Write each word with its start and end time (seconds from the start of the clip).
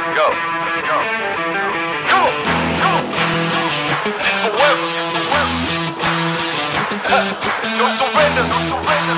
Let's 0.00 0.16
go. 0.16 0.24
Let's 0.24 0.88
go. 0.88 0.96
Come 2.08 2.24
on. 2.24 2.32
Come 2.80 2.94
on. 2.96 3.04
This 4.24 4.36
forever. 4.40 4.88
no 7.76 7.84
surrender. 8.00 8.44
No 8.48 8.58
surrender. 8.64 9.16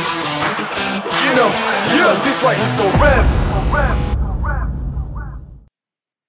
You 1.23 1.33
know, 1.39 1.51
yeah, 1.87 2.19
this 2.25 2.43
right 2.43 2.59
here 2.59 2.75
forever. 2.99 3.42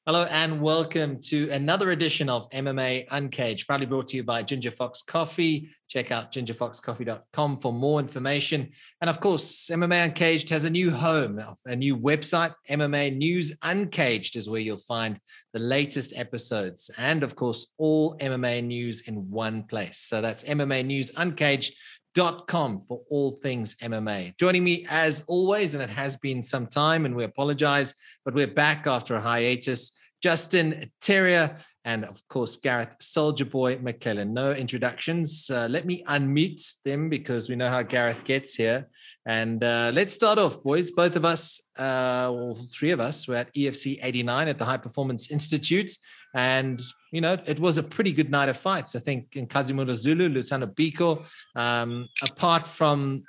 Hello 0.06 0.26
and 0.32 0.60
welcome 0.60 1.18
to 1.22 1.50
another 1.52 1.92
edition 1.92 2.28
of 2.28 2.50
MMA 2.50 3.06
Uncaged, 3.10 3.66
proudly 3.66 3.86
brought 3.86 4.08
to 4.08 4.18
you 4.18 4.24
by 4.26 4.44
Ginger 4.44 4.70
Fox 4.70 5.02
Coffee. 5.02 5.70
Check 5.88 6.12
out 6.12 6.34
gingerfoxcoffee.com 6.34 7.56
for 7.56 7.72
more 7.72 8.02
information. 8.02 8.72
And 9.00 9.10
of 9.10 9.22
course, 9.22 9.70
MMA 9.72 10.04
Uncaged 10.04 10.50
has 10.50 10.66
a 10.66 10.70
new 10.70 10.92
home, 10.92 11.42
a 11.66 11.76
new 11.78 11.96
website. 11.96 12.54
MMA 12.70 13.16
News 13.16 13.54
Uncaged 13.62 14.36
is 14.36 14.50
where 14.50 14.60
you'll 14.60 14.76
find 14.76 15.22
the 15.54 15.60
latest 15.60 16.12
episodes 16.18 16.92
and, 16.98 17.24
of 17.24 17.38
course, 17.38 17.72
all 17.78 18.18
MMA 18.18 18.62
news 18.62 19.08
in 19.08 19.30
one 19.32 19.64
place. 19.64 20.00
So 20.00 20.20
that's 20.20 20.44
MMA 20.44 20.86
News 20.86 21.12
Uncaged 21.16 21.76
dot 22.14 22.48
com 22.48 22.80
for 22.80 23.02
all 23.10 23.32
things 23.38 23.76
MMA. 23.76 24.38
Joining 24.38 24.64
me 24.64 24.86
as 24.90 25.24
always, 25.28 25.74
and 25.74 25.84
it 25.84 25.90
has 25.90 26.18
been 26.18 26.42
some 26.44 26.68
time, 26.68 27.06
and 27.06 27.16
we 27.16 27.24
apologize, 27.24 27.94
but 28.24 28.34
we're 28.34 28.48
back 28.48 28.88
after 28.88 29.16
a 29.16 29.22
hiatus. 29.22 29.92
Justin 30.24 30.90
Terrier 31.02 31.58
and 31.84 32.06
of 32.06 32.26
course 32.30 32.56
Garreth 32.56 32.96
Soldier 33.02 33.44
Boy 33.44 33.76
McLellan. 33.76 34.30
No 34.30 34.54
introductions. 34.54 35.50
Uh, 35.52 35.68
let 35.70 35.86
me 35.86 36.02
unmute 36.08 36.62
them 36.86 37.10
because 37.10 37.50
we 37.50 37.58
know 37.58 37.68
how 37.68 37.84
Garreth 37.84 38.24
gets 38.24 38.56
here. 38.56 38.88
And 39.26 39.62
uh, 39.62 39.92
let's 39.94 40.14
start 40.14 40.40
off, 40.40 40.64
boys. 40.64 40.92
Both 40.92 41.18
of 41.18 41.26
us, 41.26 41.60
uh, 41.78 42.32
well, 42.34 42.58
three 42.72 42.92
of 42.92 43.02
us, 43.02 43.28
were 43.28 43.36
at 43.36 43.54
EFC 43.54 44.00
89 44.02 44.48
at 44.48 44.58
the 44.58 44.64
High 44.64 44.78
Performance 44.78 45.30
Institute. 45.30 45.92
And, 46.34 46.82
you 47.12 47.20
know, 47.20 47.38
it 47.46 47.60
was 47.60 47.78
a 47.78 47.84
pretty 47.84 48.14
good 48.14 48.32
night 48.32 48.48
of 48.48 48.58
fights. 48.58 48.96
I 48.96 49.00
think 49.00 49.32
Nkazimulo 49.32 49.94
Zulu, 49.94 50.30
Luthando 50.30 50.74
Biko, 50.74 51.26
um, 51.56 52.08
apart 52.24 52.66
from 52.66 53.24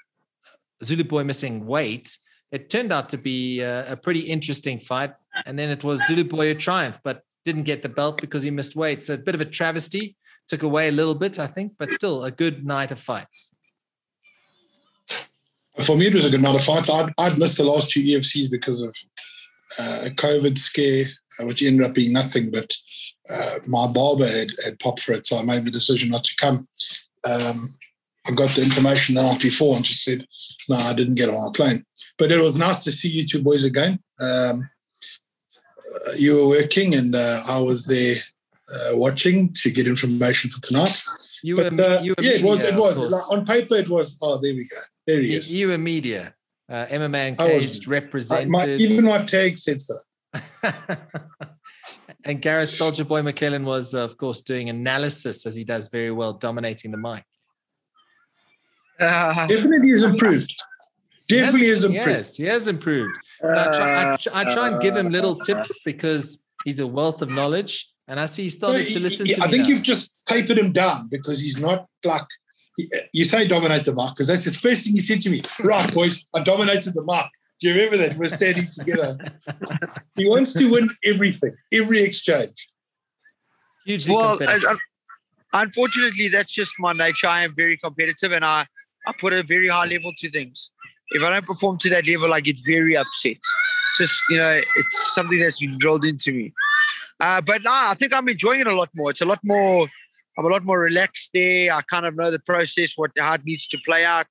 Zulu 0.84 1.02
Boy 1.02 1.24
missing 1.24 1.66
weight, 1.66 2.16
it 2.54 2.70
turned 2.70 2.92
out 2.92 3.08
to 3.08 3.18
be 3.18 3.60
a, 3.60 3.92
a 3.92 3.96
pretty 3.96 4.20
interesting 4.20 4.78
fight. 4.78 5.12
And 5.44 5.58
then 5.58 5.70
it 5.70 5.82
was 5.82 6.06
Zulu 6.06 6.22
Boy 6.22 6.52
who 6.52 6.54
triumphed, 6.54 7.00
but 7.02 7.24
didn't 7.44 7.64
get 7.64 7.82
the 7.82 7.88
belt 7.88 8.20
because 8.20 8.44
he 8.44 8.50
missed 8.50 8.76
weight. 8.76 9.02
So 9.04 9.14
a 9.14 9.18
bit 9.18 9.34
of 9.34 9.40
a 9.40 9.44
travesty. 9.44 10.16
Took 10.46 10.62
away 10.62 10.88
a 10.88 10.92
little 10.92 11.14
bit, 11.14 11.38
I 11.38 11.46
think, 11.48 11.72
but 11.78 11.90
still 11.90 12.22
a 12.22 12.30
good 12.30 12.64
night 12.64 12.90
of 12.92 13.00
fights. 13.00 13.50
For 15.84 15.96
me, 15.96 16.06
it 16.06 16.14
was 16.14 16.26
a 16.26 16.30
good 16.30 16.42
night 16.42 16.54
of 16.54 16.62
fights. 16.62 16.88
I'd, 16.88 17.12
I'd 17.18 17.38
missed 17.38 17.56
the 17.56 17.64
last 17.64 17.90
two 17.90 18.00
EFCs 18.00 18.50
because 18.50 18.82
of 18.82 18.94
uh, 19.78 20.02
a 20.04 20.10
COVID 20.10 20.56
scare, 20.56 21.06
uh, 21.40 21.46
which 21.46 21.62
ended 21.62 21.84
up 21.84 21.94
being 21.94 22.12
nothing. 22.12 22.50
But 22.52 22.72
uh, 23.30 23.54
my 23.66 23.88
barber 23.88 24.28
had, 24.28 24.50
had 24.64 24.78
popped 24.78 25.02
for 25.02 25.12
it, 25.12 25.26
so 25.26 25.38
I 25.38 25.42
made 25.42 25.64
the 25.64 25.70
decision 25.70 26.10
not 26.10 26.24
to 26.24 26.36
come. 26.36 26.68
Um, 27.28 27.56
I 28.28 28.32
got 28.34 28.50
the 28.50 28.62
information 28.62 29.14
the 29.14 29.22
night 29.22 29.40
before 29.40 29.74
and 29.76 29.84
just 29.84 30.04
said, 30.04 30.26
no, 30.68 30.76
I 30.76 30.94
didn't 30.94 31.16
get 31.16 31.28
on 31.28 31.48
a 31.48 31.52
plane. 31.52 31.84
But 32.18 32.30
it 32.30 32.40
was 32.40 32.56
nice 32.56 32.84
to 32.84 32.92
see 32.92 33.08
you 33.08 33.26
two 33.26 33.42
boys 33.42 33.64
again. 33.64 33.98
Um, 34.20 34.68
uh, 35.94 36.12
you 36.16 36.36
were 36.36 36.48
working 36.48 36.94
and 36.94 37.14
uh, 37.14 37.42
I 37.48 37.60
was 37.60 37.84
there 37.86 38.16
uh, 38.72 38.96
watching 38.96 39.52
to 39.54 39.70
get 39.70 39.86
information 39.86 40.50
for 40.50 40.60
tonight. 40.60 41.02
You 41.42 41.56
but, 41.56 41.72
were, 41.72 41.82
uh, 41.82 42.00
you 42.02 42.14
were 42.16 42.24
yeah, 42.24 42.32
it 42.32 42.44
was. 42.44 42.62
It 42.62 42.74
was. 42.74 42.98
Like, 42.98 43.32
on 43.32 43.44
paper, 43.44 43.74
it 43.74 43.88
was. 43.88 44.16
Oh, 44.22 44.38
there 44.40 44.54
we 44.54 44.64
go. 44.64 44.76
There 45.06 45.20
he 45.20 45.32
You, 45.32 45.38
is. 45.38 45.52
you 45.54 45.68
were 45.68 45.78
media. 45.78 46.34
Uh, 46.70 46.86
MMA 46.86 47.38
I 47.38 47.54
was- 47.54 47.86
represented. 47.86 48.48
my, 48.48 48.66
even 48.66 49.04
my 49.04 49.24
tag 49.24 49.58
said 49.58 49.82
so. 49.82 49.94
and 52.24 52.40
Garreth 52.40 52.70
Soldier 52.70 53.04
Boy 53.04 53.20
McLellan 53.20 53.64
was, 53.64 53.94
uh, 53.94 53.98
of 53.98 54.16
course, 54.16 54.40
doing 54.40 54.70
analysis 54.70 55.44
as 55.46 55.54
he 55.54 55.64
does 55.64 55.88
very 55.88 56.10
well, 56.10 56.32
dominating 56.32 56.90
the 56.90 56.96
mic. 56.96 57.24
Uh, 58.98 59.46
Definitely 59.48 59.90
has 59.90 60.02
improved. 60.02 60.50
Definitely 61.26 61.68
has 61.68 61.84
improved. 61.84 62.06
Yes, 62.08 62.36
he 62.36 62.44
has 62.44 62.68
improved. 62.68 63.18
And 63.40 63.58
I, 63.58 63.64
try, 63.76 64.02
I, 64.34 64.40
I 64.42 64.52
try 64.52 64.68
and 64.68 64.80
give 64.80 64.96
him 64.96 65.10
little 65.10 65.36
tips 65.36 65.78
because 65.84 66.44
he's 66.64 66.80
a 66.80 66.86
wealth 66.86 67.22
of 67.22 67.30
knowledge. 67.30 67.90
And 68.08 68.20
I 68.20 68.26
see 68.26 68.42
he 68.42 68.48
No, 68.48 68.50
started 68.50 68.88
to 68.88 69.00
listen 69.00 69.26
he- 69.26 69.34
to 69.34 69.42
I 69.42 69.48
think 69.48 69.62
now. 69.62 69.68
you've 69.70 69.82
just 69.82 70.14
tapered 70.26 70.58
him 70.58 70.72
down 70.72 71.08
because 71.10 71.40
he's 71.40 71.58
not 71.58 71.86
like 72.04 72.22
he- 72.76 72.90
you 73.12 73.24
say 73.24 73.48
dominate 73.48 73.84
the 73.84 73.94
mark 73.94 74.14
because 74.14 74.26
that's 74.26 74.44
his 74.44 74.56
first 74.56 74.82
thing 74.82 74.92
he 74.92 74.98
said 75.00 75.22
to 75.22 75.30
me. 75.30 75.40
Right, 75.62 75.92
boys, 75.94 76.26
I 76.34 76.42
dominated 76.42 76.92
the 76.94 77.04
mark. 77.04 77.30
Do 77.60 77.68
you 77.68 77.74
remember 77.74 77.96
that? 77.98 78.18
We're 78.18 78.28
standing 78.28 78.66
together. 78.70 79.16
he 80.16 80.28
wants 80.28 80.52
to 80.54 80.70
win 80.70 80.90
everything, 81.04 81.52
every 81.72 82.02
exchange. 82.02 82.68
Hugely 83.86 84.14
well, 84.14 84.36
competitive. 84.36 84.68
uh, 84.70 84.76
unfortunately, 85.54 86.28
that's 86.28 86.52
just 86.52 86.74
my 86.78 86.92
nature. 86.92 87.26
I 87.28 87.42
am 87.44 87.54
very 87.54 87.76
competitive, 87.78 88.32
and 88.32 88.44
I 88.44 88.66
I 89.06 89.12
put 89.18 89.32
a 89.32 89.42
very 89.42 89.68
high 89.68 89.86
level 89.86 90.12
to 90.18 90.30
things. 90.30 90.70
If 91.10 91.22
I 91.22 91.30
don't 91.30 91.46
perform 91.46 91.78
to 91.78 91.90
that 91.90 92.06
level, 92.06 92.32
I 92.32 92.40
get 92.40 92.58
very 92.66 92.96
upset. 92.96 93.36
Just 93.98 94.22
you 94.30 94.38
know, 94.38 94.60
it's 94.76 95.14
something 95.14 95.38
that's 95.38 95.60
been 95.60 95.78
drilled 95.78 96.04
into 96.04 96.32
me. 96.32 96.52
Uh, 97.20 97.40
but 97.40 97.62
no, 97.62 97.70
I 97.72 97.94
think 97.94 98.12
I'm 98.14 98.28
enjoying 98.28 98.60
it 98.60 98.66
a 98.66 98.74
lot 98.74 98.90
more. 98.96 99.10
It's 99.10 99.20
a 99.20 99.26
lot 99.26 99.38
more. 99.44 99.86
I'm 100.36 100.44
a 100.44 100.48
lot 100.48 100.64
more 100.66 100.80
relaxed 100.80 101.30
there. 101.32 101.72
I 101.72 101.80
kind 101.82 102.06
of 102.06 102.16
know 102.16 102.30
the 102.30 102.40
process, 102.40 102.94
what 102.96 103.12
how 103.18 103.34
it 103.34 103.42
needs 103.44 103.68
to 103.68 103.78
play 103.86 104.04
out. 104.04 104.26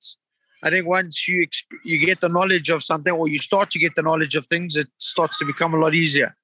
I 0.63 0.69
think 0.69 0.87
once 0.87 1.27
you 1.27 1.45
exp- 1.47 1.77
you 1.85 1.97
get 1.97 2.19
the 2.21 2.29
knowledge 2.29 2.69
of 2.69 2.83
something, 2.83 3.13
or 3.13 3.27
you 3.29 3.37
start 3.37 3.69
to 3.71 3.79
get 3.79 3.95
the 3.95 4.01
knowledge 4.01 4.35
of 4.35 4.45
things, 4.47 4.75
it 4.75 4.87
starts 4.97 5.37
to 5.37 5.45
become 5.45 5.73
a 5.73 5.77
lot 5.77 5.93
easier. 5.93 6.35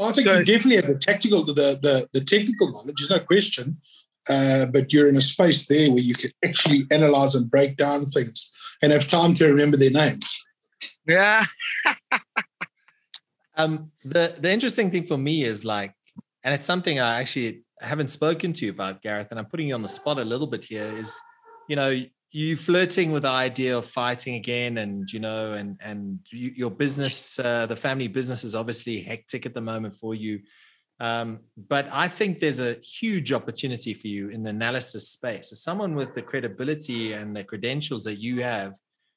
I 0.00 0.12
think 0.12 0.28
So- 0.28 0.38
you 0.38 0.44
definitely 0.44 0.76
have 0.76 0.86
the 0.86 0.98
tactical, 0.98 1.44
the 1.44 1.52
the, 1.52 2.08
the 2.12 2.24
technical 2.24 2.70
knowledge. 2.70 2.94
There's 2.98 3.10
no 3.10 3.18
question. 3.20 3.78
Uh, 4.28 4.66
but 4.72 4.92
you're 4.92 5.08
in 5.08 5.16
a 5.16 5.22
space 5.22 5.66
there 5.66 5.90
where 5.90 6.02
you 6.02 6.14
can 6.14 6.30
actually 6.44 6.82
analyze 6.90 7.34
and 7.34 7.50
break 7.50 7.76
down 7.76 8.06
things 8.06 8.52
and 8.82 8.92
have 8.92 9.06
time 9.06 9.34
to 9.34 9.48
remember 9.48 9.76
their 9.76 9.90
names. 9.90 10.44
Yeah. 11.06 11.44
Um, 13.58 13.90
the 14.04 14.34
the 14.38 14.50
interesting 14.50 14.88
thing 14.90 15.04
for 15.04 15.18
me 15.18 15.42
is 15.42 15.64
like, 15.64 15.92
and 16.44 16.54
it's 16.54 16.64
something 16.64 17.00
I 17.00 17.20
actually 17.20 17.64
haven't 17.80 18.08
spoken 18.08 18.52
to 18.52 18.64
you 18.64 18.70
about, 18.70 19.02
Garreth, 19.02 19.28
and 19.30 19.38
I'm 19.38 19.46
putting 19.46 19.68
you 19.68 19.74
on 19.74 19.82
the 19.82 19.88
spot 19.88 20.18
a 20.18 20.24
little 20.24 20.46
bit 20.46 20.64
here. 20.64 20.86
Is 20.96 21.20
you 21.68 21.74
know 21.74 22.00
you 22.30 22.56
flirting 22.56 23.10
with 23.10 23.24
the 23.24 23.30
idea 23.30 23.76
of 23.76 23.84
fighting 23.84 24.36
again, 24.36 24.78
and 24.78 25.12
you 25.12 25.18
know, 25.18 25.54
and 25.54 25.76
and 25.82 26.20
you, 26.30 26.52
your 26.54 26.70
business, 26.70 27.38
uh, 27.40 27.66
the 27.66 27.76
family 27.76 28.06
business 28.06 28.44
is 28.44 28.54
obviously 28.54 29.00
hectic 29.00 29.44
at 29.44 29.54
the 29.54 29.60
moment 29.60 29.96
for 29.96 30.14
you. 30.14 30.40
Um, 31.00 31.40
but 31.68 31.88
I 31.92 32.08
think 32.08 32.40
there's 32.40 32.60
a 32.60 32.74
huge 32.74 33.32
opportunity 33.32 33.94
for 33.94 34.08
you 34.08 34.30
in 34.30 34.42
the 34.42 34.50
analysis 34.50 35.08
space. 35.08 35.52
As 35.52 35.62
someone 35.62 35.94
with 35.94 36.14
the 36.14 36.22
credibility 36.22 37.12
and 37.12 37.36
the 37.36 37.44
credentials 37.44 38.04
that 38.04 38.16
you 38.16 38.42
have, 38.42 38.74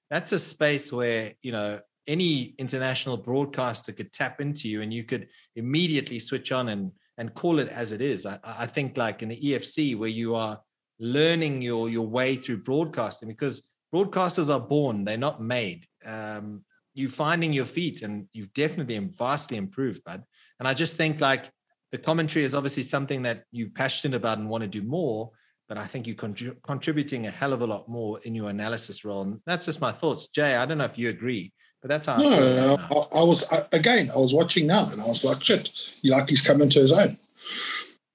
that's 0.09 0.31
a 0.31 0.39
space 0.39 0.93
where 0.93 1.33
you 1.41 1.51
know 1.51 1.79
any 2.07 2.55
international 2.57 3.17
broadcaster 3.17 3.91
could 3.91 4.11
tap 4.13 4.41
into 4.41 4.67
you 4.67 4.81
and 4.81 4.93
you 4.93 5.03
could 5.03 5.27
immediately 5.55 6.19
switch 6.19 6.51
on 6.51 6.69
and 6.69 6.91
and 7.17 7.33
call 7.33 7.59
it 7.59 7.69
as 7.69 7.91
it 7.91 8.01
is. 8.01 8.25
I, 8.25 8.39
I 8.43 8.65
think 8.67 8.97
like 8.97 9.21
in 9.23 9.29
the 9.29 9.39
EFC 9.39 9.97
where 9.97 10.09
you 10.09 10.35
are 10.35 10.59
learning 10.99 11.61
your 11.61 11.89
your 11.89 12.07
way 12.07 12.35
through 12.35 12.57
broadcasting 12.57 13.27
because 13.27 13.63
broadcasters 13.93 14.53
are 14.53 14.59
born, 14.59 15.03
they're 15.03 15.17
not 15.17 15.41
made. 15.41 15.87
Um, 16.05 16.63
you 16.93 17.09
finding 17.09 17.53
your 17.53 17.65
feet 17.65 18.01
and 18.01 18.27
you've 18.33 18.53
definitely 18.53 18.97
vastly 18.97 19.57
improved, 19.57 20.03
bud. 20.03 20.23
And 20.59 20.67
I 20.67 20.73
just 20.73 20.97
think 20.97 21.21
like 21.21 21.49
the 21.91 21.97
commentary 21.97 22.45
is 22.45 22.55
obviously 22.55 22.83
something 22.83 23.21
that 23.23 23.43
you're 23.51 23.69
passionate 23.69 24.15
about 24.15 24.37
and 24.37 24.49
want 24.49 24.61
to 24.61 24.67
do 24.67 24.81
more. 24.81 25.31
But 25.67 25.77
I 25.77 25.85
think 25.85 26.05
you're 26.05 26.15
contri- 26.15 26.55
contributing 26.63 27.27
a 27.27 27.31
hell 27.31 27.53
of 27.53 27.61
a 27.61 27.65
lot 27.65 27.87
more 27.87 28.19
in 28.23 28.35
your 28.35 28.49
analysis 28.49 29.05
role. 29.05 29.21
And 29.21 29.39
that's 29.45 29.65
just 29.65 29.79
my 29.79 29.91
thoughts. 29.91 30.27
Jay, 30.27 30.55
I 30.55 30.65
don't 30.65 30.77
know 30.77 30.85
if 30.85 30.97
you 30.97 31.09
agree, 31.09 31.53
but 31.81 31.87
that's 31.87 32.07
how 32.07 32.15
I 32.15 32.17
feel 32.17 32.29
No, 32.29 32.37
right 32.37 32.89
now. 32.89 33.07
I, 33.13 33.19
I 33.19 33.23
was 33.23 33.51
I, 33.51 33.63
again. 33.71 34.09
I 34.13 34.19
was 34.19 34.33
watching 34.33 34.67
now, 34.67 34.85
and 34.91 35.01
I 35.01 35.07
was 35.07 35.23
like, 35.23 35.41
"Shit, 35.41 35.69
you 36.01 36.11
like 36.11 36.27
he's 36.27 36.41
coming 36.41 36.69
to 36.69 36.79
his 36.79 36.91
own." 36.91 37.17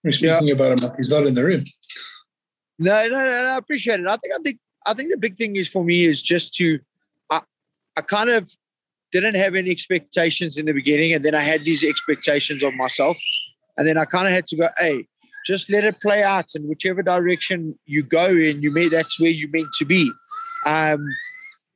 We're 0.05 0.13
speaking 0.13 0.51
about 0.51 0.73
him 0.73 0.79
like 0.79 0.97
he's 0.97 1.11
not 1.11 1.27
in 1.27 1.35
the 1.35 1.45
room. 1.45 1.65
No, 2.79 3.09
no, 3.09 3.15
no, 3.15 3.25
no, 3.25 3.47
I 3.55 3.57
appreciate 3.57 4.01
it. 4.01 4.07
I 4.07 4.17
think 4.17 4.35
I 4.35 4.39
think 4.43 4.59
I 4.87 4.95
think 4.95 5.11
the 5.11 5.17
big 5.17 5.37
thing 5.37 5.57
is 5.57 5.69
for 5.69 5.83
me 5.83 6.05
is 6.05 6.23
just 6.23 6.55
to 6.57 6.79
I 7.31 7.41
I 7.97 8.03
kind 8.03 8.31
of 8.31 8.51
didn't 9.13 9.35
have 9.35 9.55
any 9.55 9.71
expectations 9.71 10.59
in 10.59 10.67
the 10.67 10.73
beginning, 10.73 11.15
and 11.15 11.25
then 11.25 11.35
I 11.35 11.41
had 11.41 11.65
these 11.65 11.83
expectations 11.83 12.63
of 12.63 12.75
myself, 12.75 13.17
and 13.77 13.87
then 13.87 13.99
I 13.99 14.05
kind 14.05 14.27
of 14.27 14.33
had 14.33 14.47
to 14.49 14.57
go, 14.57 14.69
hey, 14.79 15.07
just 15.47 15.71
let 15.71 15.85
it 15.85 16.01
play 16.01 16.23
out, 16.23 16.55
and 16.55 16.69
whichever 16.69 17.03
direction 17.03 17.79
you 17.87 18.03
go 18.03 18.27
in, 18.27 18.63
you 18.63 18.73
may 18.73 18.89
that's 18.89 19.21
where 19.21 19.31
you're 19.31 19.51
meant 19.51 19.73
to 19.79 19.85
be. 19.85 20.11
Um, 20.65 21.07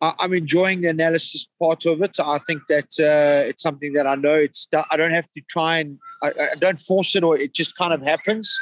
I, 0.00 0.14
I'm 0.18 0.32
enjoying 0.32 0.80
the 0.80 0.88
analysis 0.88 1.46
part 1.60 1.86
of 1.86 2.02
it. 2.02 2.18
I 2.18 2.38
think 2.38 2.62
that 2.68 2.90
uh, 2.98 3.48
it's 3.48 3.62
something 3.62 3.92
that 3.92 4.06
I 4.06 4.16
know. 4.16 4.34
It's 4.34 4.68
I 4.90 4.96
don't 4.96 5.12
have 5.12 5.30
to 5.32 5.42
try 5.48 5.78
and 5.78 5.98
I, 6.22 6.30
I 6.30 6.54
don't 6.58 6.78
force 6.78 7.14
it, 7.14 7.22
or 7.22 7.36
it 7.36 7.54
just 7.54 7.76
kind 7.76 7.92
of 7.92 8.02
happens. 8.02 8.58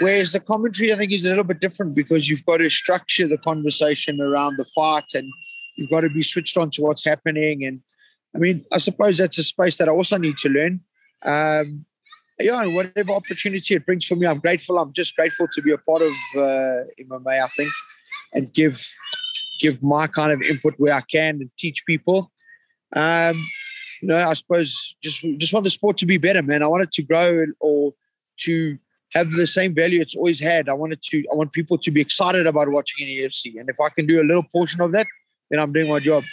Whereas 0.00 0.32
the 0.32 0.40
commentary, 0.40 0.92
I 0.92 0.96
think, 0.96 1.12
is 1.12 1.24
a 1.24 1.28
little 1.28 1.44
bit 1.44 1.60
different 1.60 1.94
because 1.94 2.28
you've 2.28 2.46
got 2.46 2.58
to 2.58 2.70
structure 2.70 3.26
the 3.26 3.38
conversation 3.38 4.20
around 4.20 4.56
the 4.56 4.64
fight 4.64 5.12
and 5.14 5.28
you've 5.76 5.90
got 5.90 6.02
to 6.02 6.10
be 6.10 6.22
switched 6.22 6.56
on 6.56 6.70
to 6.72 6.82
what's 6.82 7.04
happening. 7.04 7.64
And 7.64 7.80
I 8.34 8.38
mean, 8.38 8.64
I 8.72 8.78
suppose 8.78 9.18
that's 9.18 9.38
a 9.38 9.42
space 9.42 9.76
that 9.78 9.88
I 9.88 9.92
also 9.92 10.16
need 10.16 10.36
to 10.38 10.48
learn. 10.48 10.80
Um, 11.24 11.84
yeah, 12.40 12.62
and 12.62 12.74
whatever 12.74 13.12
opportunity 13.12 13.74
it 13.74 13.84
brings 13.86 14.06
for 14.06 14.16
me, 14.16 14.26
I'm 14.26 14.38
grateful. 14.38 14.78
I'm 14.78 14.92
just 14.92 15.16
grateful 15.16 15.48
to 15.52 15.62
be 15.62 15.72
a 15.72 15.78
part 15.78 16.02
of 16.02 16.12
uh, 16.36 16.84
MMA. 17.00 17.42
I 17.42 17.48
think, 17.48 17.70
and 18.32 18.52
give 18.52 18.86
give 19.58 19.82
my 19.82 20.06
kind 20.06 20.32
of 20.32 20.40
input 20.42 20.74
where 20.78 20.94
I 20.94 21.00
can 21.00 21.36
and 21.36 21.50
teach 21.58 21.84
people. 21.84 22.30
Um, 22.94 23.44
you 24.00 24.08
know, 24.08 24.16
I 24.16 24.34
suppose 24.34 24.96
just 25.02 25.22
just 25.38 25.52
want 25.52 25.64
the 25.64 25.70
sport 25.70 25.98
to 25.98 26.06
be 26.06 26.18
better, 26.18 26.42
man. 26.42 26.62
I 26.62 26.68
want 26.68 26.84
it 26.84 26.92
to 26.92 27.02
grow 27.02 27.46
or 27.60 27.94
to 28.40 28.78
have 29.12 29.30
the 29.32 29.46
same 29.46 29.74
value 29.74 30.00
it's 30.00 30.14
always 30.14 30.38
had. 30.38 30.68
I 30.68 30.74
wanted 30.74 31.02
to 31.02 31.24
I 31.32 31.34
want 31.34 31.52
people 31.52 31.78
to 31.78 31.90
be 31.90 32.00
excited 32.00 32.46
about 32.46 32.68
watching 32.68 33.06
an 33.06 33.12
UFC. 33.12 33.58
And 33.58 33.68
if 33.68 33.80
I 33.80 33.88
can 33.88 34.06
do 34.06 34.20
a 34.20 34.24
little 34.24 34.44
portion 34.44 34.80
of 34.80 34.92
that, 34.92 35.06
then 35.50 35.60
I'm 35.60 35.72
doing 35.72 35.88
my 35.88 35.98
job. 35.98 36.24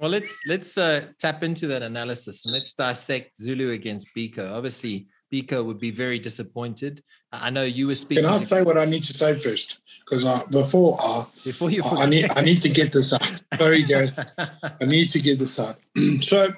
Well, 0.00 0.10
let's 0.10 0.40
let's 0.48 0.76
uh, 0.76 1.06
tap 1.20 1.42
into 1.42 1.66
that 1.68 1.82
analysis 1.82 2.44
and 2.44 2.52
let's 2.52 2.72
dissect 2.72 3.36
Zulu 3.36 3.70
against 3.70 4.08
Biko. 4.16 4.50
Obviously, 4.50 5.06
Biko 5.32 5.64
would 5.64 5.80
be 5.80 5.90
very 5.90 6.18
disappointed. 6.18 7.02
I 7.32 7.48
know 7.48 7.64
you 7.64 7.86
were 7.86 7.94
speaking. 7.94 8.24
Can 8.24 8.32
I 8.34 8.38
say 8.38 8.62
what 8.62 8.76
I 8.76 8.84
need 8.84 9.02
to 9.04 9.14
say 9.14 9.38
first? 9.40 9.78
Because 10.04 10.26
I, 10.26 10.42
before 10.50 10.98
I, 11.00 11.24
before 11.42 11.70
you, 11.70 11.82
I, 11.82 12.02
I 12.02 12.06
need 12.06 12.30
I 12.36 12.42
need 12.42 12.60
to 12.62 12.68
get 12.68 12.92
this 12.92 13.14
out. 13.14 13.42
Very 13.56 13.82
good. 13.82 14.12
I 14.38 14.84
need 14.84 15.08
to 15.10 15.18
get 15.18 15.38
this 15.38 15.58
out. 15.58 15.76
so, 16.20 16.48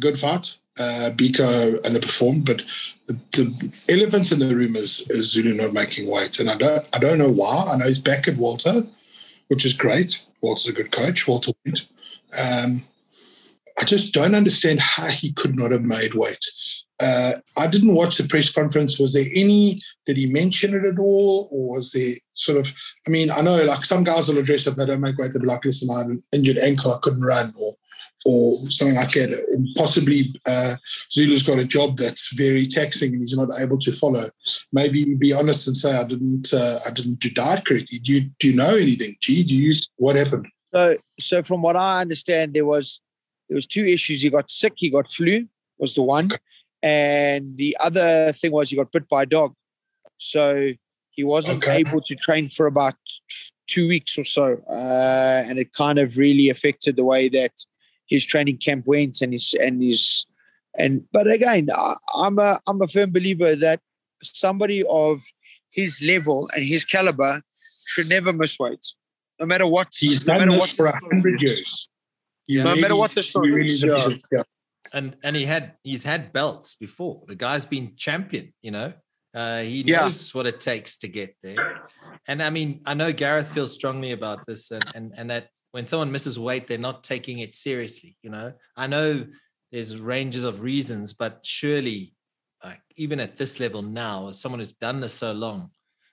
good 0.00 0.18
fight. 0.18 0.56
Uh, 0.76 1.10
Biko 1.14 1.78
underperformed, 1.82 2.44
but 2.44 2.64
the, 3.06 3.12
the 3.32 3.72
elephant 3.88 4.32
in 4.32 4.40
the 4.40 4.56
room 4.56 4.74
is, 4.74 5.08
is 5.08 5.30
Zulu 5.30 5.54
not 5.54 5.72
making 5.72 6.10
weight, 6.10 6.40
and 6.40 6.50
I 6.50 6.56
don't 6.56 6.84
I 6.92 6.98
don't 6.98 7.18
know 7.18 7.30
why. 7.30 7.70
I 7.72 7.76
know 7.76 7.86
he's 7.86 8.00
back 8.00 8.26
at 8.26 8.36
Walter, 8.36 8.82
which 9.46 9.64
is 9.64 9.72
great. 9.72 10.24
Walter's 10.42 10.68
a 10.68 10.72
good 10.72 10.90
coach. 10.90 11.28
Walter 11.28 11.52
went. 11.64 11.86
Um, 12.42 12.82
I 13.80 13.84
just 13.84 14.14
don't 14.14 14.34
understand 14.34 14.80
how 14.80 15.06
he 15.08 15.32
could 15.32 15.56
not 15.56 15.70
have 15.70 15.82
made 15.82 16.14
weight. 16.14 16.44
Uh, 17.00 17.32
I 17.58 17.66
didn't 17.66 17.94
watch 17.94 18.16
the 18.16 18.28
press 18.28 18.52
conference. 18.52 18.98
Was 19.00 19.14
there 19.14 19.26
any? 19.34 19.78
Did 20.06 20.16
he 20.16 20.32
mention 20.32 20.74
it 20.74 20.84
at 20.84 20.98
all, 20.98 21.48
or 21.50 21.76
was 21.76 21.90
there 21.92 22.14
sort 22.34 22.58
of? 22.58 22.72
I 23.06 23.10
mean, 23.10 23.30
I 23.30 23.42
know 23.42 23.56
like 23.64 23.84
some 23.84 24.04
guys 24.04 24.28
will 24.28 24.38
address 24.38 24.66
if 24.66 24.76
they 24.76 24.86
don't 24.86 25.00
make 25.00 25.18
weight, 25.18 25.32
they'll 25.32 25.42
be 25.42 25.48
like, 25.48 25.64
"Listen, 25.64 25.88
I 25.90 25.98
had 25.98 26.06
an 26.06 26.22
injured 26.32 26.58
ankle, 26.58 26.92
I 26.92 26.98
couldn't 27.02 27.24
run," 27.24 27.52
or 27.58 27.74
or 28.24 28.54
something 28.70 28.96
like 28.96 29.10
that. 29.12 29.44
And 29.52 29.68
Possibly 29.76 30.34
uh, 30.46 30.74
Zulu's 31.12 31.42
got 31.42 31.58
a 31.58 31.66
job 31.66 31.98
that's 31.98 32.32
very 32.34 32.66
taxing 32.66 33.12
and 33.12 33.20
he's 33.20 33.36
not 33.36 33.50
able 33.60 33.78
to 33.80 33.92
follow. 33.92 34.30
Maybe 34.72 35.14
be 35.14 35.32
honest 35.32 35.66
and 35.66 35.76
say, 35.76 35.92
"I 35.96 36.06
didn't, 36.06 36.54
uh, 36.54 36.78
I 36.86 36.92
didn't 36.92 37.18
do 37.18 37.30
diet 37.30 37.66
correctly." 37.66 37.98
Do 37.98 38.12
you 38.12 38.20
do 38.38 38.50
you 38.50 38.56
know 38.56 38.76
anything? 38.76 39.16
Gee, 39.20 39.42
do 39.42 39.54
you? 39.54 39.72
What 39.96 40.14
happened? 40.14 40.46
So, 40.72 40.96
so 41.18 41.42
from 41.42 41.60
what 41.60 41.74
I 41.74 42.00
understand, 42.00 42.54
there 42.54 42.66
was 42.66 43.00
there 43.48 43.56
was 43.56 43.66
two 43.66 43.84
issues. 43.84 44.22
He 44.22 44.30
got 44.30 44.48
sick. 44.48 44.74
He 44.76 44.90
got 44.90 45.08
flu. 45.08 45.48
Was 45.78 45.94
the 45.94 46.02
one. 46.02 46.26
Okay 46.26 46.36
and 46.84 47.56
the 47.56 47.74
other 47.80 48.30
thing 48.32 48.52
was 48.52 48.68
he 48.68 48.76
got 48.76 48.92
bit 48.92 49.08
by 49.08 49.22
a 49.22 49.26
dog. 49.26 49.54
So 50.18 50.72
he 51.08 51.24
wasn't 51.24 51.64
okay. 51.64 51.76
able 51.76 52.02
to 52.02 52.14
train 52.14 52.50
for 52.50 52.66
about 52.66 52.96
two 53.66 53.88
weeks 53.88 54.18
or 54.18 54.24
so. 54.24 54.62
Uh, 54.70 55.42
and 55.46 55.58
it 55.58 55.72
kind 55.72 55.98
of 55.98 56.18
really 56.18 56.50
affected 56.50 56.96
the 56.96 57.04
way 57.04 57.30
that 57.30 57.52
his 58.06 58.26
training 58.26 58.58
camp 58.58 58.86
went 58.86 59.22
and 59.22 59.32
his, 59.32 59.54
and 59.58 59.82
his, 59.82 60.26
and, 60.78 61.04
but 61.10 61.26
again, 61.26 61.70
I, 61.74 61.96
I'm 62.14 62.38
a, 62.38 62.60
I'm 62.66 62.82
a 62.82 62.86
firm 62.86 63.12
believer 63.12 63.56
that 63.56 63.80
somebody 64.22 64.84
of 64.90 65.22
his 65.70 66.02
level 66.02 66.50
and 66.54 66.62
his 66.62 66.84
caliber 66.84 67.40
should 67.86 68.10
never 68.10 68.30
miss 68.30 68.58
weight, 68.58 68.84
no 69.40 69.46
matter 69.46 69.66
what. 69.66 69.88
He's 69.96 70.26
no 70.26 70.38
matter 70.38 70.52
what 70.52 70.68
for 70.68 70.86
hundred 70.86 71.40
years. 71.40 71.88
Yeah, 72.46 72.64
no 72.64 72.70
really, 72.70 72.82
matter 72.82 72.96
what 72.96 73.12
the 73.12 73.22
story 73.22 73.52
really 73.52 73.72
is. 73.72 73.82
Yeah 73.82 74.42
and 74.94 75.16
and 75.22 75.36
he 75.36 75.44
had 75.44 75.74
he's 75.82 76.04
had 76.04 76.32
belts 76.32 76.76
before. 76.76 77.22
The 77.26 77.34
guy's 77.34 77.66
been 77.66 77.96
champion, 77.96 78.54
you 78.62 78.70
know. 78.70 78.92
Uh, 79.34 79.62
he 79.62 79.82
knows 79.82 80.30
yeah. 80.32 80.38
what 80.38 80.46
it 80.46 80.60
takes 80.60 80.96
to 80.98 81.08
get 81.08 81.36
there. 81.42 81.82
And 82.28 82.40
I 82.40 82.50
mean, 82.50 82.80
I 82.86 82.94
know 82.94 83.12
Gareth 83.12 83.48
feels 83.48 83.74
strongly 83.74 84.12
about 84.12 84.46
this, 84.46 84.70
and 84.70 84.84
and 84.94 85.12
and 85.16 85.30
that 85.30 85.48
when 85.72 85.86
someone 85.86 86.12
misses 86.12 86.38
weight, 86.38 86.68
they're 86.68 86.78
not 86.78 87.02
taking 87.02 87.40
it 87.40 87.54
seriously. 87.54 88.16
You 88.22 88.30
know, 88.30 88.52
I 88.76 88.86
know 88.86 89.26
there's 89.72 89.98
ranges 89.98 90.44
of 90.44 90.62
reasons, 90.62 91.12
but 91.12 91.44
surely, 91.44 92.14
like 92.62 92.80
even 92.94 93.18
at 93.18 93.36
this 93.36 93.58
level 93.58 93.82
now, 93.82 94.28
as 94.28 94.40
someone 94.40 94.60
who's 94.60 94.72
done 94.72 95.00
this 95.00 95.14
so 95.14 95.32
long, 95.32 95.70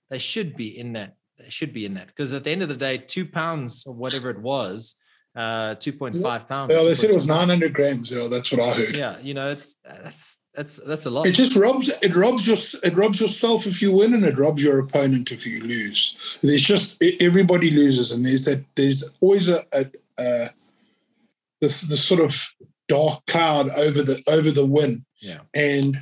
they 0.10 0.18
should 0.18 0.56
be 0.56 0.78
in 0.78 0.94
that. 0.94 1.14
They 1.38 1.50
should 1.50 1.74
be 1.74 1.86
in 1.86 1.94
that 1.94 2.08
because 2.08 2.34
at 2.34 2.44
the 2.44 2.52
end 2.52 2.64
of 2.64 2.70
the 2.70 2.76
day, 2.76 2.98
two 2.98 3.28
pounds 3.28 3.86
or 3.86 3.94
whatever 3.94 4.32
it 4.32 4.42
was 4.42 4.96
uh 5.36 5.76
2.5 5.76 6.48
pounds 6.48 6.74
yeah 6.74 6.84
they 6.84 6.96
said 6.96 7.10
it 7.10 7.14
was 7.14 7.28
900 7.28 7.74
grams 7.74 8.12
yeah 8.12 8.28
that's 8.30 8.52
what 8.52 8.62
i 8.62 8.74
heard. 8.74 8.96
Yeah 8.96 9.18
you 9.20 9.34
know 9.34 9.50
it's 9.52 9.76
that's 9.84 10.38
that's 10.54 10.78
that's 10.86 11.06
a 11.06 11.10
lot. 11.10 11.28
It 11.28 11.32
just 11.32 11.56
robs 11.56 11.90
it 12.02 12.16
robs 12.16 12.46
your 12.46 12.58
it 12.84 12.96
robs 12.98 13.22
yourself 13.22 13.66
if 13.66 13.82
you 13.82 13.94
win 13.94 14.14
and 14.14 14.26
it 14.26 14.38
robs 14.38 14.64
your 14.64 14.80
opponent 14.80 15.32
if 15.32 15.46
you 15.46 15.62
lose. 15.62 16.38
There's 16.44 16.62
just 16.62 17.02
everybody 17.22 17.72
loses 17.72 18.12
and 18.12 18.26
there's 18.26 18.46
that 18.46 18.66
there's 18.76 19.10
always 19.22 19.48
a, 19.48 19.64
a, 19.72 19.86
a 20.20 20.48
this 21.62 21.82
the 21.82 21.96
sort 21.96 22.20
of 22.20 22.36
dark 22.90 23.26
cloud 23.28 23.70
over 23.80 24.02
the 24.04 24.22
over 24.28 24.52
the 24.52 24.66
win. 24.66 25.06
Yeah. 25.22 25.40
And 25.56 25.98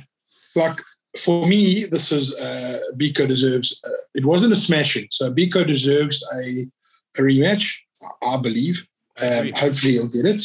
like 0.56 0.80
for 1.22 1.46
me 1.46 1.84
this 1.84 2.10
is 2.10 2.36
uh 2.40 2.78
Biko 2.96 3.28
deserves 3.28 3.80
uh, 3.84 3.90
it 4.14 4.24
wasn't 4.24 4.52
a 4.52 4.56
smashing. 4.56 5.06
So 5.12 5.32
Biko 5.32 5.64
deserves 5.64 6.24
a 6.34 7.20
a 7.20 7.24
rematch 7.24 7.76
I 8.22 8.40
believe 8.42 8.84
um, 9.22 9.52
hopefully 9.54 9.94
he'll 9.94 10.08
get 10.08 10.24
it. 10.24 10.42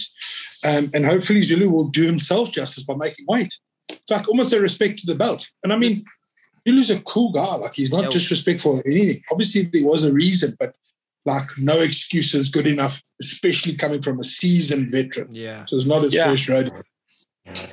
Um, 0.65 0.89
and 0.93 1.05
hopefully 1.05 1.43
Zulu 1.43 1.69
will 1.69 1.87
do 1.87 2.03
himself 2.03 2.51
justice 2.51 2.83
by 2.83 2.95
making 2.95 3.25
weight. 3.27 3.53
It's 3.89 4.09
like 4.09 4.27
almost 4.27 4.53
a 4.53 4.59
respect 4.59 4.99
to 4.99 5.05
the 5.05 5.15
belt. 5.15 5.49
And 5.63 5.71
I 5.71 5.77
mean, 5.77 5.95
Zulu's 6.67 6.89
a 6.89 7.01
cool 7.01 7.31
guy. 7.31 7.55
Like 7.55 7.73
he's 7.73 7.91
not 7.91 8.05
yeah. 8.05 8.09
disrespectful 8.09 8.77
or 8.77 8.83
anything. 8.87 9.21
Obviously 9.31 9.63
there 9.63 9.85
was 9.85 10.05
a 10.05 10.13
reason, 10.13 10.55
but 10.59 10.75
like 11.25 11.47
no 11.57 11.79
excuses 11.79 12.49
good 12.49 12.67
enough, 12.67 13.01
especially 13.21 13.75
coming 13.75 14.01
from 14.01 14.19
a 14.19 14.23
seasoned 14.23 14.91
veteran. 14.91 15.33
Yeah. 15.33 15.65
So 15.65 15.75
it's 15.75 15.85
not 15.85 16.03
his 16.03 16.15
yeah. 16.15 16.25
first 16.25 16.47
rodeo. 16.47 16.81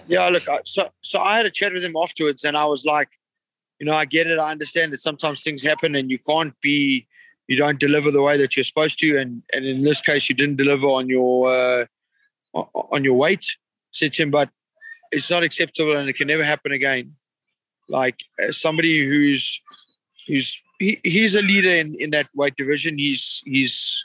Yeah, 0.07 0.29
look, 0.29 0.43
so 0.65 0.91
so 1.01 1.21
I 1.21 1.39
had 1.39 1.47
a 1.47 1.51
chat 1.51 1.73
with 1.73 1.83
him 1.83 1.97
afterwards, 1.97 2.45
and 2.45 2.59
I 2.59 2.67
was 2.67 2.85
like, 2.85 3.09
you 3.79 3.87
know, 3.87 3.95
I 3.95 4.05
get 4.05 4.27
it. 4.27 4.39
I 4.39 4.51
understand 4.51 4.93
that 4.93 4.99
sometimes 4.99 5.43
things 5.43 5.63
happen, 5.63 5.95
and 5.95 6.11
you 6.11 6.19
can't 6.19 6.53
be 6.61 7.07
you 7.49 7.57
don't 7.57 7.79
deliver 7.79 8.11
the 8.11 8.23
way 8.23 8.37
that 8.37 8.57
you're 8.57 8.65
supposed 8.65 8.99
to, 9.01 9.19
and 9.19 9.43
and 9.53 9.65
in 9.65 9.83
this 9.83 10.01
case, 10.01 10.29
you 10.29 10.35
didn't 10.35 10.57
deliver 10.57 10.87
on 10.87 11.09
your 11.09 11.49
uh, 11.53 11.87
on 12.55 13.05
your 13.05 13.15
weight. 13.15 13.47
Said 13.91 14.15
but 14.31 14.49
it's 15.11 15.31
not 15.31 15.43
acceptable, 15.43 15.97
and 15.97 16.09
it 16.09 16.15
can 16.15 16.29
never 16.29 16.45
happen 16.45 16.73
again. 16.73 17.15
Like 17.89 18.21
somebody 18.51 19.07
who's 19.07 19.61
who's 20.27 20.63
he, 20.79 20.99
he's 21.03 21.35
a 21.35 21.43
leader 21.43 21.71
in, 21.71 21.95
in 21.99 22.11
that 22.11 22.27
weight 22.35 22.57
division. 22.57 22.99
He's 22.99 23.43
he's 23.45 24.05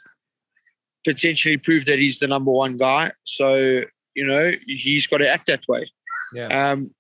potentially 1.06 1.58
proved 1.58 1.88
that 1.88 2.00
he's 2.00 2.20
the 2.20 2.28
number 2.28 2.52
one 2.52 2.78
guy. 2.78 3.12
So 3.24 3.84
you 4.16 4.26
know 4.26 4.52
he's 4.66 5.08
got 5.08 5.18
to 5.18 5.30
act 5.30 5.48
that 5.48 5.64
way. 5.68 5.86
Yeah. 6.34 6.72
Um, 6.72 6.94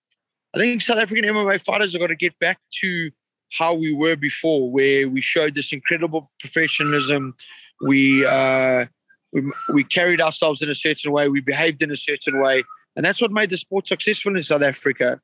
I 0.55 0.59
think 0.59 0.81
South 0.81 0.97
African 0.97 1.25
MMA 1.25 1.61
fighters 1.63 1.93
have 1.93 2.01
got 2.01 2.07
to 2.07 2.15
get 2.15 2.37
back 2.39 2.59
to 2.81 3.11
how 3.57 3.73
we 3.73 3.93
were 3.93 4.15
before, 4.15 4.71
where 4.71 5.07
we 5.07 5.21
showed 5.21 5.55
this 5.55 5.73
incredible 5.73 6.31
professionalism. 6.39 7.35
We, 7.81 8.25
uh, 8.25 8.85
we 9.31 9.51
we 9.73 9.83
carried 9.83 10.21
ourselves 10.21 10.61
in 10.61 10.69
a 10.69 10.73
certain 10.73 11.11
way. 11.11 11.29
We 11.29 11.41
behaved 11.41 11.81
in 11.81 11.91
a 11.91 11.95
certain 11.95 12.41
way, 12.41 12.63
and 12.95 13.05
that's 13.05 13.21
what 13.21 13.31
made 13.31 13.49
the 13.49 13.57
sport 13.57 13.87
successful 13.87 14.35
in 14.35 14.41
South 14.41 14.63
Africa. 14.63 15.19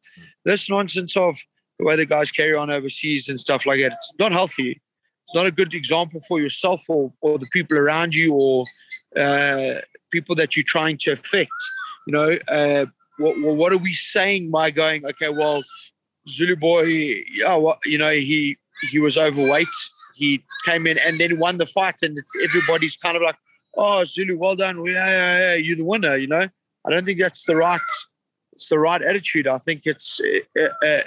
This 0.45 0.69
nonsense 0.69 1.15
of 1.17 1.37
the 1.79 1.85
way 1.85 1.95
the 1.95 2.05
guys 2.05 2.31
carry 2.31 2.55
on 2.55 2.69
overseas 2.69 3.29
and 3.29 3.39
stuff 3.39 3.65
like 3.65 3.79
that, 3.79 3.93
it's 3.93 4.13
not 4.19 4.31
healthy. 4.31 4.81
It's 5.23 5.35
not 5.35 5.45
a 5.45 5.51
good 5.51 5.73
example 5.73 6.19
for 6.27 6.39
yourself 6.39 6.83
or, 6.89 7.13
or 7.21 7.37
the 7.37 7.47
people 7.51 7.77
around 7.77 8.13
you 8.13 8.33
or 8.33 8.65
uh, 9.15 9.75
people 10.11 10.35
that 10.35 10.55
you're 10.55 10.65
trying 10.67 10.97
to 11.01 11.13
affect. 11.13 11.51
You 12.05 12.13
know, 12.13 12.37
uh, 12.49 12.85
what, 13.17 13.39
what 13.39 13.71
are 13.71 13.77
we 13.77 13.93
saying 13.93 14.51
by 14.51 14.71
going, 14.71 15.05
okay, 15.05 15.29
well, 15.29 15.63
Zulu 16.27 16.55
boy, 16.55 16.83
yeah, 17.33 17.55
well, 17.55 17.79
you 17.85 17.97
know, 17.97 18.11
he 18.11 18.57
he 18.91 18.99
was 18.99 19.17
overweight. 19.17 19.67
He 20.15 20.43
came 20.65 20.87
in 20.87 20.97
and 20.99 21.19
then 21.19 21.39
won 21.39 21.57
the 21.57 21.65
fight, 21.65 21.95
and 22.01 22.17
it's 22.17 22.31
everybody's 22.43 22.95
kind 22.95 23.15
of 23.15 23.23
like, 23.23 23.35
"Oh, 23.75 24.03
Zulu, 24.03 24.37
well 24.37 24.55
done, 24.55 24.83
yeah, 24.85 24.91
yeah, 24.93 25.39
yeah, 25.39 25.53
you're 25.55 25.77
the 25.77 25.85
winner." 25.85 26.15
You 26.15 26.27
know, 26.27 26.47
I 26.85 26.89
don't 26.89 27.05
think 27.05 27.19
that's 27.19 27.45
the 27.45 27.55
right, 27.55 27.81
it's 28.51 28.69
the 28.69 28.79
right 28.79 29.01
attitude. 29.01 29.47
I 29.47 29.57
think 29.57 29.81
it's 29.85 30.21
uh, 30.57 30.69
uh, 30.85 31.01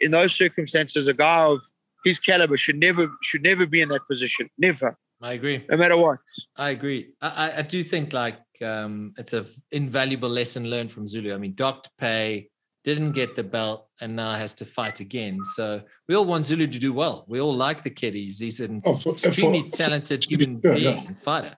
in 0.00 0.10
those 0.10 0.32
circumstances, 0.32 1.08
a 1.08 1.14
guy 1.14 1.44
of 1.44 1.60
his 2.04 2.18
caliber 2.18 2.56
should 2.56 2.78
never 2.78 3.10
should 3.22 3.42
never 3.42 3.66
be 3.66 3.80
in 3.80 3.88
that 3.90 4.06
position. 4.06 4.48
Never. 4.58 4.96
I 5.22 5.34
agree. 5.34 5.64
No 5.70 5.76
matter 5.76 5.96
what. 5.96 6.20
I 6.56 6.70
agree. 6.70 7.10
I, 7.20 7.58
I 7.58 7.62
do 7.62 7.84
think 7.84 8.12
like 8.14 8.38
um, 8.62 9.12
it's 9.18 9.34
a 9.34 9.44
invaluable 9.70 10.30
lesson 10.30 10.64
learned 10.64 10.92
from 10.92 11.06
Zulu. 11.06 11.34
I 11.34 11.38
mean, 11.38 11.54
Dr. 11.54 11.90
Pay, 11.98 12.48
didn't 12.84 13.12
get 13.12 13.36
the 13.36 13.42
belt 13.44 13.88
and 14.00 14.16
now 14.16 14.34
has 14.34 14.54
to 14.54 14.64
fight 14.64 15.00
again. 15.00 15.44
So 15.44 15.82
we 16.08 16.14
all 16.14 16.24
want 16.24 16.46
Zulu 16.46 16.66
to 16.66 16.78
do 16.78 16.92
well. 16.92 17.24
We 17.28 17.40
all 17.40 17.54
like 17.54 17.82
the 17.82 17.90
kid. 17.90 18.14
He's, 18.14 18.38
he's 18.38 18.60
an 18.60 18.80
oh, 18.84 18.94
for, 18.94 19.12
extremely 19.12 19.62
for, 19.62 19.76
talented 19.76 20.24
human 20.24 20.56
being 20.56 20.76
yeah. 20.78 21.00
fighter. 21.22 21.56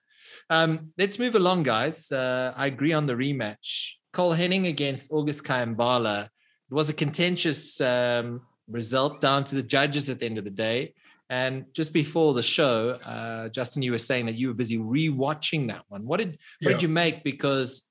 Um, 0.49 0.91
let's 0.97 1.19
move 1.19 1.35
along, 1.35 1.63
guys. 1.63 2.11
Uh, 2.11 2.53
I 2.55 2.67
agree 2.67 2.93
on 2.93 3.05
the 3.05 3.13
rematch. 3.13 3.93
Cole 4.11 4.33
Henning 4.33 4.67
against 4.67 5.11
August 5.11 5.43
Kayambala. 5.43 6.25
it 6.25 6.73
was 6.73 6.89
a 6.89 6.93
contentious 6.93 7.79
um, 7.81 8.41
result 8.67 9.21
down 9.21 9.43
to 9.45 9.55
the 9.55 9.63
judges 9.63 10.09
at 10.09 10.19
the 10.19 10.25
end 10.25 10.37
of 10.37 10.43
the 10.43 10.49
day. 10.49 10.93
And 11.29 11.65
just 11.73 11.93
before 11.93 12.33
the 12.33 12.43
show, 12.43 12.91
uh, 12.91 13.49
Justin, 13.49 13.81
you 13.81 13.91
were 13.91 13.97
saying 13.97 14.25
that 14.27 14.35
you 14.35 14.49
were 14.49 14.53
busy 14.53 14.77
rewatching 14.77 15.67
that 15.69 15.83
one. 15.87 16.05
What 16.05 16.17
did 16.17 16.27
what 16.27 16.37
Yeah. 16.61 16.71
did 16.73 16.81
you 16.81 16.89
make? 16.89 17.23
Because 17.23 17.87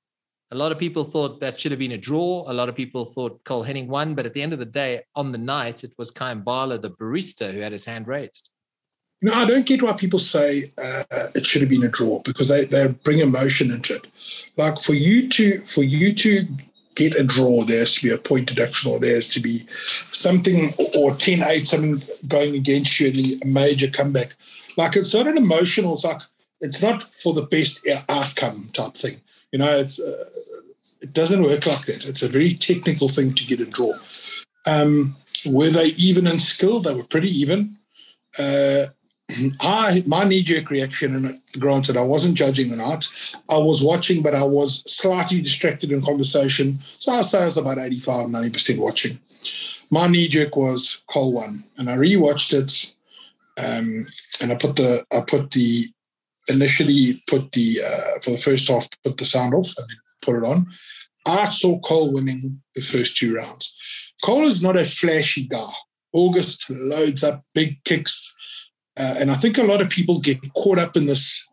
a 0.53 0.55
lot 0.55 0.71
of 0.71 0.77
people 0.77 1.03
thought 1.03 1.39
that 1.39 1.59
should 1.59 1.71
have 1.71 1.79
been 1.79 1.93
a 1.93 1.97
draw. 1.97 2.45
A 2.47 2.53
lot 2.53 2.69
of 2.69 2.75
people 2.75 3.05
thought 3.05 3.43
Cole 3.43 3.63
Henning 3.63 3.87
won, 3.87 4.13
but 4.13 4.27
at 4.27 4.33
the 4.33 4.41
end 4.41 4.53
of 4.53 4.59
the 4.59 4.65
day, 4.65 5.01
on 5.15 5.31
the 5.31 5.37
night, 5.37 5.83
it 5.83 5.91
was 5.97 6.11
Kai 6.11 6.35
Bala, 6.35 6.77
the 6.77 6.91
barista, 6.91 7.51
who 7.51 7.59
had 7.59 7.71
his 7.71 7.85
hand 7.85 8.07
raised. 8.07 8.49
No, 9.23 9.33
I 9.33 9.45
don't 9.45 9.65
get 9.65 9.81
why 9.81 9.93
people 9.93 10.19
say 10.19 10.65
uh, 10.77 11.03
it 11.33 11.47
should 11.47 11.61
have 11.61 11.69
been 11.69 11.83
a 11.83 11.87
draw 11.87 12.19
because 12.19 12.49
they, 12.49 12.65
they 12.65 12.87
bring 13.03 13.19
emotion 13.19 13.71
into 13.71 13.95
it. 13.95 14.05
Like 14.55 14.79
for 14.79 14.93
you 14.93 15.27
to 15.29 15.61
for 15.61 15.81
you 15.81 16.13
to 16.13 16.45
get 16.95 17.19
a 17.19 17.23
draw, 17.23 17.63
there 17.63 17.79
has 17.79 17.95
to 17.95 18.03
be 18.03 18.13
a 18.13 18.17
point 18.17 18.47
deduction 18.47 18.91
or 18.91 18.99
there 18.99 19.15
has 19.15 19.29
to 19.29 19.39
be 19.39 19.65
something 20.11 20.65
or 20.95 21.11
10-8, 21.13 21.65
something 21.65 22.03
going 22.27 22.53
against 22.53 22.99
you 22.99 23.39
a 23.41 23.47
major 23.47 23.89
comeback. 23.89 24.35
Like 24.77 24.95
it's 24.95 25.13
not 25.13 25.27
an 25.27 25.37
emotional, 25.37 25.95
it's 25.95 26.03
like 26.03 26.21
it's 26.61 26.81
not 26.81 27.03
for 27.23 27.33
the 27.33 27.47
best 27.47 27.87
outcome 28.09 28.69
type 28.73 28.93
thing. 28.93 29.15
You 29.53 29.59
know, 29.59 29.69
it's 29.69 29.99
uh, 29.99 30.25
it 31.01 31.13
doesn't 31.13 31.43
work 31.43 31.67
like 31.67 31.85
that. 31.85 32.05
It's 32.05 32.23
a 32.23 32.27
very 32.27 32.55
technical 32.55 33.07
thing 33.07 33.35
to 33.35 33.45
get 33.45 33.61
a 33.61 33.65
draw. 33.65 33.93
Um, 34.65 35.15
were 35.45 35.69
they 35.69 35.89
even 35.97 36.25
in 36.25 36.39
skill? 36.39 36.79
They 36.79 36.95
were 36.95 37.03
pretty 37.03 37.29
even. 37.29 37.77
Uh, 38.39 38.87
I 39.61 40.03
my 40.07 40.23
knee 40.23 40.41
jerk 40.41 40.71
reaction, 40.71 41.15
and 41.15 41.39
granted, 41.59 41.97
I 41.97 42.01
wasn't 42.01 42.35
judging 42.35 42.71
the 42.71 42.77
night. 42.77 43.05
I 43.47 43.59
was 43.59 43.83
watching, 43.83 44.23
but 44.23 44.33
I 44.33 44.43
was 44.43 44.83
slightly 44.91 45.39
distracted 45.39 45.91
in 45.91 46.01
conversation. 46.01 46.79
So 46.97 47.13
I'll 47.13 47.23
say 47.23 47.43
I 47.43 47.45
was 47.45 47.57
about 47.57 47.77
85, 47.77 48.25
90% 48.25 48.79
watching. 48.79 49.19
My 49.91 50.07
knee 50.07 50.27
jerk 50.27 50.55
was 50.55 51.03
Cole 51.11 51.31
one, 51.31 51.63
and 51.77 51.91
I 51.91 51.95
rewatched 51.95 52.53
it. 52.53 52.91
Um, 53.63 54.07
and 54.41 54.51
I 54.51 54.55
put 54.55 54.77
the 54.77 55.05
I 55.11 55.21
put 55.27 55.51
the 55.51 55.85
initially 56.47 57.21
put 57.27 57.51
the 57.53 57.77
uh, 57.85 58.19
for 58.21 58.31
the 58.31 58.37
first 58.37 58.67
half 58.67 58.87
put 59.03 59.17
the 59.17 59.25
sound 59.25 59.53
off 59.53 59.67
and 59.77 59.87
then 59.89 59.97
put 60.21 60.35
it 60.35 60.47
on. 60.47 60.65
I 61.25 61.45
saw 61.45 61.79
Cole 61.79 62.13
winning 62.13 62.61
the 62.75 62.81
first 62.81 63.17
two 63.17 63.35
rounds. 63.35 63.75
Cole 64.23 64.45
is 64.45 64.61
not 64.61 64.77
a 64.77 64.85
flashy 64.85 65.47
guy. 65.47 65.71
August 66.13 66.65
loads 66.69 67.23
up 67.23 67.43
big 67.53 67.83
kicks. 67.85 68.35
Uh, 68.97 69.15
and 69.19 69.31
I 69.31 69.35
think 69.35 69.57
a 69.57 69.63
lot 69.63 69.81
of 69.81 69.89
people 69.89 70.19
get 70.19 70.37
caught 70.53 70.77
up 70.77 70.95
in 70.95 71.07
this 71.07 71.47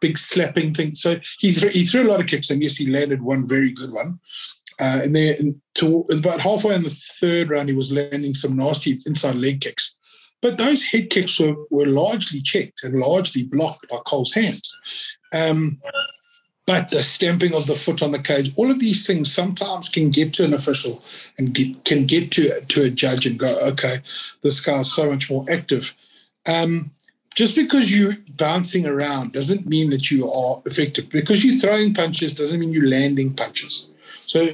big 0.00 0.18
slapping 0.18 0.74
thing. 0.74 0.92
So 0.92 1.18
he, 1.38 1.52
threw 1.52 1.70
he 1.70 1.86
threw 1.86 2.02
a 2.02 2.10
lot 2.10 2.20
of 2.20 2.26
kicks, 2.26 2.50
and 2.50 2.62
yes, 2.62 2.76
he 2.76 2.86
landed 2.86 3.22
one 3.22 3.48
very 3.48 3.72
good 3.72 3.92
one. 3.92 4.20
Uh, 4.80 5.00
and 5.04 5.14
then 5.14 5.60
to, 5.76 6.04
about 6.10 6.40
halfway 6.40 6.74
in 6.74 6.82
the 6.82 6.96
third 7.20 7.48
round, 7.48 7.68
he 7.68 7.74
was 7.74 7.92
landing 7.92 8.34
some 8.34 8.56
nasty 8.56 9.00
inside 9.06 9.36
leg 9.36 9.60
kicks. 9.60 9.96
But 10.44 10.58
those 10.58 10.84
head 10.84 11.08
kicks 11.08 11.40
were, 11.40 11.56
were 11.70 11.86
largely 11.86 12.42
checked 12.42 12.84
and 12.84 13.00
largely 13.00 13.44
blocked 13.44 13.88
by 13.88 13.96
Cole's 14.04 14.34
hands. 14.34 15.16
Um, 15.32 15.80
but 16.66 16.90
the 16.90 17.02
stamping 17.02 17.54
of 17.54 17.66
the 17.66 17.74
foot 17.74 18.02
on 18.02 18.12
the 18.12 18.18
cage, 18.18 18.52
all 18.56 18.70
of 18.70 18.78
these 18.78 19.06
things 19.06 19.32
sometimes 19.32 19.88
can 19.88 20.10
get 20.10 20.34
to 20.34 20.44
an 20.44 20.52
official 20.52 21.02
and 21.38 21.54
get, 21.54 21.86
can 21.86 22.04
get 22.04 22.30
to, 22.32 22.60
to 22.60 22.82
a 22.82 22.90
judge 22.90 23.24
and 23.24 23.38
go, 23.38 23.58
okay, 23.68 23.96
this 24.42 24.60
guy's 24.60 24.92
so 24.92 25.10
much 25.10 25.30
more 25.30 25.46
active. 25.48 25.94
Um, 26.44 26.90
just 27.34 27.56
because 27.56 27.90
you're 27.90 28.18
bouncing 28.36 28.84
around 28.84 29.32
doesn't 29.32 29.64
mean 29.66 29.88
that 29.88 30.10
you 30.10 30.30
are 30.30 30.62
effective. 30.66 31.08
Because 31.08 31.42
you're 31.42 31.58
throwing 31.58 31.94
punches 31.94 32.34
doesn't 32.34 32.60
mean 32.60 32.70
you're 32.70 32.86
landing 32.86 33.32
punches. 33.32 33.88
So 34.26 34.48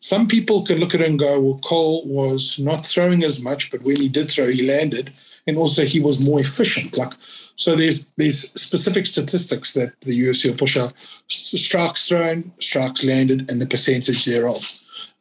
some 0.00 0.26
people 0.26 0.64
can 0.64 0.78
look 0.78 0.94
at 0.94 1.00
it 1.00 1.08
and 1.08 1.18
go, 1.18 1.40
well, 1.40 1.60
Cole 1.62 2.06
was 2.06 2.58
not 2.58 2.86
throwing 2.86 3.22
as 3.22 3.42
much, 3.42 3.70
but 3.70 3.82
when 3.82 3.96
he 3.96 4.08
did 4.08 4.30
throw, 4.30 4.46
he 4.46 4.66
landed. 4.66 5.12
And 5.46 5.56
also 5.56 5.84
he 5.84 6.00
was 6.00 6.26
more 6.26 6.40
efficient. 6.40 6.96
Like 6.96 7.12
so 7.60 7.76
there's 7.76 8.06
there's 8.16 8.50
specific 8.58 9.04
statistics 9.04 9.74
that 9.74 9.92
the 10.00 10.18
UFC 10.18 10.48
will 10.48 10.56
push 10.56 10.78
out. 10.78 10.94
Strikes 11.28 12.08
thrown, 12.08 12.52
strikes 12.58 13.04
landed, 13.04 13.50
and 13.50 13.60
the 13.60 13.66
percentage 13.66 14.24
thereof. 14.24 14.66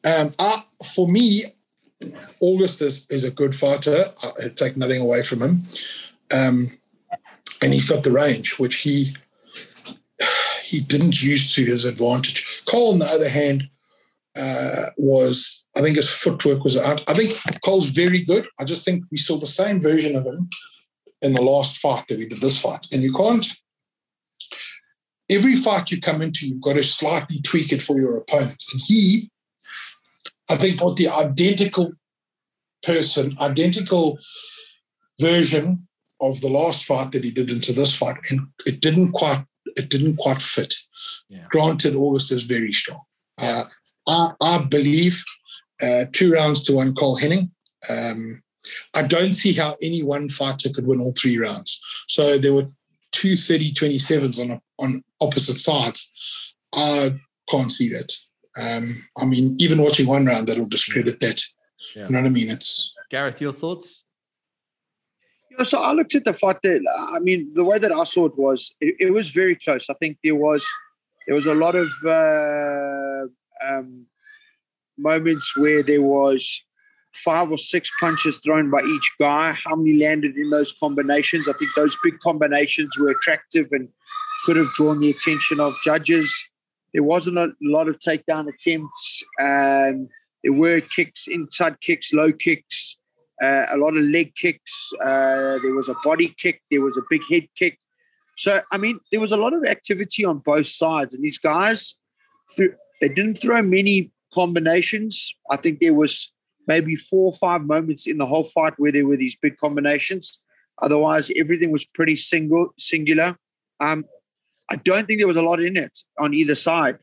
Um, 0.06 0.34
I, 0.40 0.64
for 0.96 1.08
me, 1.08 1.44
August 2.40 2.82
is, 2.82 3.06
is 3.10 3.26
a 3.26 3.32
good 3.32 3.54
fighter. 3.54 4.06
I 4.40 4.48
take 4.56 4.78
nothing 4.78 5.02
away 5.02 5.24
from 5.24 5.42
him. 5.42 5.64
Um, 6.34 6.72
and 7.62 7.74
he's 7.74 7.90
got 7.90 8.04
the 8.04 8.12
range, 8.12 8.58
which 8.58 8.78
he 8.78 9.16
he 10.64 10.80
didn't 10.80 11.22
use 11.22 11.54
to 11.56 11.66
his 11.66 11.84
advantage. 11.84 12.64
Cole, 12.66 12.94
on 12.94 13.00
the 13.00 13.06
other 13.06 13.28
hand, 13.28 13.70
uh, 14.40 14.90
was 14.98 15.68
I 15.76 15.82
think 15.82 15.98
his 15.98 16.10
footwork 16.10 16.64
was 16.64 16.78
out. 16.78 17.04
I 17.10 17.14
think 17.14 17.32
Cole's 17.64 17.88
very 17.88 18.22
good. 18.22 18.48
I 18.60 18.64
just 18.64 18.86
think 18.86 19.04
we 19.12 19.18
saw 19.18 19.38
the 19.38 19.46
same 19.46 19.80
version 19.80 20.16
of 20.16 20.26
him 20.26 20.50
in 21.22 21.34
the 21.34 21.42
last 21.42 21.80
fight 21.80 22.06
that 22.08 22.18
we 22.18 22.28
did 22.28 22.42
this 22.42 22.62
fight. 22.62 22.86
And 22.92 23.04
you 23.04 23.14
can't 23.14 23.46
every 25.30 25.56
fight 25.56 25.92
you 25.92 26.02
come 26.02 26.22
into, 26.22 26.48
you've 26.48 26.62
got 26.62 26.74
to 26.74 26.84
slightly 26.84 27.42
tweak 27.42 27.72
it 27.72 27.82
for 27.82 27.98
your 28.00 28.18
opponent. 28.18 28.62
And 28.74 28.82
he, 28.82 29.30
I 30.50 30.58
think, 30.58 30.80
brought 30.80 30.98
the 30.98 31.08
identical 31.08 31.94
person, 32.84 33.38
identical 33.40 34.18
version 35.22 35.88
of 36.22 36.42
the 36.42 36.50
last 36.50 36.86
fight 36.86 37.12
that 37.12 37.24
he 37.24 37.32
did 37.32 37.50
into 37.50 37.72
this 37.74 37.96
fight, 37.96 38.18
and 38.32 38.42
it 38.66 38.82
didn't 38.82 39.14
quite 39.14 39.46
it 39.76 39.90
didn't 39.90 40.18
quite 40.18 40.42
fit. 40.42 40.74
Yeah. 41.30 41.46
Granted, 41.50 41.96
August 41.96 42.32
is 42.32 42.46
very 42.46 42.72
strong. 42.72 43.02
Uh, 43.38 43.66
I, 44.10 44.32
I 44.42 44.58
believe 44.58 45.24
uh, 45.82 46.06
two 46.12 46.34
rounds 46.34 46.64
to 46.64 46.74
one 46.74 46.96
Cole 46.96 47.16
Henning. 47.16 47.52
Um, 47.90 48.42
I 48.96 49.04
don't 49.04 49.34
see 49.34 49.54
how 49.54 49.78
any 49.82 50.04
one 50.04 50.30
fighter 50.30 50.70
could 50.74 50.88
win 50.88 51.00
all 51.00 51.14
three 51.18 51.38
rounds. 51.38 51.80
So 52.08 52.38
there 52.38 52.54
were 52.54 52.68
two 53.12 53.38
30 53.38 53.74
27s 53.74 54.40
on, 54.40 54.60
on 54.80 55.04
opposite 55.22 55.58
sides. 55.58 56.12
I 56.74 57.16
can't 57.50 57.72
see 57.72 57.90
that. 57.90 58.12
Um, 58.60 59.06
I 59.18 59.26
mean, 59.26 59.56
even 59.60 59.82
watching 59.82 60.08
one 60.08 60.26
round, 60.26 60.48
that'll 60.48 60.68
discredit 60.68 61.20
that. 61.20 61.42
Yeah. 61.96 62.06
You 62.06 62.10
know 62.10 62.22
what 62.22 62.28
I 62.28 62.32
mean? 62.32 62.50
It's 62.50 62.94
Garreth, 63.10 63.42
your 63.42 63.54
thoughts? 63.54 64.04
Yeah, 65.52 65.64
so 65.64 65.82
I 65.82 65.94
looked 65.94 66.16
at 66.16 66.26
the 66.26 66.34
fight 66.34 66.58
there. 66.64 66.80
I 66.98 67.20
mean, 67.20 67.52
the 67.54 67.64
way 67.64 67.78
that 67.80 67.92
I 67.92 68.04
saw 68.04 68.26
it 68.26 68.38
was 68.38 68.72
it, 68.82 68.96
it 69.00 69.12
was 69.12 69.30
very 69.30 69.56
close. 69.56 69.90
I 69.90 69.94
think 69.94 70.18
there 70.24 70.36
was 70.36 70.66
there 71.26 71.36
was 71.36 71.46
a 71.46 71.54
lot 71.54 71.76
of 71.76 71.90
uh, 72.06 73.09
um, 73.66 74.06
moments 74.98 75.56
where 75.56 75.84
there 75.84 76.02
was 76.02 76.64
five 77.14 77.52
or 77.52 77.58
six 77.58 77.90
punches 78.00 78.38
thrown 78.38 78.70
by 78.70 78.82
each 78.82 79.12
guy. 79.20 79.52
How 79.52 79.76
many 79.76 79.98
landed 79.98 80.36
in 80.38 80.50
those 80.50 80.72
combinations? 80.80 81.48
I 81.50 81.54
think 81.54 81.72
those 81.76 81.98
big 82.04 82.20
combinations 82.20 82.98
were 83.00 83.12
attractive 83.12 83.68
and 83.72 83.90
could 84.46 84.56
have 84.56 84.72
drawn 84.74 85.00
the 85.00 85.10
attention 85.10 85.60
of 85.60 85.74
judges. 85.84 86.34
There 86.94 87.04
wasn't 87.04 87.38
a 87.38 87.50
lot 87.62 87.88
of 87.88 88.00
takedown 88.00 88.48
attempts. 88.48 89.24
Um, 89.40 90.10
there 90.44 90.54
were 90.54 90.82
kicks, 90.82 91.28
inside 91.28 91.82
kicks, 91.82 92.14
low 92.14 92.32
kicks, 92.32 92.98
uh, 93.42 93.66
a 93.72 93.78
lot 93.78 93.98
of 93.98 94.04
leg 94.04 94.34
kicks. 94.36 94.92
Uh, 95.04 95.60
there 95.62 95.74
was 95.74 95.90
a 95.90 95.96
body 96.04 96.34
kick. 96.38 96.62
There 96.72 96.82
was 96.82 96.98
a 96.98 97.02
big 97.10 97.22
head 97.30 97.48
kick. 97.56 97.80
So, 98.38 98.62
I 98.72 98.78
mean, 98.78 99.00
there 99.12 99.20
was 99.20 99.34
a 99.34 99.38
lot 99.38 99.54
of 99.54 99.66
activity 99.66 100.24
on 100.24 100.40
both 100.40 100.68
sides. 100.68 101.14
And 101.14 101.24
these 101.24 101.38
guys, 101.38 101.96
threw, 102.56 102.74
they 103.02 103.10
didn't 103.10 103.36
throw 103.36 103.62
many 103.62 104.12
combinations. 104.34 105.36
I 105.50 105.56
think 105.56 105.80
there 105.80 105.94
was 105.94 106.32
maybe 106.68 106.96
four 106.96 107.28
or 107.32 107.34
five 107.34 107.64
moments 107.64 108.08
in 108.08 108.18
the 108.18 108.26
whole 108.26 108.44
fight 108.44 108.74
where 108.78 108.92
there 108.92 109.08
were 109.08 109.18
these 109.18 109.36
big 109.36 109.58
combinations. 109.58 110.42
Otherwise, 110.82 111.32
everything 111.36 111.72
was 111.72 111.86
pretty 111.86 112.16
single, 112.16 112.74
singular. 112.78 113.38
Um, 113.80 114.06
I 114.70 114.76
don't 114.76 115.08
think 115.08 115.20
there 115.20 115.28
was 115.28 115.38
a 115.38 115.42
lot 115.42 115.62
in 115.62 115.78
it 115.78 115.98
on 116.20 116.34
either 116.34 116.56
side. 116.56 117.00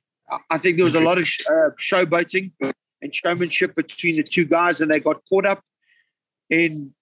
I- 0.50 0.58
think 0.58 0.76
there 0.76 0.84
was 0.84 0.94
a 0.94 1.00
lot 1.00 1.18
of 1.18 1.26
sh- 1.26 1.44
uh, 1.48 1.70
showboating 1.78 2.52
and 3.02 3.14
showmanship 3.14 3.74
between 3.74 4.16
the 4.16 4.22
two 4.22 4.44
guys, 4.44 4.80
and 4.80 4.90
they 4.90 5.00
got 5.00 5.22
caught 5.28 5.46
up 5.46 5.62
in 6.50 6.94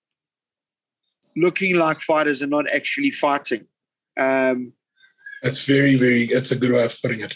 looking 1.36 1.76
like 1.76 2.00
fighters 2.00 2.42
and 2.42 2.50
not 2.50 2.68
actually 2.70 3.10
fighting. 3.10 3.66
Um, 4.16 4.72
that's 5.42 5.64
very, 5.64 5.96
very. 5.96 6.26
That's 6.26 6.50
a 6.52 6.56
good 6.56 6.72
way 6.72 6.84
of 6.84 6.96
putting 7.02 7.20
it. 7.20 7.34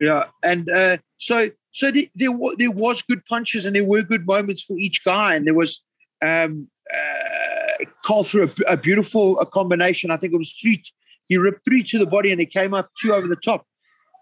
Yeah, 0.00 0.24
and 0.42 0.68
uh, 0.70 0.96
so 1.18 1.50
so 1.72 1.90
the, 1.90 2.10
there 2.14 2.32
wa- 2.32 2.54
there 2.58 2.70
was 2.70 3.02
good 3.02 3.24
punches 3.26 3.66
and 3.66 3.76
there 3.76 3.84
were 3.84 4.02
good 4.02 4.26
moments 4.26 4.62
for 4.62 4.76
each 4.78 5.04
guy, 5.04 5.34
and 5.34 5.46
there 5.46 5.54
was 5.54 5.82
um, 6.22 6.68
uh, 6.92 7.84
Cole 8.04 8.24
through 8.24 8.50
a, 8.68 8.72
a 8.72 8.76
beautiful 8.76 9.38
a 9.38 9.46
combination. 9.46 10.10
I 10.10 10.16
think 10.16 10.32
it 10.32 10.38
was 10.38 10.52
three. 10.60 10.82
He 11.28 11.36
ripped 11.36 11.64
three 11.64 11.82
to 11.84 11.98
the 11.98 12.06
body 12.06 12.32
and 12.32 12.40
he 12.40 12.46
came 12.46 12.74
up 12.74 12.90
two 13.00 13.14
over 13.14 13.28
the 13.28 13.36
top. 13.36 13.64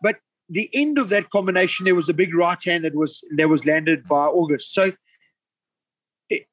But 0.03 0.17
the 0.49 0.69
end 0.75 0.99
of 0.99 1.09
that 1.09 1.31
combination, 1.31 1.85
there 1.85 1.95
was 1.95 2.09
a 2.09 2.15
big 2.15 2.35
right 2.35 2.63
hand 2.63 2.85
that 2.85 2.95
was 2.95 3.25
that 3.37 3.49
was 3.49 3.65
landed 3.65 4.05
by 4.05 4.27
August. 4.27 4.75
So 4.75 4.93
it, 6.29 6.47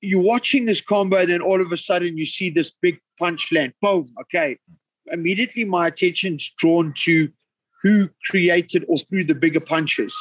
you're 0.00 0.22
watching 0.22 0.66
this 0.66 0.80
combo, 0.80 1.26
then 1.26 1.40
all 1.40 1.60
of 1.60 1.72
a 1.72 1.76
sudden 1.76 2.16
you 2.16 2.26
see 2.26 2.50
this 2.50 2.70
big 2.70 2.98
punch 3.18 3.50
land. 3.50 3.72
Boom. 3.82 4.06
Okay. 4.22 4.58
Immediately 5.10 5.64
my 5.64 5.86
attention's 5.86 6.52
drawn 6.58 6.92
to 7.04 7.30
who 7.82 8.08
created 8.30 8.84
or 8.88 8.98
threw 8.98 9.24
the 9.24 9.34
bigger 9.34 9.60
punches 9.60 10.16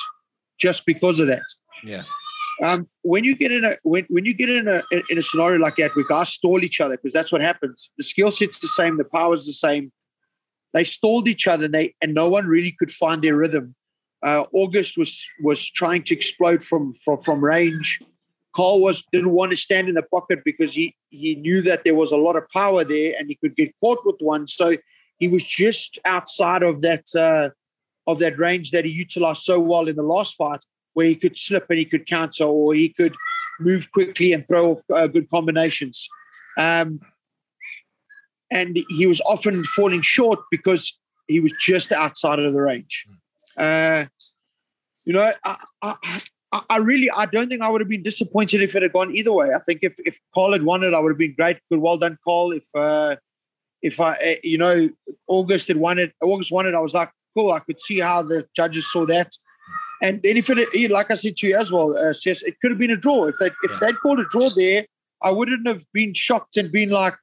just 0.60 0.86
because 0.86 1.20
of 1.20 1.28
that. 1.28 1.44
Yeah. 1.84 2.04
Um, 2.64 2.88
when 3.04 3.24
you 3.24 3.36
get 3.36 3.52
in 3.52 3.64
a 3.64 3.78
when, 3.84 4.06
when 4.10 4.26
you 4.26 4.34
get 4.34 4.50
in 4.50 4.68
a 4.68 4.82
in 5.10 5.18
a 5.18 5.22
scenario 5.22 5.60
like 5.60 5.76
that 5.76 5.96
where 5.96 6.06
guys 6.08 6.30
stall 6.30 6.64
each 6.64 6.82
other 6.82 6.98
because 6.98 7.14
that's 7.14 7.32
what 7.32 7.42
happens. 7.42 7.92
The 7.98 8.04
skill 8.04 8.32
set's 8.32 8.60
the 8.60 8.68
same, 8.68 8.98
the 8.98 9.04
power's 9.04 9.46
the 9.46 9.54
same. 9.54 9.92
They 10.74 10.84
stalled 10.84 11.28
each 11.28 11.48
other, 11.48 11.66
and 11.66 11.74
they 11.74 11.94
and 12.02 12.14
no 12.14 12.30
one 12.30 12.48
really 12.48 12.76
could 12.78 12.92
find 12.92 13.22
their 13.22 13.36
rhythm. 13.36 13.76
Uh, 14.24 14.46
August 14.54 14.98
was 14.98 15.24
was 15.44 15.70
trying 15.70 16.04
to 16.04 16.16
explode 16.16 16.64
from 16.64 16.94
from 16.96 17.20
from 17.20 17.44
range. 17.44 18.00
Carl 18.56 18.82
was 18.82 19.04
didn't 19.12 19.32
want 19.32 19.52
to 19.52 19.56
stand 19.56 19.88
in 19.88 19.94
the 19.94 20.02
pocket 20.02 20.40
because 20.44 20.74
he 20.74 20.96
he 21.12 21.36
knew 21.36 21.62
that 21.62 21.84
there 21.84 21.94
was 21.94 22.12
a 22.12 22.18
lot 22.18 22.36
of 22.36 22.50
power 22.50 22.84
there 22.84 23.14
and 23.20 23.30
he 23.30 23.36
could 23.36 23.56
get 23.56 23.72
caught 23.80 24.04
with 24.04 24.16
one. 24.20 24.48
So 24.48 24.78
he 25.20 25.28
was 25.28 25.44
just 25.44 26.00
outside 26.06 26.64
of 26.64 26.82
that 26.82 27.06
uh, 27.16 27.50
of 28.06 28.20
that 28.20 28.38
range 28.38 28.72
that 28.72 28.86
he 28.86 28.92
utilized 28.92 29.42
so 29.44 29.60
well 29.60 29.88
in 29.88 29.96
the 29.96 30.04
last 30.04 30.36
fight, 30.36 30.64
where 30.94 31.08
he 31.08 31.16
could 31.16 31.38
slip 31.38 31.66
and 31.70 31.80
he 31.80 31.86
could 31.86 32.08
counter 32.08 32.46
or 32.46 32.74
he 32.74 32.90
could 32.90 33.16
move 33.60 33.92
quickly 33.92 34.34
and 34.34 34.48
throw 34.48 34.72
off 34.72 34.82
uh, 34.94 35.08
good 35.08 35.30
combinations. 35.30 36.08
Um, 36.58 37.00
and 38.50 38.80
he 38.90 39.06
was 39.06 39.20
often 39.22 39.64
falling 39.64 40.02
short 40.02 40.40
because 40.50 40.98
he 41.28 41.40
was 41.40 41.54
just 41.60 41.92
outside 41.92 42.40
of 42.40 42.54
the 42.54 42.62
range. 42.62 43.06
Uh, 43.58 44.06
you 45.04 45.14
know, 45.14 45.34
I, 45.44 45.58
I, 45.82 46.62
I 46.70 46.78
really, 46.78 47.10
I 47.12 47.26
don't 47.26 47.50
think 47.50 47.62
I 47.62 47.70
would 47.70 47.82
have 47.82 47.90
been 47.90 48.04
disappointed 48.04 48.62
if 48.62 48.76
it 48.76 48.84
had 48.84 48.94
gone 48.94 49.16
either 49.16 49.34
way. 49.34 49.54
I 49.54 49.60
think 49.60 49.80
if 49.82 49.96
if 50.06 50.20
Carl 50.34 50.54
had 50.54 50.64
won 50.64 50.84
it, 50.84 50.94
I 50.94 51.00
would 51.00 51.12
have 51.12 51.18
been 51.18 51.36
great. 51.36 51.58
Good, 51.70 51.80
well 51.80 51.98
done, 51.98 52.18
Carl. 52.24 52.52
If 52.52 52.66
uh, 52.76 53.18
if 53.88 54.00
I, 54.00 54.12
uh, 54.14 54.36
you 54.44 54.58
know, 54.64 54.90
August 55.28 55.68
had 55.70 55.78
won 55.78 55.98
it, 56.00 56.12
August 56.22 56.52
won 56.52 56.68
it, 56.68 56.76
I 56.76 56.80
was 56.80 56.94
like, 56.94 57.12
cool. 57.36 57.52
I 57.52 57.60
could 57.60 57.80
see 57.88 58.00
how 58.00 58.20
the 58.32 58.40
judges 58.56 58.92
saw 58.92 59.06
that. 59.08 59.32
And 60.02 60.22
then 60.24 60.38
if 60.38 60.50
it, 60.50 60.92
like 60.92 61.10
I 61.10 61.16
said 61.16 61.36
to 61.38 61.48
you 61.48 61.58
as 61.58 61.72
well, 61.72 61.90
uh, 61.98 62.14
Cess, 62.14 62.44
it 62.44 62.56
could 62.62 62.72
have 62.72 62.78
been 62.80 62.92
a 62.92 63.02
draw. 63.06 63.26
If 63.32 63.36
they 63.40 63.48
if 63.48 63.72
Yeah. 63.72 63.78
they'd 63.82 64.00
called 64.04 64.20
a 64.20 64.26
draw 64.30 64.50
there, 64.50 64.86
I 65.28 65.32
wouldn't 65.32 65.68
have 65.68 65.84
been 66.00 66.14
shocked 66.14 66.58
and 66.58 66.72
been 66.72 66.92
like, 67.02 67.16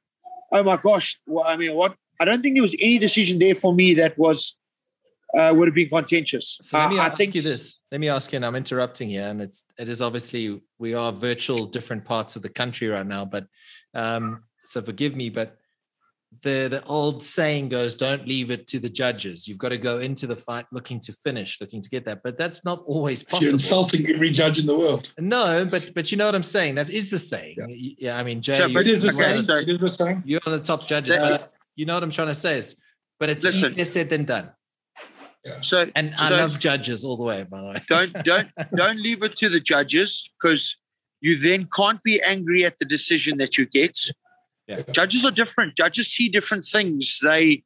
oh 0.51 0.63
my 0.63 0.77
gosh. 0.77 1.07
Well, 1.25 1.45
I 1.47 1.55
mean, 1.55 1.73
what? 1.75 1.95
I 2.19 2.25
don't 2.25 2.41
think 2.41 2.55
there 2.55 2.61
was 2.69 2.75
any 2.87 2.97
decision 3.07 3.39
there 3.39 3.55
for 3.63 3.73
me 3.73 3.93
that 4.01 4.17
was 4.17 4.57
uh, 5.37 5.51
would 5.55 5.67
have 5.67 5.75
been 5.75 5.89
contentious. 5.89 6.57
So 6.61 6.77
let 6.77 6.89
me 6.89 6.99
Uh, 6.99 7.03
I 7.03 7.07
ask 7.07 7.17
think 7.17 7.35
you 7.35 7.41
this. 7.41 7.79
Let 7.91 7.99
me 7.99 8.09
ask 8.09 8.31
you, 8.31 8.37
and 8.37 8.45
I'm 8.45 8.55
interrupting 8.55 9.09
here, 9.09 9.27
and 9.31 9.41
it's 9.41 9.59
it 9.77 9.87
is 9.89 10.01
obviously 10.01 10.43
we 10.83 10.93
are 11.01 11.11
virtual 11.11 11.65
different 11.77 12.03
parts 12.05 12.35
of 12.37 12.41
the 12.41 12.49
country 12.61 12.87
right 12.87 13.07
now, 13.15 13.23
but 13.25 13.45
um, 13.93 14.43
so 14.71 14.81
forgive 14.81 15.13
me, 15.15 15.29
but 15.29 15.57
the 16.41 16.67
the 16.69 16.83
old 16.85 17.23
saying 17.23 17.69
goes, 17.69 17.95
"Don't 17.95 18.27
leave 18.27 18.51
it 18.51 18.67
to 18.67 18.79
the 18.79 18.89
judges. 18.89 19.47
You've 19.47 19.57
got 19.57 19.69
to 19.69 19.77
go 19.77 19.99
into 19.99 20.27
the 20.27 20.35
fight 20.35 20.65
looking 20.71 20.99
to 21.01 21.13
finish, 21.13 21.59
looking 21.61 21.81
to 21.81 21.89
get 21.89 22.05
that." 22.05 22.21
But 22.23 22.37
that's 22.37 22.65
not 22.65 22.83
always 22.85 23.21
You're 23.23 23.29
possible. 23.39 23.53
insulting 23.53 24.09
every 24.13 24.31
judge 24.31 24.59
in 24.59 24.65
the 24.65 24.77
world. 24.77 25.13
No, 25.17 25.65
but 25.65 25.93
but 25.93 26.11
you 26.11 26.17
know 26.17 26.25
what 26.25 26.35
I'm 26.35 26.43
saying. 26.43 26.75
That 26.75 26.89
is 26.89 27.09
the 27.11 27.19
saying. 27.19 27.55
Yeah. 27.69 27.91
Yeah, 27.99 28.17
I 28.17 28.23
mean, 28.23 28.41
Jay, 28.41 28.57
So, 28.57 28.65
you- 28.67 28.73
but 28.73 28.81
It 28.87 28.91
is 28.91 29.03
a 29.05 29.09
Okay, 29.09 29.17
saying. 29.17 29.43
so- 29.45 29.55
It 29.55 29.69
is 29.69 29.81
a 29.81 29.89
saying. 29.89 30.23
you're 30.25 30.41
on 30.45 30.51
the 30.53 30.59
top 30.59 30.87
judges. 30.87 31.15
Let- 31.17 31.39
but 31.41 31.53
you 31.75 31.85
know 31.85 31.93
what 31.93 32.03
I'm 32.03 32.11
trying 32.11 32.27
to 32.27 32.35
say 32.35 32.57
is, 32.57 32.75
but 33.19 33.29
it's 33.29 33.43
Listen. 33.45 33.71
easier 33.71 33.85
said 33.85 34.09
than 34.09 34.25
done. 34.25 34.51
so. 35.61 35.89
And 35.95 36.15
I 36.17 36.29
so 36.29 36.35
love 36.37 36.59
judges 36.59 37.05
all 37.05 37.17
the 37.17 37.23
way, 37.23 37.43
by 37.43 37.61
the 37.61 37.67
way. 37.67 37.81
don't 37.87 38.13
don't 38.23 38.49
don't 38.75 38.99
leave 39.01 39.23
it 39.23 39.35
to 39.37 39.47
the 39.49 39.59
judges 39.61 40.29
because 40.41 40.75
you 41.21 41.37
then 41.37 41.67
can't 41.75 42.01
be 42.03 42.21
angry 42.21 42.65
at 42.65 42.77
the 42.79 42.85
decision 42.85 43.37
that 43.37 43.57
you 43.57 43.65
get. 43.65 43.97
Yeah. 44.67 44.81
Judges 44.91 45.25
are 45.25 45.31
different. 45.31 45.75
Judges 45.75 46.07
see 46.07 46.29
different 46.29 46.63
things. 46.63 47.19
They 47.21 47.63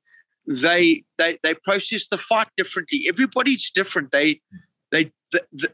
they 0.47 1.03
they 1.17 1.37
they 1.43 1.53
process 1.63 2.07
the 2.07 2.17
fight 2.17 2.47
differently. 2.57 3.05
Everybody's 3.07 3.71
different. 3.71 4.11
They 4.11 4.41
they 4.91 5.11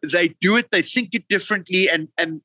they, 0.03 0.35
do 0.41 0.57
it. 0.57 0.69
They 0.71 0.81
think 0.81 1.09
it 1.13 1.27
differently. 1.29 1.89
And 1.89 2.09
and 2.17 2.41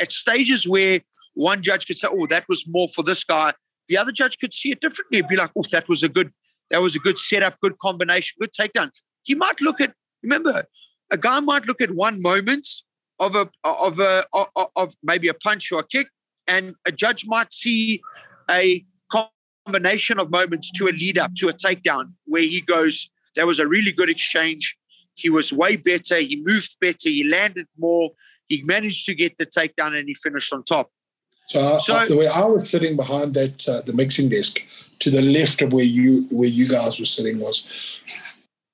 at 0.00 0.12
stages 0.12 0.66
where 0.66 1.00
one 1.34 1.62
judge 1.62 1.86
could 1.86 1.98
say, 1.98 2.08
"Oh, 2.10 2.26
that 2.26 2.44
was 2.48 2.64
more 2.66 2.88
for 2.88 3.02
this 3.02 3.24
guy," 3.24 3.52
the 3.88 3.98
other 3.98 4.12
judge 4.12 4.38
could 4.38 4.54
see 4.54 4.70
it 4.70 4.80
differently. 4.80 5.18
It'd 5.18 5.28
be 5.28 5.36
like, 5.36 5.50
"Oh, 5.56 5.62
that 5.72 5.88
was 5.88 6.02
a 6.02 6.08
good 6.08 6.32
that 6.70 6.80
was 6.80 6.94
a 6.94 7.00
good 7.00 7.18
setup, 7.18 7.58
good 7.60 7.78
combination, 7.78 8.36
good 8.40 8.52
takedown." 8.52 8.90
He 9.24 9.34
might 9.34 9.60
look 9.60 9.80
at 9.80 9.92
remember 10.22 10.64
a 11.12 11.16
guy 11.16 11.40
might 11.40 11.66
look 11.66 11.80
at 11.80 11.94
one 11.94 12.20
moment 12.22 12.66
of 13.20 13.36
a 13.36 13.48
of 13.64 14.00
a 14.00 14.24
of, 14.32 14.48
of 14.74 14.94
maybe 15.02 15.28
a 15.28 15.34
punch 15.34 15.70
or 15.70 15.80
a 15.80 15.86
kick, 15.86 16.08
and 16.46 16.74
a 16.86 16.92
judge 16.92 17.24
might 17.26 17.52
see 17.52 18.00
a 18.50 18.84
combination 19.66 20.18
of 20.18 20.30
moments 20.30 20.70
to 20.72 20.86
a 20.88 20.92
lead 20.92 21.18
up 21.18 21.34
to 21.36 21.48
a 21.48 21.52
takedown 21.52 22.06
where 22.26 22.42
he 22.42 22.60
goes, 22.60 23.08
There 23.34 23.46
was 23.46 23.58
a 23.58 23.66
really 23.66 23.92
good 23.92 24.10
exchange. 24.10 24.76
He 25.14 25.30
was 25.30 25.52
way 25.52 25.76
better. 25.76 26.16
He 26.18 26.42
moved 26.44 26.76
better. 26.80 27.08
He 27.08 27.24
landed 27.24 27.66
more. 27.78 28.10
He 28.48 28.62
managed 28.66 29.06
to 29.06 29.14
get 29.14 29.38
the 29.38 29.46
takedown, 29.46 29.96
and 29.98 30.06
he 30.08 30.14
finished 30.14 30.52
on 30.52 30.64
top." 30.64 30.90
So, 31.48 31.80
So- 31.86 31.94
I- 31.94 32.08
the 32.08 32.16
way 32.16 32.26
I 32.28 32.44
was 32.44 32.68
sitting 32.68 32.96
behind 32.96 33.34
that 33.34 33.68
uh, 33.68 33.80
the 33.82 33.92
mixing 33.94 34.28
desk, 34.28 34.62
to 35.00 35.10
the 35.10 35.22
left 35.22 35.62
of 35.62 35.72
where 35.72 35.84
you 35.84 36.26
where 36.30 36.48
you 36.48 36.68
guys 36.68 36.98
were 36.98 37.04
sitting 37.06 37.38
was, 37.38 37.68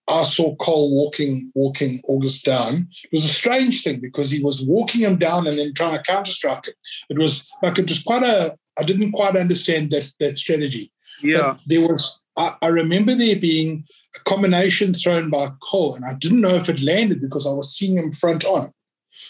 I 0.08 0.22
saw 0.22 0.56
Cole 0.56 0.94
walking 0.94 1.52
walking 1.54 2.00
August 2.08 2.44
down. 2.44 2.88
It 3.04 3.12
was 3.12 3.24
a 3.24 3.28
strange 3.28 3.82
thing 3.82 4.00
because 4.00 4.30
he 4.30 4.42
was 4.42 4.64
walking 4.66 5.02
him 5.02 5.18
down 5.18 5.46
and 5.46 5.58
then 5.58 5.74
trying 5.74 5.96
to 5.96 6.02
counter 6.02 6.30
strike 6.32 6.66
him. 6.66 6.74
It 7.10 7.18
was 7.18 7.48
like 7.62 7.78
it 7.78 7.88
was 7.88 8.02
quite 8.02 8.22
a. 8.22 8.56
I 8.78 8.84
didn't 8.84 9.12
quite 9.12 9.36
understand 9.36 9.90
that 9.90 10.10
that 10.20 10.38
strategy. 10.38 10.90
Yeah, 11.22 11.38
But 11.38 11.60
there 11.66 11.80
was. 11.80 12.20
I, 12.36 12.54
I 12.62 12.68
remember 12.68 13.14
there 13.14 13.36
being 13.36 13.84
a 14.16 14.30
combination 14.30 14.94
thrown 14.94 15.28
by 15.28 15.48
Cole, 15.68 15.94
and 15.94 16.04
I 16.04 16.14
didn't 16.14 16.40
know 16.40 16.54
if 16.54 16.68
it 16.68 16.80
landed 16.80 17.20
because 17.20 17.46
I 17.46 17.50
was 17.52 17.76
seeing 17.76 17.98
him 17.98 18.12
front 18.12 18.44
on. 18.44 18.72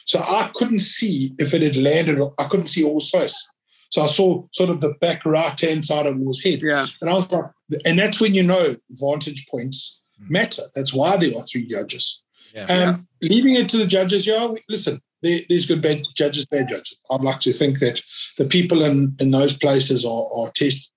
So 0.05 0.21
I 0.21 0.51
couldn't 0.55 0.81
see 0.81 1.35
if 1.39 1.55
it 1.55 1.63
had 1.63 1.77
landed. 1.77 2.21
Or 2.21 2.35
I 2.39 2.45
couldn't 2.45 2.67
see 2.67 2.85
August's 2.85 3.11
face. 3.11 3.49
So 3.91 4.03
I 4.03 4.07
saw 4.07 4.45
sort 4.53 4.69
of 4.71 4.81
the 4.83 4.95
back 5.01 5.25
right 5.25 5.59
hand 5.59 5.85
side 5.85 6.07
of 6.07 6.21
August's 6.21 6.45
head. 6.45 6.61
yeah, 6.63 6.87
And 7.01 7.09
I 7.09 7.15
was 7.15 7.31
like, 7.33 7.47
and 7.87 7.99
that's 7.99 8.21
when 8.21 8.35
you 8.35 8.43
know 8.43 8.75
vantage 8.91 9.47
points 9.51 9.98
matter. 10.21 10.63
That's 10.75 10.95
why 10.95 11.17
there 11.17 11.37
are 11.37 11.43
three 11.43 11.67
judges. 11.67 12.23
Yeah. 12.55 12.65
Um, 12.65 13.09
Leaving 13.21 13.57
it 13.57 13.69
to 13.71 13.77
the 13.77 13.87
judges, 13.87 14.27
yeah, 14.27 14.47
we- 14.47 14.63
listen, 14.69 15.01
there, 15.23 15.41
there's 15.49 15.67
good 15.67 15.83
bad 15.83 16.03
judges, 16.17 16.47
bad 16.47 16.69
judges. 16.69 16.97
I'd 17.11 17.21
like 17.21 17.41
to 17.41 17.53
think 17.53 17.81
that 17.81 18.01
the 18.37 18.45
people 18.45 18.85
in, 18.85 19.17
in 19.19 19.31
those 19.31 19.57
places 19.57 20.05
are, 20.05 20.25
are 20.33 20.51
test, 20.55 20.91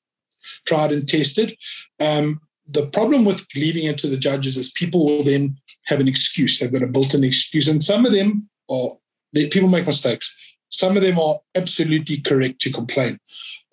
tried 0.66 0.92
and 0.92 1.08
tested. 1.08 1.56
Um, 2.00 2.40
the 2.68 2.88
problem 2.88 3.26
with 3.26 3.46
leaving 3.56 3.86
it 3.86 3.98
to 4.00 4.08
the 4.08 4.18
judges 4.18 4.56
is 4.56 4.72
people 4.72 5.06
will 5.06 5.24
then 5.24 5.58
have 5.86 6.00
an 6.00 6.08
excuse. 6.08 6.60
They've 6.60 6.72
got 6.72 6.88
a 6.88 6.92
built-in 6.92 7.24
excuse, 7.24 7.68
and 7.68 7.84
some 7.84 8.06
of 8.06 8.12
them 8.12 8.48
are. 8.70 8.92
They, 9.34 9.48
people 9.48 9.70
make 9.70 9.88
mistakes. 9.88 10.38
Some 10.70 10.96
of 10.96 11.04
them 11.04 11.18
are 11.18 11.40
absolutely 11.56 12.18
correct 12.22 12.62
to 12.62 12.72
complain. 12.72 13.18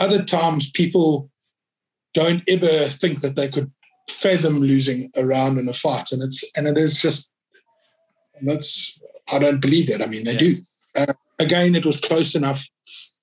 Other 0.01 0.25
times, 0.25 0.71
people 0.71 1.31
don't 2.15 2.43
ever 2.49 2.87
think 2.87 3.21
that 3.21 3.37
they 3.37 3.49
could 3.49 3.71
fathom 4.21 4.55
losing 4.61 5.11
a 5.17 5.25
round 5.25 5.59
in 5.59 5.69
a 5.69 5.73
fight, 5.73 6.13
and 6.13 6.23
it's 6.23 6.45
and 6.57 6.67
it 6.67 6.77
is 6.77 7.01
just 7.01 7.33
that's 8.43 9.01
I 9.33 9.39
don't 9.39 9.61
believe 9.61 9.89
that. 9.89 10.03
I 10.03 10.07
mean, 10.07 10.25
they 10.25 10.33
Yeah. 10.33 10.39
do. 10.39 10.57
Uh, 10.97 11.13
again, 11.39 11.75
it 11.75 11.87
was 11.87 12.01
close 12.01 12.35
enough. 12.35 12.67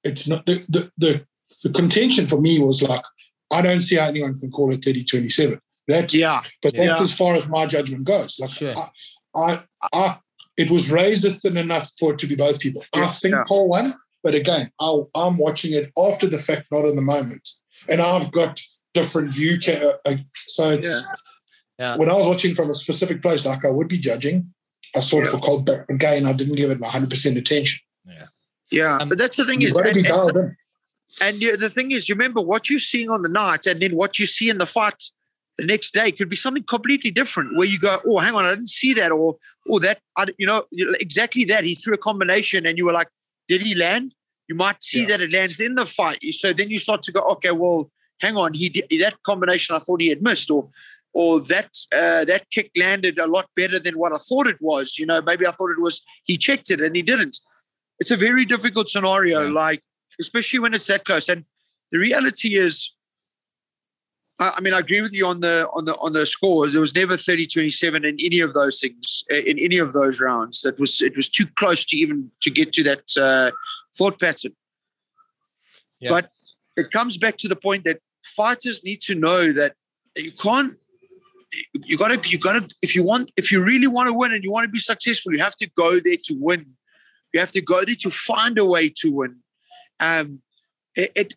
It's 0.04 0.28
not 0.28 0.46
the, 0.46 0.64
the 0.70 0.92
the 0.98 1.26
the 1.64 1.70
contention 1.72 2.28
for 2.28 2.40
me 2.42 2.60
was 2.60 2.82
like 2.84 3.04
I 3.52 3.62
don't 3.62 3.82
see 3.82 3.96
how 3.98 4.08
anyone 4.08 4.38
can 4.40 4.52
call 4.52 4.72
it 4.72 4.82
30-27. 4.82 5.60
That 5.88 6.14
yeah, 6.14 6.42
but 6.62 6.74
Yeah. 6.74 6.88
that's 6.88 7.02
as 7.02 7.14
far 7.14 7.36
as 7.36 7.48
my 7.48 7.66
judgment 7.68 8.06
goes. 8.06 8.38
Like 8.40 8.52
Sure. 8.52 8.76
I, 8.76 8.90
I, 9.36 9.64
I, 9.94 10.18
it 10.58 10.72
was 10.72 10.90
raised 10.92 11.28
thin 11.42 11.58
enough 11.58 11.92
for 12.00 12.14
it 12.14 12.20
to 12.20 12.28
be 12.28 12.36
both 12.36 12.60
people. 12.60 12.84
I 12.94 13.08
think 13.08 13.36
Yeah. 13.36 13.44
Paul 13.48 13.68
won, 13.70 13.94
but 14.24 14.34
again, 14.36 14.72
i 14.80 15.00
I'm 15.14 15.38
watching 15.38 15.74
it 15.74 15.92
after 15.98 16.28
the 16.28 16.40
fact, 16.40 16.68
not 16.72 16.86
in 16.86 16.96
the 16.96 17.02
moment, 17.02 17.48
and 17.88 18.02
I've 18.02 18.32
got 18.32 18.60
different 18.96 19.32
view. 19.34 19.60
Ca- 19.64 19.98
uh, 20.06 20.16
so 20.48 20.70
it's 20.72 20.88
Yeah. 20.88 21.02
Yeah. 21.78 21.96
when 21.98 22.10
I 22.10 22.14
was 22.14 22.28
watching 22.28 22.56
from 22.56 22.70
a 22.72 22.74
specific 22.74 23.22
place, 23.22 23.46
like 23.46 23.64
I 23.66 23.70
would 23.70 23.88
be 23.90 24.00
judging. 24.00 24.52
I 24.96 25.02
saw 25.02 25.20
it 25.20 25.26
Yeah. 25.26 25.32
for 25.32 25.40
cold, 25.40 25.66
but 25.66 25.86
again, 25.90 26.26
I 26.26 26.34
didn't 26.34 26.56
give 26.56 26.72
it 26.72 26.80
my 26.80 26.88
100 26.88 27.10
percent 27.10 27.38
attention. 27.38 27.80
yeah. 28.72 28.98
Um, 28.98 29.10
but 29.10 29.18
that's 29.20 29.38
the 29.38 29.46
thing 29.46 29.62
is, 29.62 29.74
got 29.74 29.86
and- 29.86 29.94
be 29.94 30.00
and- 30.00 30.08
dialed 30.10 30.38
in. 30.38 30.56
And 31.22 31.36
yeah, 31.42 31.56
the 31.56 31.70
thing 31.70 31.92
is, 31.92 32.10
you 32.10 32.16
remember 32.16 32.42
what 32.42 32.68
you're 32.70 32.80
seeing 32.92 33.10
on 33.16 33.22
the 33.22 33.30
night, 33.30 33.68
and 33.68 33.80
then 33.80 33.96
what 33.96 34.18
you 34.20 34.26
see 34.26 34.50
in 34.50 34.58
the 34.58 34.66
fight 34.66 35.00
the 35.60 35.66
next 35.66 35.94
day 35.94 36.12
could 36.12 36.30
be 36.30 36.36
something 36.36 36.64
completely 36.64 37.12
different. 37.12 37.56
Where 37.58 37.68
you 37.68 37.80
go, 37.80 38.02
"Oh, 38.08 38.18
hang 38.26 38.34
on, 38.36 38.44
I 38.44 38.50
didn't 38.50 38.70
see 38.82 38.94
that," 38.96 39.12
or 39.12 39.38
"Oh, 39.70 39.80
that," 39.80 40.00
I, 40.18 40.26
you 40.42 40.48
know, 40.48 40.60
exactly 41.00 41.44
that. 41.52 41.64
He 41.64 41.76
threw 41.76 41.94
a 41.94 41.98
combination, 42.10 42.66
and 42.66 42.78
you 42.78 42.86
were 42.88 42.92
like, 43.02 43.10
"Did 43.48 43.62
he 43.62 43.76
land?" 43.76 44.14
You 44.50 44.56
might 44.56 44.84
see 44.84 45.02
Yeah. 45.02 45.10
that 45.10 45.22
it 45.22 45.32
lands 45.32 45.60
in 45.60 45.76
the 45.76 45.86
fight. 45.86 46.20
So 46.32 46.52
then 46.54 46.70
you 46.70 46.80
start 46.80 47.02
to 47.04 47.12
go, 47.12 47.22
"Okay, 47.36 47.52
well, 47.52 47.92
hang 48.20 48.38
on, 48.38 48.54
he 48.54 48.70
did 48.70 48.86
that 49.02 49.22
combination. 49.24 49.76
I 49.76 49.80
thought 49.80 50.02
he 50.02 50.10
had 50.10 50.24
missed," 50.24 50.50
or 50.50 50.70
or 51.14 51.40
that 51.40 51.70
uh, 51.94 52.26
that 52.26 52.50
kick 52.52 52.72
landed 52.78 53.18
a 53.18 53.28
lot 53.28 53.50
better 53.56 53.80
than 53.80 53.96
what 53.98 54.14
I 54.14 54.18
thought 54.18 54.48
it 54.48 54.62
was. 54.62 54.98
You 55.00 55.06
know, 55.06 55.22
maybe 55.22 55.48
I 55.48 55.52
thought 55.52 55.72
it 55.72 55.82
was 55.82 56.02
he 56.26 56.38
checked 56.38 56.70
it 56.70 56.82
and 56.82 56.96
he 56.96 57.02
didn't. 57.02 57.38
It's 58.00 58.12
a 58.12 58.18
very 58.18 58.46
difficult 58.46 58.90
scenario, 58.90 59.44
Yeah. 59.44 59.52
like 59.52 59.82
especially 60.20 60.60
when 60.60 60.74
it's 60.74 60.88
that 60.88 61.06
close. 61.06 61.30
And 61.30 61.46
the 61.92 62.00
reality 62.00 62.58
is, 62.58 62.92
I, 64.40 64.56
I 64.58 64.62
mean, 64.62 64.74
I 64.74 64.80
agree 64.80 65.02
with 65.02 65.14
you 65.14 65.26
on 65.26 65.40
the 65.40 65.70
on 65.74 65.86
the 65.86 65.96
on 65.96 66.12
the 66.12 66.26
score. 66.26 66.70
There 66.70 66.82
was 66.82 66.94
never 66.94 67.14
30-27 67.16 67.96
in 67.96 68.18
any 68.20 68.42
of 68.42 68.54
those 68.54 68.82
things 68.82 69.24
uh, 69.32 69.38
in 69.38 69.58
any 69.60 69.78
of 69.78 69.94
those 69.94 70.20
rounds. 70.20 70.62
That 70.64 70.78
was 70.78 71.02
it 71.02 71.16
was 71.16 71.30
too 71.30 71.48
close 71.56 71.86
to 71.86 71.98
even 71.98 72.30
to 72.42 72.50
get 72.50 72.74
to 72.74 72.84
that 72.84 73.18
uh, 73.18 73.52
thought 73.98 74.20
pattern. 74.20 74.54
Yeah. 76.02 76.10
But 76.10 76.30
it 76.76 76.92
comes 76.92 77.16
back 77.18 77.38
to 77.38 77.48
the 77.48 77.56
point 77.56 77.86
that 77.86 78.00
fighters 78.26 78.84
need 78.84 79.02
to 79.02 79.16
know 79.16 79.52
that 79.52 79.76
you 80.16 80.32
can't. 80.32 80.78
You 81.86 81.98
gotta, 81.98 82.20
you 82.28 82.38
gotta. 82.38 82.68
If 82.82 82.96
you 82.96 83.04
want, 83.04 83.32
if 83.38 83.52
you 83.52 83.64
really 83.64 83.88
want 83.88 84.10
to 84.10 84.14
win 84.14 84.34
and 84.34 84.44
you 84.44 84.52
want 84.52 84.66
to 84.66 84.70
be 84.72 84.80
successful, 84.80 85.32
you 85.34 85.40
have 85.40 85.56
to 85.58 85.70
go 85.78 86.00
there 86.00 86.18
to 86.26 86.36
win. 86.40 86.66
You 87.34 87.40
have 87.40 87.52
to 87.52 87.62
go 87.62 87.84
there 87.86 87.96
to 87.96 88.12
find 88.12 88.58
a 88.58 88.66
way 88.66 88.90
to 88.98 89.12
win. 89.12 89.38
Um, 90.00 90.42
it, 90.96 91.12
it 91.16 91.36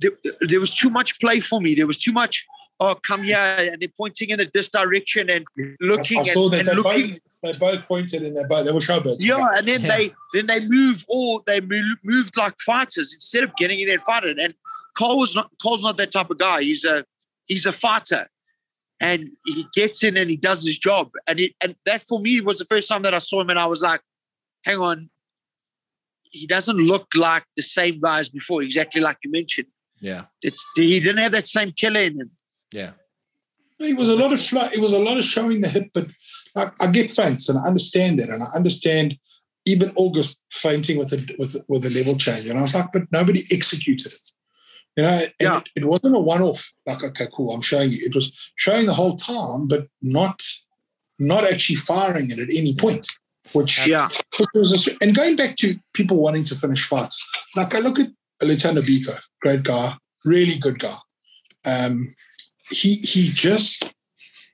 there, 0.00 0.10
there 0.40 0.60
was 0.60 0.74
too 0.74 0.90
much 0.90 1.18
play 1.20 1.40
for 1.40 1.60
me. 1.60 1.74
There 1.74 1.86
was 1.86 1.98
too 1.98 2.12
much. 2.12 2.44
Oh, 2.80 2.96
come 3.06 3.22
here, 3.22 3.38
and 3.38 3.80
they're 3.80 3.88
pointing 3.96 4.30
in 4.30 4.40
this 4.52 4.68
direction 4.68 5.30
and 5.30 5.46
looking 5.80 6.18
I 6.18 6.22
saw 6.24 6.44
and, 6.44 6.52
that 6.52 6.58
and 6.60 6.68
they 6.68 6.74
looking. 6.74 7.10
both, 7.10 7.20
they 7.42 7.58
both 7.58 7.86
pointed 7.86 8.22
in 8.24 8.34
their 8.34 8.48
both 8.48 8.66
they 8.66 8.72
were 8.72 8.80
showbirds. 8.80 9.18
Yeah, 9.20 9.46
and 9.56 9.66
then 9.68 9.82
Yeah. 9.82 9.96
they 9.96 10.14
then 10.34 10.46
they 10.48 10.66
move 10.66 11.04
all 11.08 11.42
they 11.46 11.60
move, 11.60 11.96
moved 12.02 12.36
like 12.36 12.54
fighters 12.58 13.14
instead 13.14 13.44
of 13.44 13.54
getting 13.56 13.78
in 13.80 13.86
there 13.86 13.96
and 13.96 14.04
fighting. 14.04 14.36
And 14.40 14.52
Cole 14.96 15.18
was 15.18 15.34
not 15.34 15.50
Cole's 15.62 15.82
not 15.84 15.96
that 15.96 16.12
type 16.12 16.30
of 16.30 16.38
guy. 16.38 16.62
He's 16.62 16.84
a 16.84 17.04
he's 17.46 17.66
a 17.66 17.72
fighter, 17.72 18.28
and 19.00 19.30
he 19.46 19.66
gets 19.74 20.02
in 20.02 20.16
and 20.16 20.28
he 20.30 20.36
does 20.36 20.64
his 20.64 20.78
job. 20.78 21.10
And 21.26 21.40
it 21.40 21.52
and 21.62 21.74
that 21.86 22.02
for 22.02 22.20
me 22.20 22.40
was 22.40 22.58
the 22.58 22.64
first 22.66 22.88
time 22.88 23.02
that 23.02 23.14
I 23.14 23.18
saw 23.18 23.40
him, 23.40 23.50
and 23.50 23.58
I 23.58 23.66
was 23.66 23.82
like, 23.82 24.00
hang 24.64 24.78
on, 24.78 25.10
he 26.30 26.46
doesn't 26.46 26.76
look 26.76 27.06
like 27.16 27.44
the 27.56 27.62
same 27.62 28.00
guy 28.00 28.20
as 28.20 28.28
before. 28.28 28.62
Exactly 28.62 29.00
like 29.00 29.18
you 29.24 29.30
mentioned, 29.30 29.68
Yeah. 30.00 30.24
it's 30.42 30.64
he 30.76 31.00
didn't 31.00 31.18
have 31.22 31.32
that 31.32 31.48
same 31.48 31.72
killer 31.72 32.00
in 32.00 32.20
him. 32.20 32.30
Yeah. 32.72 32.92
It 33.78 33.98
was 33.98 34.08
a 34.08 34.14
lot 34.16 34.32
of 34.32 34.40
fly, 34.40 34.70
it 34.72 34.80
was 34.80 34.92
a 34.92 34.98
lot 34.98 35.18
of 35.18 35.24
showing 35.24 35.60
the 35.60 35.68
hip, 35.68 35.88
but 35.92 36.06
I, 36.54 36.70
I 36.80 36.86
get 36.90 37.10
feints 37.10 37.48
and 37.48 37.58
I 37.58 37.62
understand 37.66 38.18
that, 38.20 38.28
and 38.28 38.42
I 38.42 38.46
understand 38.54 39.16
even 39.66 39.92
August 39.96 40.40
fainting 40.52 40.98
with 40.98 41.12
a 41.12 41.34
with 41.38 41.56
with 41.68 41.84
a 41.84 41.90
level 41.90 42.16
change, 42.16 42.46
and 42.48 42.58
I 42.58 42.62
was 42.62 42.74
like, 42.74 42.92
but 42.92 43.02
nobody 43.10 43.44
executed 43.50 44.06
it, 44.12 44.30
you 44.96 45.02
know. 45.02 45.08
And 45.08 45.32
Yeah. 45.40 45.58
it, 45.58 45.68
it 45.76 45.84
wasn't 45.84 46.16
a 46.16 46.18
one 46.18 46.42
off. 46.42 46.72
Like, 46.86 47.04
okay, 47.04 47.26
cool, 47.32 47.52
I'm 47.52 47.62
showing 47.62 47.90
you. 47.90 47.98
It 48.00 48.14
was 48.14 48.32
showing 48.56 48.86
the 48.86 48.94
whole 48.94 49.16
time, 49.16 49.68
but 49.68 49.86
not 50.02 50.42
not 51.18 51.44
actually 51.44 51.76
firing 51.76 52.30
it 52.30 52.38
at 52.38 52.48
any 52.50 52.74
point. 52.74 53.06
Which 53.52 53.86
Yeah, 53.86 54.08
which 54.38 54.48
was 54.54 54.88
a, 54.88 54.96
and 55.02 55.14
going 55.14 55.36
back 55.36 55.56
to 55.56 55.74
people 55.94 56.16
wanting 56.16 56.44
to 56.44 56.54
finish 56.54 56.86
fights, 56.86 57.22
like 57.54 57.74
I 57.74 57.80
look 57.80 57.98
at 57.98 58.08
Luthando 58.42 58.82
Biko, 58.82 59.14
great 59.42 59.62
guy, 59.62 59.94
really 60.24 60.58
good 60.58 60.78
guy. 60.78 60.96
Um, 61.64 62.14
he 62.70 62.96
he 62.96 63.30
just 63.30 63.92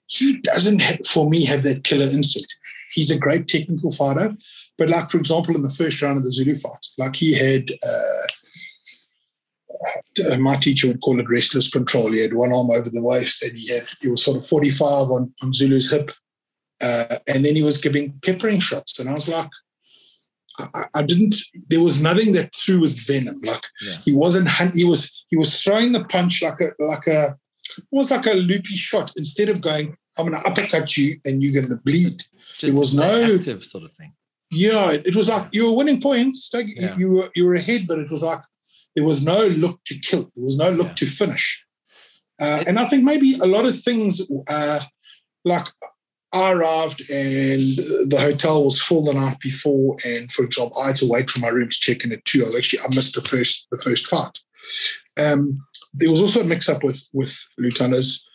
he 0.06 0.38
doesn't 0.40 0.80
have, 0.80 0.98
for 1.06 1.28
me 1.28 1.44
have 1.44 1.62
that 1.62 1.84
killer 1.84 2.06
instinct. 2.06 2.52
He's 2.90 3.10
a 3.10 3.18
great 3.18 3.46
technical 3.46 3.92
fighter, 3.92 4.34
but 4.78 4.88
like 4.88 5.10
for 5.10 5.18
example 5.18 5.54
in 5.54 5.62
the 5.62 5.70
first 5.70 6.00
round 6.02 6.16
of 6.16 6.24
the 6.24 6.32
Zulu 6.32 6.54
fight, 6.56 6.86
like 6.98 7.16
he 7.16 7.34
had. 7.34 7.72
Uh, 7.86 8.26
my 10.38 10.56
teacher 10.56 10.88
would 10.88 11.00
call 11.00 11.18
it 11.20 11.28
restless 11.28 11.70
control. 11.70 12.12
He 12.12 12.20
had 12.22 12.34
one 12.34 12.52
arm 12.52 12.70
over 12.70 12.90
the 12.90 13.02
waist, 13.02 13.42
and 13.42 13.56
he 13.56 13.68
had 13.68 13.86
he 14.00 14.08
was 14.08 14.24
sort 14.24 14.36
of 14.38 14.46
forty 14.46 14.70
five 14.70 15.08
on 15.10 15.32
on 15.42 15.52
Zulu's 15.54 15.90
hip, 15.90 16.10
uh, 16.82 17.16
and 17.26 17.44
then 17.44 17.54
he 17.56 17.62
was 17.62 17.78
giving 17.78 18.18
peppering 18.24 18.60
shots, 18.60 18.98
and 18.98 19.08
I 19.08 19.14
was 19.14 19.28
like, 19.28 19.50
I, 20.58 20.84
I 20.94 21.02
didn't. 21.02 21.36
There 21.68 21.82
was 21.82 22.02
nothing 22.02 22.32
that 22.32 22.54
threw 22.54 22.80
with 22.80 22.98
venom. 23.06 23.40
Like 23.42 23.62
Yeah. 23.80 23.96
he 24.04 24.14
wasn't. 24.14 24.48
He 24.74 24.84
was. 24.84 25.14
He 25.28 25.36
was 25.36 25.62
throwing 25.62 25.92
the 25.92 26.04
punch 26.04 26.42
like 26.42 26.60
a 26.60 26.72
like 26.78 27.06
a 27.06 27.36
almost 27.92 28.10
like 28.10 28.26
a 28.26 28.32
loopy 28.34 28.76
shot 28.76 29.12
instead 29.16 29.48
of 29.48 29.60
going. 29.60 29.96
I'm 30.18 30.28
going 30.28 30.42
to 30.42 30.48
uppercut 30.48 30.96
you 30.96 31.16
and 31.26 31.40
you're 31.40 31.52
going 31.52 31.68
to 31.68 31.80
bleed. 31.84 32.24
Just 32.56 32.76
was 32.76 32.92
no- 32.92 33.04
active 33.36 33.62
sort 33.62 33.84
of 33.84 33.94
thing. 33.94 34.12
Yeah, 34.50 34.90
it, 34.92 35.06
it 35.06 35.14
was 35.14 35.28
like 35.28 35.46
you 35.52 35.66
were 35.66 35.76
winning 35.76 36.00
points. 36.00 36.50
Like 36.52 36.66
Yeah. 36.74 36.96
you, 36.96 36.98
you 37.00 37.10
were 37.12 37.30
you 37.36 37.44
were 37.44 37.54
ahead, 37.54 37.86
but 37.86 37.98
it 38.00 38.10
was 38.10 38.22
like 38.24 38.40
there 38.98 39.06
was 39.06 39.24
no 39.24 39.46
look 39.46 39.78
to 39.84 39.96
kill. 40.00 40.28
There 40.34 40.44
was 40.44 40.56
no 40.58 40.70
look 40.70 40.88
Yeah. 40.88 40.94
to 40.94 41.06
finish. 41.06 41.64
Uh, 42.40 42.64
and 42.66 42.80
I 42.80 42.84
think 42.86 43.04
maybe 43.04 43.34
a 43.40 43.46
lot 43.46 43.64
of 43.64 43.80
things, 43.80 44.20
uh, 44.48 44.80
like 45.44 45.68
I 46.32 46.50
arrived 46.50 47.08
and 47.08 47.62
the 48.12 48.18
hotel 48.20 48.64
was 48.64 48.82
full 48.82 49.04
the 49.04 49.14
night 49.14 49.38
before, 49.38 49.96
and 50.04 50.30
for 50.32 50.44
example, 50.44 50.80
I 50.82 50.88
had 50.88 50.96
to 50.96 51.06
wait 51.06 51.30
for 51.30 51.38
my 51.38 51.46
room 51.48 51.68
to 51.70 51.78
check 51.78 52.04
in 52.04 52.10
at 52.12 52.24
two. 52.24 52.42
I 52.44 52.58
actually 52.58 52.80
I 52.80 52.92
missed 52.92 53.14
the 53.14 53.20
first 53.22 53.68
the 53.70 53.78
first 53.78 54.08
fight. 54.08 54.36
Um, 55.16 55.64
there 55.94 56.10
was 56.10 56.20
also 56.20 56.40
a 56.40 56.44
mix 56.52 56.68
up 56.68 56.82
with 56.82 57.00
with 57.12 57.32
Luthando's 57.60 58.28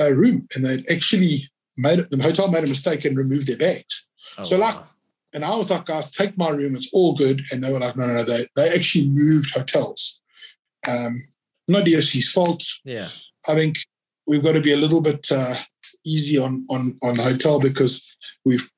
uh, 0.00 0.12
room, 0.12 0.46
and 0.54 0.64
they 0.66 0.84
actually 0.94 1.50
made 1.78 1.98
the 2.10 2.22
hotel 2.22 2.50
made 2.50 2.64
a 2.64 2.68
mistake 2.68 3.06
and 3.06 3.16
removed 3.16 3.46
their 3.46 3.56
bags. 3.56 4.04
Oh, 4.38 4.42
So, 4.42 4.58
like, 4.58 4.76
wow. 4.76 4.84
And 5.32 5.44
I 5.44 5.56
was 5.56 5.70
like, 5.70 5.86
guys, 5.86 6.10
take 6.10 6.36
my 6.36 6.50
room. 6.50 6.74
It's 6.74 6.90
all 6.92 7.14
good. 7.14 7.42
And 7.52 7.62
they 7.62 7.72
were 7.72 7.78
like, 7.78 7.96
no, 7.96 8.06
no, 8.06 8.14
no. 8.14 8.24
They, 8.24 8.46
they 8.56 8.70
actually 8.74 9.08
moved 9.08 9.54
hotels. 9.54 10.20
Um, 10.88 11.16
not 11.68 11.84
EFC's 11.84 12.32
fault. 12.32 12.64
yeah. 12.84 13.08
I 13.48 13.54
think 13.54 13.76
we've 14.26 14.44
got 14.44 14.52
to 14.52 14.60
be 14.60 14.72
a 14.72 14.76
little 14.76 15.00
bit 15.00 15.26
uh, 15.30 15.54
easy 16.04 16.36
on, 16.36 16.66
on, 16.70 16.98
on 17.02 17.14
the 17.14 17.22
hotel 17.22 17.58
because 17.58 18.06
we've 18.44 18.68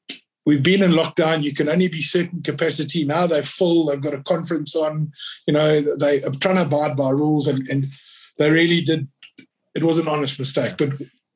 we've 0.46 0.62
been 0.62 0.82
in 0.82 0.92
lockdown. 0.92 1.42
You 1.42 1.54
can 1.54 1.68
only 1.68 1.88
be 1.88 2.02
certain 2.02 2.42
capacity. 2.42 3.04
Now 3.04 3.26
they're 3.26 3.42
full. 3.42 3.86
They've 3.86 4.00
got 4.00 4.14
a 4.14 4.22
conference 4.22 4.76
on. 4.76 5.10
You 5.46 5.54
know, 5.54 5.80
they 5.80 6.22
are 6.22 6.30
trying 6.40 6.56
to 6.56 6.62
abide 6.62 6.96
by 6.96 7.10
rules, 7.10 7.46
and, 7.46 7.68
and 7.68 7.86
they 8.38 8.50
really 8.50 8.82
did. 8.82 9.08
It 9.74 9.82
was 9.82 9.98
an 9.98 10.08
honest 10.08 10.38
mistake. 10.38 10.74
But 10.78 10.90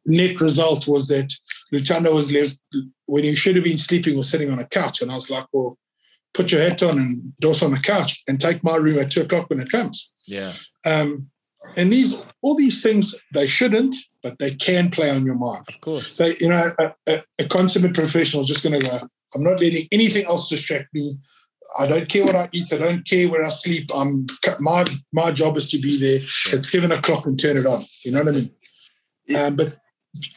net 0.04 0.40
result 0.40 0.86
was 0.86 1.08
that 1.08 1.32
Luthando 1.72 2.12
was 2.14 2.32
left 2.32 2.56
when 3.06 3.24
he 3.24 3.34
should 3.34 3.56
have 3.56 3.64
been 3.64 3.78
sleeping 3.78 4.16
was 4.16 4.30
sitting 4.30 4.50
on 4.50 4.58
a 4.58 4.66
couch. 4.66 5.02
And 5.02 5.10
I 5.10 5.14
was 5.14 5.30
like, 5.30 5.46
well, 5.52 5.78
put 6.34 6.52
your 6.52 6.60
hat 6.60 6.82
on 6.82 6.98
and 6.98 7.32
dose 7.40 7.62
on 7.62 7.72
the 7.72 7.80
couch 7.80 8.22
and 8.28 8.40
take 8.40 8.62
my 8.62 8.76
room 8.76 8.98
at 8.98 9.10
two 9.10 9.22
o'clock 9.22 9.50
when 9.50 9.60
it 9.60 9.70
comes. 9.70 10.12
Yeah. 10.26 10.54
Um, 10.84 11.28
and 11.76 11.92
these 11.92 12.22
all 12.42 12.56
these 12.56 12.82
things 12.82 13.14
they 13.34 13.46
shouldn't, 13.46 13.96
but 14.22 14.38
they 14.38 14.54
can 14.54 14.90
play 14.90 15.10
on 15.10 15.26
your 15.26 15.34
mind. 15.34 15.64
Of 15.68 15.80
course. 15.80 16.16
They, 16.16 16.36
you 16.40 16.48
know, 16.48 16.72
a, 16.78 16.94
a, 17.08 17.24
a 17.40 17.44
consummate 17.46 17.94
professional 17.94 18.44
is 18.44 18.48
just 18.48 18.62
going 18.62 18.80
to 18.80 18.86
go. 18.86 19.08
I'm 19.34 19.42
not 19.42 19.60
letting 19.60 19.86
anything 19.90 20.26
else 20.26 20.48
distract 20.48 20.88
me. 20.94 21.16
I 21.78 21.86
don't 21.86 22.08
care 22.08 22.24
what 22.24 22.36
I 22.36 22.48
eat. 22.52 22.72
I 22.72 22.78
don't 22.78 23.06
care 23.06 23.28
where 23.28 23.44
I 23.44 23.50
sleep. 23.50 23.90
I'm 23.92 24.26
my 24.60 24.84
my 25.12 25.32
job 25.32 25.56
is 25.56 25.68
to 25.70 25.78
be 25.78 25.98
there 25.98 26.56
at 26.56 26.64
seven 26.64 26.92
o'clock 26.92 27.26
and 27.26 27.38
turn 27.38 27.56
it 27.56 27.66
on. 27.66 27.84
You 28.04 28.12
know 28.12 28.22
what 28.22 28.34
I 28.34 28.38
mean? 28.38 28.50
Um, 29.36 29.56
but 29.56 29.76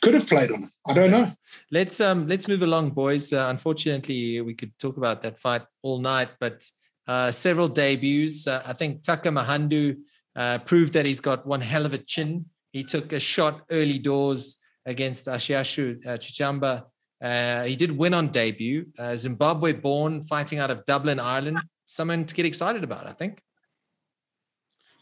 could 0.02 0.14
have 0.14 0.28
played 0.28 0.52
on 0.52 0.64
it. 0.64 0.70
I 0.88 0.94
don't 0.94 1.12
know. 1.12 1.32
Let's 1.72 2.00
um 2.02 2.28
let's 2.28 2.48
move 2.48 2.62
along, 2.64 2.92
boys. 2.92 3.32
Uh, 3.34 3.48
unfortunately, 3.50 4.42
we 4.42 4.54
could 4.54 4.78
talk 4.80 4.98
about 4.98 5.22
that 5.24 5.40
fight 5.40 5.64
all 5.82 6.00
night, 6.00 6.30
but 6.40 6.64
uh, 7.08 7.32
several 7.32 7.68
debuts. 7.68 8.48
Uh, 8.48 8.62
I 8.66 8.74
think 8.74 9.04
Taka 9.04 9.30
Mahandu 9.30 9.98
uh, 10.36 10.60
proved 10.60 10.94
that 10.94 11.06
he's 11.08 11.20
got 11.20 11.46
one 11.46 11.62
hell 11.62 11.86
of 11.86 11.94
a 11.94 11.98
chin. 11.98 12.46
He 12.72 12.84
took 12.84 13.14
a 13.14 13.20
shot 13.20 13.62
early 13.72 13.98
doors 14.00 14.58
against 14.86 15.26
Ashiashu 15.28 16.06
uh, 16.06 16.18
Chichamba. 16.18 16.84
Uh, 17.22 17.64
he 17.64 17.76
did 17.76 17.92
win 17.98 18.14
on 18.14 18.28
debut. 18.30 18.86
Uh, 18.98 19.16
Zimbabwe 19.16 19.74
born, 19.74 20.24
fighting 20.24 20.60
out 20.60 20.72
of 20.72 20.86
Dublin, 20.86 21.20
Ireland. 21.20 21.60
Someone 21.88 22.26
to 22.26 22.36
get 22.36 22.46
excited 22.46 22.84
about, 22.84 23.08
I 23.08 23.12
think. 23.14 23.42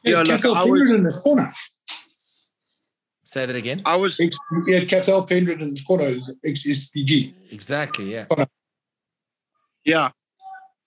Yeah, 0.03 0.11
Yeah, 0.11 0.17
like, 0.23 0.41
Cathal 0.41 0.55
I 0.55 0.63
was- 0.63 0.91
in 0.91 1.03
the 1.03 1.11
corner. 1.11 1.53
Say 3.27 3.45
that 3.45 3.57
again. 3.57 3.81
I 3.85 3.97
was 3.97 4.17
Ex- 4.21 4.37
We 4.65 4.73
had 4.73 4.87
Cathal 4.87 5.27
Pendred 5.27 5.61
in 5.61 5.73
the 5.73 5.83
corner, 5.85 6.09
ex 6.45 6.65
SBG. 6.65 7.33
Exactly. 7.51 8.13
Yeah. 8.13 8.25
Yeah. 9.83 10.11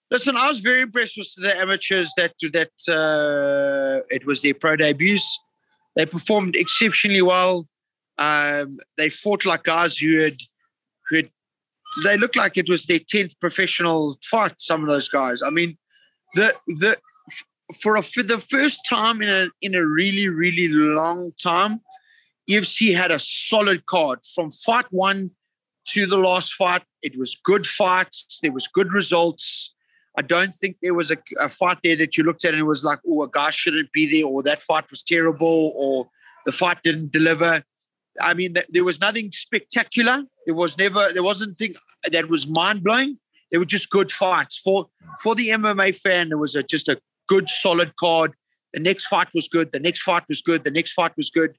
Listen, 0.09 0.35
I 0.35 0.47
was 0.47 0.57
very 0.57 0.81
impressed 0.81 1.17
with 1.17 1.31
the 1.37 1.55
amateurs 1.55 2.11
that 2.17 2.33
that 2.51 2.71
uh, 2.89 4.01
it 4.09 4.25
was 4.25 4.41
their 4.41 4.55
pro 4.55 4.75
debuts. 4.75 5.37
They 5.95 6.07
performed 6.07 6.55
exceptionally 6.55 7.21
well. 7.21 7.67
Um, 8.17 8.79
they 8.97 9.09
fought 9.09 9.45
like 9.45 9.63
guys 9.63 9.97
who 9.97 10.19
had 10.19 10.37
who 11.09 11.17
had 11.17 11.29
they 12.03 12.17
looked 12.17 12.37
like 12.37 12.57
it 12.57 12.67
was 12.67 12.87
their 12.87 13.01
tenth 13.07 13.39
professional 13.39 14.17
fight. 14.23 14.59
Some 14.59 14.81
of 14.81 14.87
those 14.87 15.09
guys. 15.09 15.43
I 15.43 15.51
mean, 15.51 15.77
the 16.33 16.55
the 16.65 16.97
for 17.83 17.97
a, 17.97 18.01
for 18.01 18.23
the 18.23 18.39
first 18.39 18.79
time 18.89 19.21
in 19.21 19.29
a 19.29 19.47
in 19.61 19.75
a 19.75 19.85
really 19.85 20.27
really 20.27 20.69
long 20.69 21.33
time, 21.39 21.81
UFC 22.49 22.95
had 22.95 23.11
a 23.11 23.19
solid 23.19 23.85
card 23.85 24.19
from 24.35 24.51
fight 24.51 24.85
one 24.89 25.31
to 25.89 26.05
the 26.05 26.17
last 26.17 26.53
fight. 26.53 26.83
It 27.01 27.17
was 27.17 27.39
good 27.43 27.65
fights. 27.65 28.39
There 28.41 28.51
was 28.51 28.67
good 28.67 28.93
results. 28.93 29.73
I 30.17 30.21
don't 30.21 30.53
think 30.53 30.77
there 30.81 30.93
was 30.93 31.11
a, 31.11 31.17
a 31.39 31.49
fight 31.49 31.79
there 31.83 31.95
that 31.95 32.17
you 32.17 32.23
looked 32.23 32.43
at 32.43 32.53
and 32.53 32.59
it 32.59 32.65
was 32.65 32.83
like, 32.83 32.99
oh, 33.07 33.23
a 33.23 33.29
guy 33.29 33.49
shouldn't 33.49 33.91
be 33.91 34.11
there, 34.11 34.29
or 34.29 34.43
that 34.43 34.61
fight 34.61 34.89
was 34.89 35.03
terrible, 35.03 35.71
or 35.75 36.09
the 36.45 36.51
fight 36.51 36.83
didn't 36.83 37.11
deliver. 37.11 37.63
I 38.19 38.33
mean, 38.33 38.55
th- 38.55 38.67
there 38.69 38.83
was 38.83 38.99
nothing 38.99 39.31
spectacular. 39.31 40.23
There 40.45 40.55
was 40.55 40.77
never, 40.77 41.07
there 41.13 41.23
wasn't 41.23 41.57
thing 41.57 41.75
that 42.11 42.29
was 42.29 42.45
mind 42.45 42.83
blowing. 42.83 43.17
They 43.51 43.57
were 43.57 43.65
just 43.65 43.89
good 43.89 44.11
fights 44.11 44.57
for 44.57 44.87
for 45.19 45.35
the 45.35 45.49
MMA 45.49 45.95
fan. 45.95 46.29
There 46.29 46.37
was 46.37 46.55
a, 46.55 46.63
just 46.63 46.89
a 46.89 46.99
good, 47.27 47.49
solid 47.49 47.95
card. 47.95 48.33
The 48.73 48.79
next 48.79 49.05
fight 49.05 49.27
was 49.33 49.47
good. 49.47 49.71
The 49.71 49.79
next 49.79 50.01
fight 50.01 50.23
was 50.27 50.41
good. 50.41 50.63
The 50.63 50.71
next 50.71 50.93
fight 50.93 51.11
was 51.17 51.29
good. 51.29 51.55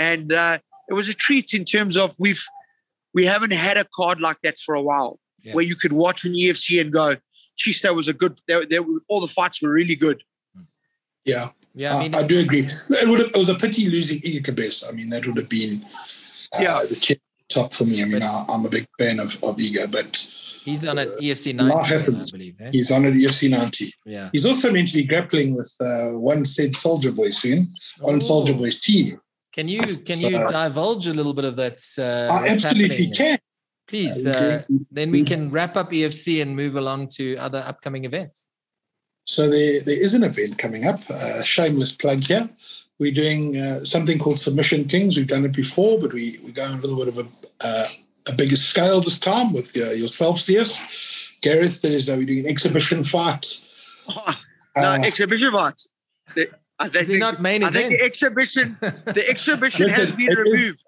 And 0.00 0.32
uh, 0.32 0.58
it 0.90 0.94
was 0.94 1.08
a 1.08 1.14
treat 1.26 1.48
in 1.58 1.64
terms 1.64 1.94
of 1.96 2.08
we've 2.18 2.42
we 3.14 3.22
haven't 3.26 3.52
had 3.52 3.76
a 3.76 3.86
card 3.98 4.18
like 4.20 4.40
that 4.46 4.56
for 4.64 4.74
a 4.74 4.82
while, 4.90 5.12
Yeah. 5.42 5.54
where 5.54 5.64
you 5.70 5.76
could 5.82 5.92
watch 6.04 6.24
an 6.24 6.32
EFC 6.42 6.80
and 6.80 6.90
go, 6.92 7.06
"Geez, 7.60 7.82
that 7.82 7.94
was 7.94 8.08
a 8.08 8.12
good. 8.22 8.34
There, 8.48 8.64
there, 8.70 8.82
all 9.08 9.20
the 9.20 9.32
fights 9.38 9.60
were 9.62 9.70
really 9.80 9.96
good." 10.06 10.18
Yeah, 11.24 11.46
Yeah, 11.74 11.94
I 11.94 11.98
I, 11.98 12.02
mean, 12.02 12.14
I 12.14 12.26
do 12.26 12.36
agree. 12.40 12.64
It, 13.02 13.08
would 13.08 13.20
have, 13.20 13.30
it 13.30 13.36
was 13.36 13.48
a 13.50 13.54
pity 13.54 13.90
losing 13.90 14.18
Iga 14.20 14.42
Cabeza. 14.44 14.86
I 14.88 14.92
mean, 14.92 15.10
that 15.10 15.26
would 15.26 15.36
have 15.38 15.48
been 15.50 15.84
uh, 16.54 16.58
Yeah. 16.64 16.78
the 16.88 16.96
cherry 16.96 17.20
top 17.48 17.74
for 17.74 17.84
me. 17.84 18.00
I 18.02 18.06
mean, 18.06 18.22
I, 18.22 18.44
I'm 18.48 18.64
a 18.64 18.70
big 18.70 18.86
fan 18.98 19.20
of, 19.20 19.34
of 19.42 19.56
Iga, 19.56 19.90
but 19.92 20.10
he's 20.64 20.86
on 20.86 20.98
at 20.98 21.08
EFC 21.22 21.54
90, 21.54 21.74
I 21.74 21.86
happens. 21.86 22.30
believe. 22.32 22.56
eh? 22.60 22.70
he's 22.72 22.90
on 22.90 23.04
at 23.04 23.12
EFC 23.14 23.50
90. 23.50 23.92
Yeah. 24.06 24.30
He's 24.32 24.46
also 24.46 24.72
meant 24.72 24.88
to 24.88 24.94
be 24.94 25.04
grappling 25.04 25.54
with 25.56 25.70
uh, 25.80 26.12
one 26.18 26.44
said 26.46 26.74
Soldier 26.76 27.12
Boy 27.12 27.30
soon 27.30 27.68
on 28.04 28.20
Soldier 28.20 28.54
Boy's 28.54 28.80
team. 28.80 29.20
Can 29.52 29.68
you 29.68 29.80
can 29.80 30.20
you 30.20 30.30
divulge 30.30 31.06
a 31.06 31.14
little 31.14 31.34
bit 31.34 31.44
of 31.44 31.56
that? 31.56 31.80
Uh, 31.98 32.32
I 32.32 32.48
absolutely 32.48 33.06
happening? 33.06 33.14
can. 33.14 33.38
Please. 33.88 34.24
Uh, 34.24 34.62
Uh, 34.70 34.76
then 34.92 35.10
we 35.10 35.24
can 35.24 35.50
wrap 35.50 35.76
up 35.76 35.90
EFC 35.90 36.40
and 36.42 36.54
move 36.54 36.76
along 36.76 37.08
to 37.18 37.36
other 37.36 37.62
upcoming 37.66 38.04
events. 38.04 38.46
So 39.24 39.48
there, 39.50 39.80
there 39.82 40.00
is 40.00 40.14
an 40.14 40.22
event 40.24 40.58
coming 40.58 40.86
up. 40.86 41.00
Uh, 41.10 41.42
shameless 41.42 41.92
plug 41.96 42.26
here. 42.26 42.48
We're 43.00 43.12
doing 43.12 43.56
uh, 43.56 43.84
something 43.84 44.18
called 44.18 44.38
Submission 44.38 44.84
Kings. 44.86 45.16
We've 45.16 45.26
done 45.26 45.44
it 45.44 45.52
before, 45.54 45.98
but 45.98 46.12
we 46.12 46.38
we're 46.44 46.52
going 46.52 46.72
a 46.78 46.80
little 46.80 46.98
bit 47.04 47.08
of 47.08 47.18
a 47.18 47.28
uh, 47.64 47.86
a 48.28 48.34
bigger 48.36 48.56
scale 48.56 49.00
this 49.00 49.18
time 49.18 49.52
with 49.52 49.76
uh, 49.76 49.90
yourself, 49.90 50.40
CS. 50.40 51.38
Garreth, 51.42 51.80
there's 51.82 52.08
uh, 52.08 52.14
we're 52.16 52.26
doing 52.26 52.46
exhibition 52.46 53.02
fights. 53.02 53.68
no, 54.08 54.22
Uh, 54.76 54.98
exhibition 55.02 55.50
fights. 55.52 55.88
The, 56.80 56.98
I 56.98 57.02
Is 57.02 57.08
he 57.08 57.18
not 57.18 57.42
main 57.42 57.62
I 57.62 57.70
think 57.70 57.90
the 57.90 58.04
exhibition, 58.04 58.76
the 58.80 59.24
exhibition 59.28 59.82
Listen, 59.82 60.00
has 60.00 60.12
been 60.12 60.34
removed. 60.34 60.78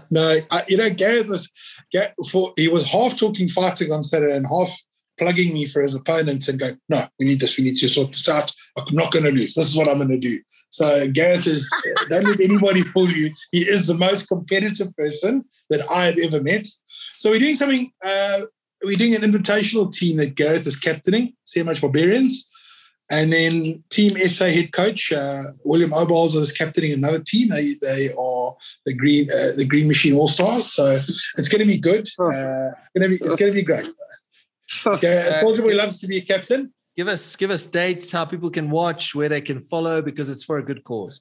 no, 0.10 0.38
I, 0.50 0.64
you 0.68 0.76
know, 0.76 0.90
Garreth 0.90 1.28
was 1.28 1.50
Ga- 1.92 2.12
for 2.30 2.52
he 2.56 2.68
was 2.68 2.86
half 2.86 3.18
talking 3.18 3.48
fighting 3.48 3.92
on 3.92 4.02
Saturday 4.02 4.36
and 4.36 4.46
half 4.46 4.70
plugging 5.18 5.54
me 5.54 5.66
for 5.66 5.80
his 5.80 5.94
opponents 5.94 6.48
and 6.48 6.58
going, 6.58 6.78
no, 6.88 7.04
we 7.18 7.26
need 7.26 7.40
this, 7.40 7.56
we 7.56 7.64
need 7.64 7.78
to 7.78 7.88
sort 7.88 8.08
this 8.08 8.28
out. 8.28 8.52
I'm 8.76 8.94
not 8.94 9.12
going 9.12 9.24
to 9.24 9.30
lose. 9.30 9.54
This 9.54 9.68
is 9.68 9.76
what 9.76 9.88
I'm 9.88 9.98
going 9.98 10.08
to 10.08 10.18
do. 10.18 10.40
So 10.70 11.10
Garreth 11.10 11.46
is 11.46 11.70
don't 12.08 12.26
let 12.26 12.40
anybody 12.40 12.82
fool 12.82 13.10
you. 13.10 13.32
He 13.52 13.62
is 13.62 13.86
the 13.86 13.94
most 13.94 14.28
competitive 14.28 14.94
person 14.96 15.44
that 15.70 15.88
I 15.90 16.06
have 16.06 16.18
ever 16.18 16.42
met. 16.42 16.66
So 17.16 17.30
we're 17.30 17.38
doing 17.38 17.54
something. 17.54 17.90
Uh, 18.04 18.42
we're 18.84 18.96
doing 18.96 19.14
an 19.14 19.22
invitational 19.22 19.92
team 19.92 20.16
that 20.18 20.34
Garreth 20.34 20.66
is 20.66 20.78
captaining, 20.78 21.34
CMH 21.46 21.80
Barbarians. 21.80 22.50
And 23.12 23.30
then 23.30 23.84
Team 23.90 24.10
SA 24.26 24.46
head 24.46 24.72
coach 24.72 25.12
uh, 25.12 25.42
William 25.64 25.90
Obols 25.90 26.34
is 26.34 26.50
captaining 26.50 26.94
another 26.94 27.22
team. 27.22 27.50
They, 27.50 27.74
they 27.82 28.08
are 28.18 28.56
the 28.86 28.94
Green 28.96 29.28
uh, 29.30 29.52
the 29.54 29.66
Green 29.66 29.86
Machine 29.86 30.14
All 30.14 30.28
Stars. 30.28 30.72
So 30.72 30.98
it's 31.36 31.48
going 31.48 31.60
to 31.60 31.66
be 31.66 31.78
good. 31.78 32.08
Uh, 32.18 32.70
gonna 32.96 33.10
be, 33.10 33.16
it's 33.16 33.36
going 33.36 33.52
to 33.52 33.54
be 33.54 33.62
great. 33.62 33.86
Okay, 34.86 35.36
Soldier 35.42 35.62
Boy 35.62 35.74
loves 35.74 36.00
to 36.00 36.06
be 36.06 36.16
a 36.16 36.22
captain. 36.22 36.72
Give 36.96 37.06
us 37.06 37.36
give 37.36 37.50
us 37.50 37.66
dates, 37.66 38.10
how 38.10 38.24
people 38.24 38.48
can 38.48 38.70
watch, 38.70 39.14
where 39.14 39.28
they 39.28 39.42
can 39.42 39.60
follow, 39.60 40.00
because 40.00 40.30
it's 40.30 40.42
for 40.42 40.56
a 40.56 40.64
good 40.64 40.82
cause. 40.82 41.20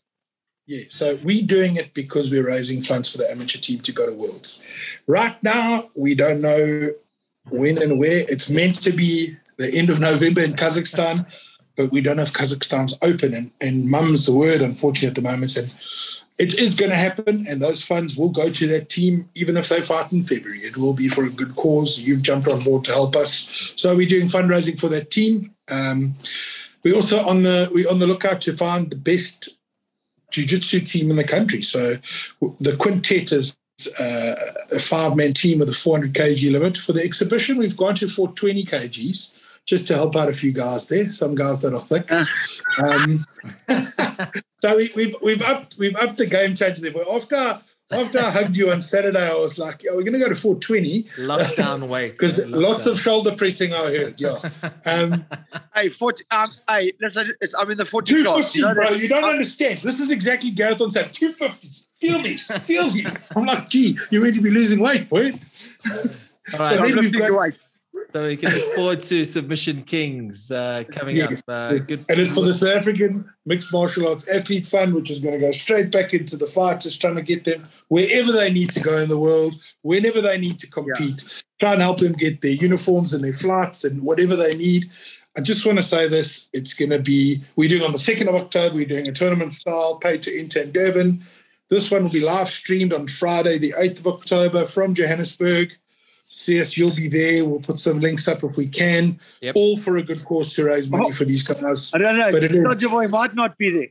Yeah, 0.68 0.84
so 0.90 1.18
we're 1.24 1.46
doing 1.46 1.76
it 1.76 1.94
because 1.94 2.32
we're 2.32 2.48
raising 2.48 2.82
funds 2.82 3.12
for 3.12 3.18
the 3.18 3.30
amateur 3.30 3.60
team 3.60 3.80
to 3.82 3.92
go 3.92 4.06
to 4.06 4.16
Worlds. 4.16 4.64
Right 5.08 5.36
now, 5.44 5.90
we 5.96 6.16
don't 6.16 6.42
know 6.42 6.90
when 7.50 7.82
and 7.82 8.00
where. 8.00 8.26
It's 8.30 8.50
meant 8.50 8.82
to 8.84 8.92
be 8.92 9.36
the 9.58 9.74
end 9.74 9.90
of 9.90 10.00
November 10.00 10.42
in 10.42 10.54
Kazakhstan, 10.54 11.26
but 11.76 11.92
we 11.92 12.02
don't 12.02 12.18
know 12.18 12.24
if 12.24 12.34
Kazakhstan's 12.34 12.98
open. 13.02 13.34
And, 13.34 13.52
and 13.62 13.90
mum's 13.90 14.26
the 14.26 14.34
word, 14.34 14.62
unfortunately, 14.62 15.10
at 15.10 15.16
the 15.16 15.22
moment. 15.22 15.56
And 15.56 15.72
it 16.42 16.58
is 16.58 16.74
going 16.74 16.90
to 16.90 16.98
happen, 16.98 17.46
and 17.48 17.62
those 17.62 17.86
funds 17.86 18.18
will 18.18 18.30
go 18.30 18.50
to 18.50 18.68
that 18.68 18.90
team, 18.90 19.30
even 19.36 19.58
if 19.58 19.70
they 19.70 19.82
fight 19.82 20.12
in 20.12 20.24
February. 20.24 20.62
It 20.62 20.76
will 20.76 20.94
be 20.94 21.08
for 21.08 21.26
a 21.26 21.30
good 21.30 21.56
cause. 21.56 22.00
You've 22.00 22.24
jumped 22.24 22.48
on 22.48 22.64
board 22.64 22.84
to 22.86 22.92
help 22.92 23.16
us. 23.16 23.74
So 23.76 23.96
we're 23.96 24.10
doing 24.10 24.28
fundraising 24.28 24.80
for 24.80 24.90
that 24.90 25.12
team. 25.12 25.54
Um, 25.70 26.16
we're 26.84 26.96
also 26.96 27.20
on 27.20 27.44
the 27.44 27.70
we're 27.72 27.90
on 27.90 28.00
the 28.00 28.08
lookout 28.08 28.42
to 28.42 28.58
find 28.58 28.90
the 28.90 28.96
best 28.96 29.50
jiu-jitsu 30.32 30.80
team 30.80 31.12
in 31.12 31.18
the 31.18 31.24
country. 31.24 31.62
So 31.62 31.94
the 32.60 32.76
quintet 32.78 33.32
is 33.32 33.56
uh, 34.00 34.36
a 34.72 34.80
five-man 34.80 35.34
team 35.34 35.60
with 35.60 35.70
a 35.70 35.74
400 35.74 36.14
kg 36.14 36.52
limit. 36.52 36.78
For 36.78 36.94
the 36.94 37.04
exhibition, 37.04 37.58
we've 37.58 37.78
gone 37.78 37.96
to 37.96 38.08
420 38.08 38.66
kgs 38.66 39.38
just 39.72 39.88
to 39.88 39.94
help 39.96 40.16
out 40.18 40.28
a 40.30 40.34
few 40.34 40.52
guys 40.52 40.88
there, 40.90 41.12
some 41.14 41.34
guys 41.34 41.62
that 41.62 41.74
are 41.74 41.80
thick. 41.80 42.12
um, 42.84 43.20
so 44.62 44.76
we, 44.78 44.92
we've 44.96 45.16
we've 45.24 45.42
upped 45.42 45.78
we've 45.80 45.96
upped 45.96 46.18
the 46.18 46.26
game 46.28 46.54
changer 46.56 46.82
there. 46.82 46.92
But 46.92 47.08
after 47.10 47.60
after 47.90 48.20
I 48.20 48.30
hugged 48.32 48.56
you 48.58 48.70
on 48.72 48.82
Saturday, 48.82 49.26
I 49.30 49.34
was 49.36 49.58
like, 49.58 49.82
yeah, 49.84 49.92
we're 49.92 50.04
going 50.04 50.14
to 50.14 50.20
go 50.20 50.28
to 50.30 50.36
420 50.36 51.04
Lockdown 51.18 51.88
weight. 51.90 52.12
because 52.14 52.40
uh, 52.40 52.48
lots 52.48 52.86
of 52.86 52.98
shoulder 53.00 53.34
pressing. 53.36 53.74
I 53.74 53.86
heard, 53.98 54.16
yeah. 54.20 54.38
Um, 54.86 55.26
Hey, 55.76 55.90
40, 55.90 56.24
um, 56.32 56.48
hey, 56.70 56.92
listen, 57.02 57.34
it's, 57.42 57.54
I'm 57.54 57.70
in 57.72 57.78
the 57.78 57.84
40 57.86 58.24
class. 58.24 58.54
250, 58.54 58.60
You 58.60 58.66
know 58.66 58.74
bro. 58.76 58.90
You 58.92 59.08
don't 59.10 59.24
understand. 59.30 59.80
This 59.80 60.00
is 60.00 60.10
exactly 60.12 60.52
Garreth 60.52 60.80
on 60.82 60.92
said. 60.92 61.12
250. 61.14 61.70
Feel 62.00 62.22
these. 62.22 62.48
Feel 62.66 62.90
these. 62.92 63.30
I'm 63.36 63.46
like, 63.46 63.68
gee, 63.70 63.98
you're 64.10 64.22
meant 64.24 64.36
to 64.36 64.42
be 64.42 64.52
losing 64.52 64.80
weight, 64.80 65.10
boy. 65.10 65.32
All 65.32 65.92
So 65.92 66.60
right, 66.60 66.70
then 66.70 66.80
I'm 66.80 66.84
we've 66.86 66.96
lifting 66.96 67.20
got- 67.20 67.40
weights. 67.40 67.74
So 68.12 68.28
we 68.28 68.38
can 68.38 68.54
look 68.54 68.74
forward 68.76 69.04
to 69.04 69.26
Submission 69.26 69.84
Kings 69.84 70.52
uh, 70.52 70.84
coming 70.92 71.18
Yes, 71.18 71.44
up. 71.48 71.72
Uh, 71.72 71.74
Yes. 71.76 71.88
good. 71.88 72.06
And 72.10 72.20
it's 72.20 72.34
for 72.34 72.46
the 72.46 72.54
South 72.54 72.78
African 72.78 73.30
Mixed 73.46 73.72
Martial 73.72 74.08
Arts 74.08 74.28
Athlete 74.28 74.68
Fund, 74.68 74.94
which 74.94 75.10
is 75.10 75.22
going 75.22 75.40
to 75.40 75.46
go 75.46 75.52
straight 75.52 75.92
back 75.92 76.14
into 76.14 76.38
the 76.38 76.48
fighters, 76.48 76.98
trying 76.98 77.16
to 77.16 77.22
get 77.22 77.44
them 77.44 77.68
wherever 77.90 78.32
they 78.32 78.52
need 78.52 78.72
to 78.72 78.80
go 78.80 78.98
in 78.98 79.10
the 79.10 79.20
world, 79.20 79.56
whenever 79.82 80.22
they 80.22 80.38
need 80.38 80.58
to 80.60 80.68
compete, 80.68 81.44
try 81.60 81.74
and 81.74 81.82
help 81.82 82.00
them 82.00 82.14
get 82.14 82.42
their 82.42 82.52
uniforms 82.52 83.14
and 83.14 83.24
their 83.24 83.34
flights 83.34 83.84
and 83.84 84.02
whatever 84.02 84.36
they 84.36 84.56
need. 84.56 84.90
I 85.38 85.42
just 85.42 85.66
want 85.66 85.78
to 85.78 85.84
say 85.84 86.08
this 86.10 86.50
it's 86.54 86.74
going 86.74 86.90
to 86.92 87.00
be, 87.00 87.42
we're 87.56 87.70
doing 87.70 87.84
on 87.84 87.94
the 87.94 87.98
2nd 87.98 88.28
of 88.28 88.36
October, 88.36 88.76
we're 88.76 88.86
doing 88.86 89.08
a 89.08 89.14
tournament 89.14 89.54
style, 89.54 89.98
paid 90.00 90.22
to 90.24 90.40
enter 90.40 90.62
in 90.62 90.72
Durban. 90.72 91.24
This 91.70 91.90
one 91.90 92.04
will 92.04 92.12
be 92.12 92.20
live 92.20 92.50
streamed 92.50 92.92
on 92.92 93.08
Friday, 93.08 93.58
the 93.58 93.72
8th 93.80 94.00
of 94.02 94.08
October 94.08 94.66
from 94.66 94.94
Johannesburg. 94.94 95.72
CS, 96.34 96.78
you'll 96.78 96.96
be 96.96 97.10
there. 97.10 97.44
We'll 97.46 97.60
put 97.60 97.78
some 97.78 98.00
links 98.00 98.28
up 98.28 98.44
if 98.44 98.56
we 98.56 98.68
can. 98.68 99.20
Yep. 99.42 99.56
All 99.58 99.76
for 99.78 99.98
a 99.98 100.02
good 100.02 100.24
cause 100.24 100.54
to 100.56 100.64
raise 100.66 100.90
money 100.90 101.08
Oh. 101.08 101.12
for 101.12 101.26
these 101.26 101.44
guys. 101.44 101.92
I 101.94 101.98
don't 101.98 102.18
know. 102.18 102.32
But 102.32 102.44
it 102.44 102.52
is. 102.52 102.64
Soldier 102.64 102.90
Boy 102.90 103.08
might 103.10 103.36
not 103.36 103.58
be 103.58 103.70
there. 103.70 103.88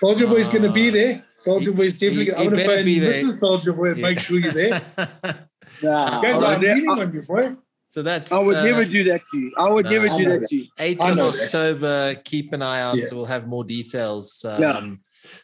Soldier 0.00 0.26
Boy's 0.26 0.48
going 0.48 0.62
to 0.64 0.72
be 0.72 0.90
there. 0.90 1.24
Soldier 1.34 1.70
He- 1.70 1.76
Boy's 1.76 1.94
definitely 1.94 2.26
he- 2.26 2.30
going 2.32 2.50
to. 2.50 2.56
I'm 2.56 2.56
he 2.56 2.56
going 2.56 2.60
to 2.60 2.66
better 2.66 2.76
phone 2.78 2.84
be 2.84 2.98
there. 2.98 3.12
Mrs. 3.24 3.38
Soldier 3.38 3.72
Boy 3.72 3.88
and 3.92 3.98
Yeah. 4.00 4.06
make 4.08 4.20
sure 4.20 4.38
you're 4.38 4.52
there. 4.52 4.82
Nah, 5.82 6.20
Guys, 6.20 6.34
I, 6.36 6.38
would 6.38 6.46
I'm 6.46 6.60
ne- 6.60 6.74
leaning 6.74 6.88
on 6.90 7.12
you, 7.14 7.22
boy. 7.22 7.56
so 7.86 8.02
that's 8.02 8.30
I 8.30 8.38
would 8.38 8.54
uh, 8.56 8.64
never 8.64 8.84
do 8.84 9.02
that 9.04 9.22
to 9.32 9.38
you. 9.38 9.52
I 9.58 9.68
would 9.68 9.86
no, 9.86 9.90
never 9.90 10.08
I 10.08 10.18
do 10.18 10.24
that 10.30 10.40
that. 10.42 10.48
to 10.48 10.56
you. 10.56 10.66
8th 10.78 11.00
of 11.10 11.16
know 11.16 11.30
that. 11.32 11.42
October. 11.44 12.14
Keep 12.24 12.52
an 12.52 12.62
eye 12.62 12.80
out. 12.80 12.96
Yeah. 12.96 13.06
So 13.06 13.16
we'll 13.16 13.24
have 13.26 13.48
more 13.48 13.64
details. 13.64 14.44
Um, 14.48 14.62
Yeah. 14.62 14.76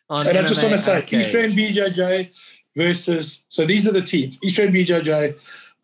on 0.08 0.26
And 0.28 0.38
I 0.38 0.42
just 0.42 0.62
want 0.62 0.74
to 0.76 0.78
say, 0.80 0.94
Arcade. 0.96 1.20
East 1.20 1.34
Rand 1.34 1.52
BJJ 1.54 2.30
versus. 2.76 3.44
So 3.48 3.64
these 3.66 3.88
are 3.88 3.92
the 3.92 4.02
teams: 4.02 4.38
East 4.44 4.56
Rand 4.58 4.72
BJJ, 4.72 5.36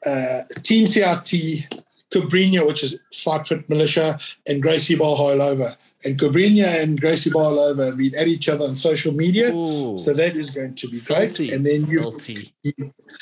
uh, 0.04 0.42
Team 0.62 0.86
CRT, 0.86 1.82
Cabrinha, 2.12 2.66
which 2.66 2.84
is 2.84 2.98
Fight 3.14 3.46
Fit 3.46 3.68
Militia, 3.68 4.18
and 4.46 4.62
Gracie 4.62 4.96
Barholova. 4.96 5.76
And 6.04 6.18
Cabrinha 6.18 6.82
and 6.82 7.00
Gracie 7.00 7.30
Barholova 7.30 7.86
have 7.86 7.96
been 7.98 8.14
at 8.14 8.28
each 8.28 8.48
other 8.48 8.64
on 8.64 8.76
social 8.76 9.12
media. 9.12 9.52
Ooh, 9.54 9.96
So 9.98 10.12
that 10.14 10.36
is 10.36 10.50
going 10.50 10.74
to 10.74 10.88
be 10.88 10.96
salty, 10.98 11.48
great. 11.48 11.52
And 11.56 11.64
then 11.66 11.74
you, 11.86 12.02
salty. 12.02 12.54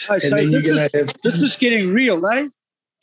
Oh, 0.08 0.18
so 0.18 0.30
then 0.30 0.50
this, 0.50 0.50
you're 0.50 0.58
is, 0.60 0.66
going 0.66 0.88
to 0.90 0.98
have. 0.98 1.14
this 1.22 1.40
is 1.40 1.56
getting 1.56 1.92
real, 1.94 2.24
eh? 2.26 2.48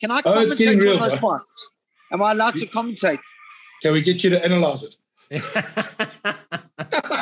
Can 0.00 0.10
I 0.10 0.20
Oh, 0.24 0.40
it's 0.42 0.54
commentate 0.54 0.58
getting 0.58 0.78
real, 0.78 0.98
on 1.02 1.08
those 1.10 1.18
bro. 1.18 1.30
fights? 1.36 1.68
Am 2.12 2.22
I 2.22 2.32
allowed 2.32 2.54
to 2.56 2.66
commentate? 2.66 3.20
Can 3.82 3.92
we 3.94 4.02
get 4.02 4.22
you 4.22 4.30
to 4.30 4.44
analyze 4.44 4.82
it? 4.84 4.96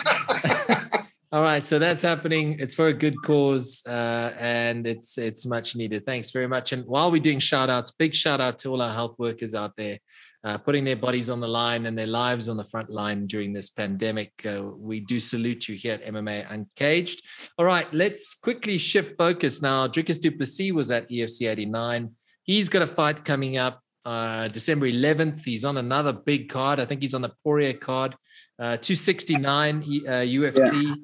All 1.32 1.42
right, 1.42 1.64
so 1.64 1.78
that's 1.78 2.02
happening. 2.02 2.56
It's 2.58 2.74
for 2.74 2.88
a 2.88 2.92
good 2.92 3.14
cause, 3.22 3.84
uh, 3.86 4.34
and 4.36 4.84
it's 4.84 5.16
it's 5.16 5.46
much 5.46 5.76
needed. 5.76 6.04
Thanks 6.04 6.32
very 6.32 6.48
much. 6.48 6.72
And 6.72 6.84
while 6.86 7.12
we're 7.12 7.22
doing 7.22 7.38
shout 7.38 7.70
outs, 7.70 7.92
big 7.92 8.16
shout 8.16 8.40
out 8.40 8.58
to 8.58 8.70
all 8.70 8.82
our 8.82 8.92
health 8.92 9.14
workers 9.16 9.54
out 9.54 9.76
there, 9.76 10.00
uh, 10.42 10.58
putting 10.58 10.82
their 10.82 10.96
bodies 10.96 11.30
on 11.30 11.38
the 11.38 11.46
line 11.46 11.86
and 11.86 11.96
their 11.96 12.08
lives 12.08 12.48
on 12.48 12.56
the 12.56 12.64
front 12.64 12.90
line 12.90 13.28
during 13.28 13.52
this 13.52 13.70
pandemic. 13.70 14.32
Uh, 14.44 14.72
we 14.76 14.98
do 14.98 15.20
salute 15.20 15.68
you 15.68 15.76
here 15.76 15.94
at 15.94 16.04
MMA 16.04 16.50
Uncaged. 16.50 17.22
All 17.58 17.64
right, 17.64 17.86
let's 17.94 18.34
quickly 18.34 18.76
shift 18.76 19.16
focus 19.16 19.62
now. 19.62 19.86
Dricus 19.86 20.20
du 20.20 20.32
Plessis 20.32 20.72
was 20.72 20.90
at 20.90 21.08
EFC 21.08 21.48
89. 21.48 22.10
He's 22.42 22.68
got 22.68 22.82
a 22.82 22.88
fight 22.88 23.24
coming 23.24 23.56
up 23.56 23.80
uh, 24.04 24.48
December 24.48 24.86
11th. 24.86 25.44
He's 25.44 25.64
on 25.64 25.76
another 25.76 26.12
big 26.12 26.48
card. 26.48 26.80
I 26.80 26.86
think 26.86 27.02
he's 27.02 27.14
on 27.14 27.22
the 27.22 27.32
Poirier 27.44 27.74
card, 27.74 28.16
uh, 28.58 28.78
269 28.78 29.82
UFC. 29.82 30.90
uh, 30.90 30.96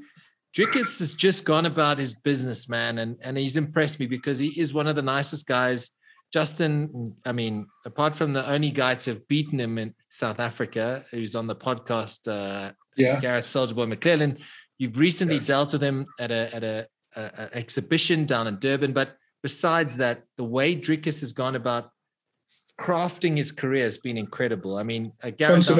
UFC. 0.56 0.66
Dricus 0.66 0.98
has 1.00 1.14
just 1.14 1.44
gone 1.44 1.66
about 1.66 1.98
his 1.98 2.14
business, 2.14 2.68
man, 2.68 2.98
and, 2.98 3.16
and 3.20 3.36
he's 3.36 3.56
impressed 3.56 4.00
me 4.00 4.06
because 4.06 4.38
he 4.38 4.48
is 4.60 4.72
one 4.74 4.86
of 4.86 4.96
the 4.96 5.02
nicest 5.02 5.46
guys. 5.46 5.90
Justin, 6.32 7.14
I 7.24 7.32
mean, 7.32 7.66
apart 7.84 8.16
from 8.16 8.32
the 8.32 8.48
only 8.50 8.70
guy 8.70 8.96
to 8.96 9.10
have 9.14 9.28
beaten 9.28 9.60
him 9.60 9.78
in 9.78 9.94
South 10.08 10.40
Africa, 10.40 11.04
who's 11.10 11.36
on 11.36 11.46
the 11.46 11.56
podcast, 11.56 12.26
uh, 12.28 12.72
Yeah. 12.96 13.20
Garreth 13.20 13.44
Soldier 13.44 13.74
Boy 13.74 13.86
McLellan, 13.86 14.38
You've 14.78 14.98
recently 14.98 15.36
Yeah. 15.36 15.44
dealt 15.46 15.72
with 15.72 15.82
him 15.82 16.04
at 16.20 16.30
a 16.30 16.54
at 16.54 16.62
a, 16.62 16.86
a, 17.16 17.20
a 17.22 17.56
exhibition 17.56 18.26
down 18.26 18.46
in 18.46 18.58
Durban, 18.58 18.92
but 18.92 19.16
besides 19.42 19.96
that, 19.96 20.24
the 20.36 20.44
way 20.44 20.76
Dricus 20.76 21.20
has 21.22 21.32
gone 21.32 21.56
about 21.56 21.90
crafting 22.78 23.38
his 23.38 23.52
career 23.52 23.84
has 23.84 23.96
been 23.96 24.18
incredible. 24.18 24.76
I 24.76 24.82
mean, 24.82 25.12
uh, 25.22 25.30
Garreth. 25.30 25.70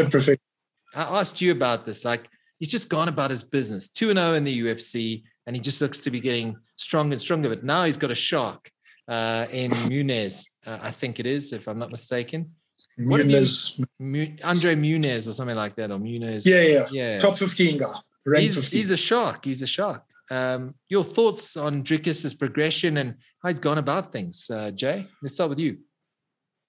I 0.94 1.02
asked 1.20 1.42
you 1.42 1.52
about 1.52 1.84
this. 1.84 2.06
Like, 2.06 2.30
he's 2.58 2.70
just 2.70 2.88
gone 2.88 3.08
about 3.08 3.30
his 3.30 3.42
business, 3.42 3.88
2 3.88 4.12
0 4.12 4.34
in 4.34 4.44
the 4.44 4.60
UFC, 4.62 5.22
and 5.46 5.54
he 5.54 5.62
just 5.62 5.80
looks 5.80 6.00
to 6.00 6.10
be 6.10 6.20
getting 6.20 6.54
stronger 6.76 7.14
and 7.14 7.22
stronger. 7.22 7.48
But 7.48 7.64
now 7.64 7.84
he's 7.84 7.96
got 7.96 8.10
a 8.10 8.14
shark 8.14 8.70
uh, 9.08 9.46
in 9.50 9.70
Munez, 9.90 10.46
uh, 10.66 10.78
I 10.82 10.90
think 10.90 11.20
it 11.20 11.26
is, 11.26 11.52
if 11.52 11.68
I'm 11.68 11.78
not 11.78 11.90
mistaken. 11.90 12.52
Muniz. 12.98 13.84
Mu- 13.98 14.36
Andre 14.42 14.74
Munez 14.74 15.28
or 15.28 15.32
something 15.32 15.56
like 15.56 15.76
that, 15.76 15.90
or 15.90 15.98
Munez. 15.98 16.46
Yeah, 16.46 16.62
yeah. 16.62 16.86
Yeah. 16.90 17.20
Top 17.20 17.38
15 17.38 17.78
guy. 17.78 17.86
Rank 18.24 18.42
He's, 18.42 18.56
15. 18.56 18.78
he's 18.78 18.90
a 18.90 18.96
shark. 18.96 19.44
He's 19.44 19.62
a 19.62 19.66
shark. 19.66 20.02
Um, 20.30 20.74
your 20.88 21.04
thoughts 21.04 21.56
on 21.56 21.84
Dricus's 21.84 22.34
progression 22.34 22.96
and 22.96 23.14
how 23.42 23.50
he's 23.50 23.60
gone 23.60 23.78
about 23.78 24.10
things, 24.10 24.50
uh, 24.50 24.72
Jay? 24.72 25.06
Let's 25.22 25.34
start 25.34 25.50
with 25.50 25.60
you. 25.60 25.78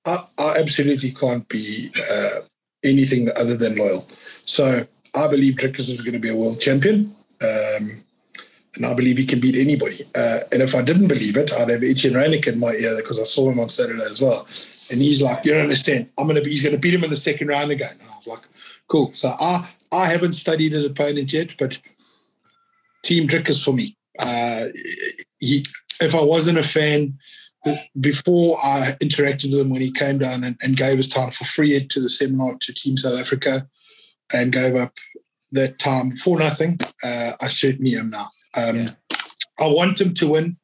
I, 0.05 0.27
I 0.37 0.57
absolutely 0.59 1.11
can't 1.11 1.47
be 1.49 1.91
uh, 2.11 2.29
anything 2.83 3.27
other 3.39 3.57
than 3.57 3.75
loyal. 3.75 4.07
So 4.45 4.83
I 5.17 5.27
believe 5.27 5.55
Dricus 5.55 5.89
is 5.89 6.01
going 6.01 6.13
to 6.13 6.19
be 6.19 6.29
a 6.29 6.35
world 6.35 6.59
champion. 6.59 7.15
Um, 7.41 7.89
and 8.75 8.85
I 8.85 8.93
believe 8.93 9.17
he 9.17 9.25
can 9.25 9.39
beat 9.39 9.55
anybody. 9.55 10.03
Uh, 10.15 10.39
and 10.51 10.61
if 10.61 10.75
I 10.75 10.81
didn't 10.83 11.07
believe 11.07 11.35
it, 11.35 11.51
I'd 11.53 11.69
have 11.69 11.83
Etienne 11.83 12.13
Reinik 12.13 12.47
in 12.47 12.59
my 12.59 12.71
ear 12.73 12.95
because 12.97 13.19
I 13.19 13.23
saw 13.23 13.49
him 13.49 13.59
on 13.59 13.69
Saturday 13.69 14.03
as 14.03 14.21
well. 14.21 14.47
And 14.91 15.01
he's 15.01 15.21
like, 15.21 15.43
you 15.45 15.53
don't 15.53 15.63
understand. 15.63 16.09
I'm 16.17 16.27
gonna 16.27 16.41
be. 16.41 16.51
He's 16.51 16.63
gonna 16.63 16.77
beat 16.77 16.93
him 16.93 17.03
in 17.03 17.09
the 17.09 17.17
second 17.17 17.47
round 17.47 17.71
again. 17.71 17.91
And 17.99 18.09
I 18.09 18.15
was 18.15 18.27
like, 18.27 18.43
cool. 18.87 19.11
So 19.13 19.29
I 19.39 19.67
I 19.91 20.05
haven't 20.05 20.33
studied 20.33 20.71
his 20.71 20.85
opponent 20.85 21.33
yet, 21.33 21.55
but 21.57 21.77
Team 23.03 23.27
Dricus 23.27 23.63
for 23.63 23.73
me. 23.73 23.97
Uh, 24.19 24.65
he, 25.39 25.65
if 25.99 26.15
I 26.15 26.23
wasn't 26.23 26.57
a 26.57 26.63
fan, 26.63 27.17
before 27.99 28.57
I 28.63 28.91
interacted 29.01 29.51
with 29.51 29.61
him 29.61 29.69
when 29.69 29.81
he 29.81 29.91
came 29.91 30.19
down 30.19 30.43
and, 30.43 30.57
and 30.61 30.77
gave 30.77 30.97
his 30.97 31.07
time 31.07 31.31
for 31.31 31.43
free 31.43 31.77
to 31.77 31.99
the 31.99 32.09
seminar 32.09 32.55
to 32.61 32.73
Team 32.73 32.97
South 32.97 33.19
Africa 33.19 33.67
and 34.33 34.51
gave 34.51 34.75
up 34.75 34.93
that 35.51 35.79
time 35.79 36.11
for 36.11 36.37
nothing, 36.39 36.77
uh, 37.03 37.31
I 37.41 37.47
certainly 37.47 37.95
am 37.95 38.09
now. 38.09 38.29
Um, 38.57 38.75
Yeah. 38.77 38.89
I 39.59 39.67
want 39.67 39.99
him 39.99 40.13
to 40.15 40.27
win. 40.27 40.57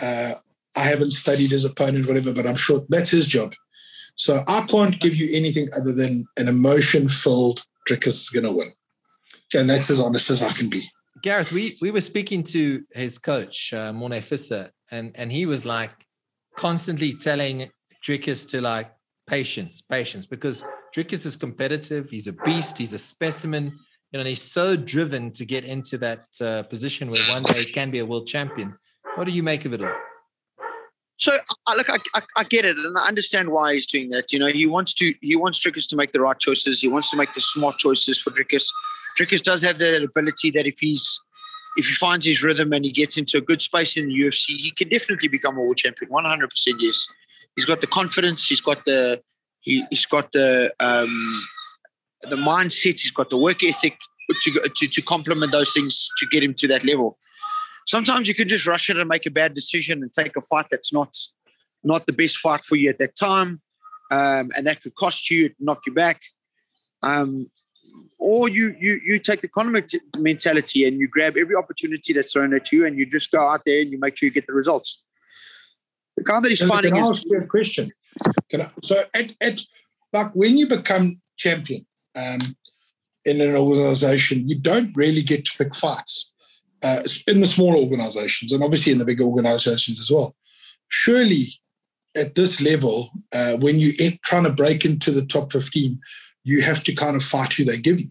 Uh, 0.00 0.34
I 0.76 0.84
haven't 0.84 1.12
studied 1.12 1.50
his 1.50 1.64
opponent, 1.64 2.06
whatever, 2.06 2.32
but 2.32 2.46
I'm 2.46 2.56
sure 2.56 2.84
that's 2.88 3.10
his 3.10 3.26
job. 3.26 3.52
So 4.14 4.42
I 4.46 4.62
can't 4.62 5.00
give 5.00 5.16
you 5.16 5.28
anything 5.32 5.68
other 5.76 5.92
than 5.92 6.24
an 6.36 6.48
emotion 6.48 7.08
filled 7.08 7.64
Dricus 7.88 8.08
is 8.08 8.30
going 8.30 8.44
to 8.44 8.52
win. 8.52 8.68
And 9.54 9.68
that's 9.68 9.90
as 9.90 10.00
honest 10.00 10.30
as 10.30 10.42
I 10.42 10.52
can 10.52 10.68
be. 10.68 10.82
Garreth, 11.22 11.52
we 11.52 11.76
we 11.80 11.90
were 11.90 12.00
speaking 12.00 12.44
to 12.44 12.82
his 12.92 13.18
coach, 13.18 13.72
uh, 13.72 13.92
Morne 13.92 14.20
Visser, 14.20 14.70
and 14.90 15.10
and 15.16 15.32
he 15.32 15.46
was 15.46 15.64
like 15.64 15.90
constantly 16.56 17.14
telling 17.14 17.70
Dricus 18.04 18.48
to 18.50 18.60
like 18.60 18.92
patience, 19.26 19.82
patience, 19.82 20.26
because 20.26 20.64
Dricus 20.94 21.26
is 21.26 21.36
competitive. 21.36 22.10
He's 22.10 22.28
a 22.28 22.32
beast. 22.32 22.78
He's 22.78 22.92
a 22.92 22.98
specimen. 22.98 23.78
You 24.10 24.16
know, 24.16 24.20
and 24.20 24.28
he's 24.28 24.42
so 24.42 24.74
driven 24.74 25.32
to 25.32 25.44
get 25.44 25.64
into 25.64 25.98
that 25.98 26.26
uh, 26.40 26.62
position 26.62 27.10
where 27.10 27.22
one 27.30 27.42
day 27.42 27.64
he 27.64 27.72
can 27.72 27.90
be 27.90 27.98
a 27.98 28.06
world 28.06 28.26
champion. 28.26 28.74
What 29.16 29.24
do 29.24 29.32
you 29.32 29.42
make 29.42 29.64
of 29.66 29.74
it 29.74 29.82
all? 29.82 29.94
So, 31.18 31.36
I, 31.66 31.74
look, 31.74 31.90
I, 31.90 31.98
I, 32.14 32.22
I 32.36 32.44
get 32.44 32.64
it, 32.64 32.76
and 32.76 32.96
I 32.96 33.08
understand 33.08 33.50
why 33.50 33.74
he's 33.74 33.86
doing 33.86 34.08
that. 34.10 34.32
You 34.32 34.38
know, 34.38 34.46
he 34.46 34.66
wants 34.66 34.94
to 34.94 35.14
he 35.20 35.36
wants 35.36 35.60
Dricus 35.60 35.88
to 35.90 35.96
make 35.96 36.12
the 36.12 36.20
right 36.20 36.38
choices. 36.38 36.80
He 36.80 36.88
wants 36.88 37.10
to 37.10 37.16
make 37.16 37.32
the 37.32 37.40
smart 37.40 37.78
choices 37.78 38.20
for 38.20 38.30
Dricus. 38.30 38.66
Dricus 39.18 39.42
does 39.42 39.60
have 39.62 39.78
that 39.78 40.02
ability 40.02 40.52
that 40.52 40.66
if 40.66 40.78
he's 40.78 41.20
if 41.76 41.86
he 41.86 41.94
finds 41.94 42.24
his 42.24 42.42
rhythm 42.42 42.72
and 42.72 42.84
he 42.84 42.92
gets 42.92 43.18
into 43.18 43.36
a 43.36 43.40
good 43.40 43.60
space 43.60 43.96
in 43.96 44.08
the 44.08 44.14
UFC, 44.14 44.56
he 44.56 44.70
can 44.70 44.88
definitely 44.88 45.28
become 45.28 45.56
a 45.56 45.60
world 45.60 45.76
champion. 45.76 46.10
One 46.10 46.24
hundred 46.24 46.50
percent, 46.50 46.80
yes. 46.80 47.06
He's 47.56 47.66
got 47.66 47.80
the 47.80 47.88
confidence. 47.88 48.46
He's 48.46 48.60
got 48.60 48.84
the 48.84 49.20
he, 49.60 49.84
he's 49.90 50.06
got 50.06 50.30
the 50.32 50.72
um, 50.78 51.44
the 52.22 52.36
mindset. 52.36 53.00
He's 53.00 53.10
got 53.10 53.30
the 53.30 53.38
work 53.38 53.62
ethic 53.62 53.96
to 54.42 54.70
to 54.76 54.88
to 54.88 55.02
complement 55.02 55.52
those 55.52 55.72
things 55.72 56.08
to 56.18 56.26
get 56.26 56.42
him 56.42 56.54
to 56.54 56.68
that 56.68 56.84
level 56.84 57.18
sometimes 57.88 58.28
you 58.28 58.34
can 58.34 58.46
just 58.46 58.66
rush 58.66 58.90
it 58.90 58.98
and 58.98 59.08
make 59.08 59.26
a 59.26 59.30
bad 59.30 59.54
decision 59.54 60.02
and 60.02 60.12
take 60.12 60.36
a 60.36 60.40
fight 60.42 60.66
that's 60.70 60.92
not 60.92 61.16
not 61.82 62.06
the 62.06 62.12
best 62.12 62.38
fight 62.38 62.64
for 62.64 62.76
you 62.76 62.90
at 62.90 62.98
that 62.98 63.16
time, 63.16 63.60
um, 64.10 64.50
and 64.56 64.66
that 64.66 64.82
could 64.82 64.94
cost 64.96 65.30
you, 65.30 65.50
knock 65.60 65.80
you 65.86 65.94
back. 65.94 66.20
Um, 67.02 67.48
or 68.18 68.48
you 68.48 68.74
you 68.78 69.00
you 69.04 69.18
take 69.18 69.40
the 69.40 69.48
Conor 69.48 69.84
mentality 70.18 70.86
and 70.86 71.00
you 71.00 71.08
grab 71.08 71.36
every 71.36 71.54
opportunity 71.54 72.12
that's 72.12 72.32
thrown 72.32 72.52
at 72.52 72.70
you, 72.72 72.84
and 72.86 72.98
you 72.98 73.06
just 73.06 73.30
go 73.30 73.40
out 73.40 73.62
there 73.64 73.80
and 73.80 73.90
you 73.90 73.98
make 73.98 74.16
sure 74.16 74.26
you 74.26 74.32
get 74.32 74.46
the 74.46 74.52
results. 74.52 75.02
The 76.16 76.24
guy 76.24 76.40
that 76.40 76.48
he's 76.48 76.60
Can 76.60 76.68
fighting 76.68 76.94
I 76.94 77.00
is 77.00 77.10
ask 77.10 77.22
you 77.26 77.38
a 77.38 77.46
question? 77.46 77.90
Can 78.50 78.62
I, 78.62 78.70
so, 78.82 79.04
at, 79.14 79.32
at 79.40 79.60
like 80.12 80.32
when 80.34 80.58
you 80.58 80.66
become 80.66 81.20
champion 81.36 81.86
um, 82.18 82.40
in 83.24 83.40
an 83.40 83.54
organization, 83.56 84.48
you 84.48 84.58
don't 84.58 84.96
really 84.96 85.22
get 85.22 85.44
to 85.44 85.58
pick 85.58 85.74
fights 85.74 86.32
uh, 86.82 87.02
in 87.26 87.40
the 87.40 87.46
smaller 87.46 87.78
organizations 87.78 88.52
and 88.52 88.62
obviously 88.62 88.92
in 88.92 88.98
the 88.98 89.04
big 89.04 89.20
organizations 89.20 90.00
as 90.00 90.10
well. 90.10 90.34
Surely, 90.88 91.44
at 92.16 92.34
this 92.34 92.60
level, 92.60 93.10
uh, 93.34 93.56
when 93.58 93.78
you're 93.78 93.92
trying 94.24 94.44
to 94.44 94.52
break 94.52 94.84
into 94.84 95.10
the 95.10 95.24
top 95.26 95.52
15, 95.52 95.98
you 96.44 96.62
have 96.62 96.82
to 96.84 96.94
kind 96.94 97.16
of 97.16 97.22
fight 97.22 97.52
who 97.52 97.64
they 97.64 97.76
give 97.78 98.00
you. 98.00 98.06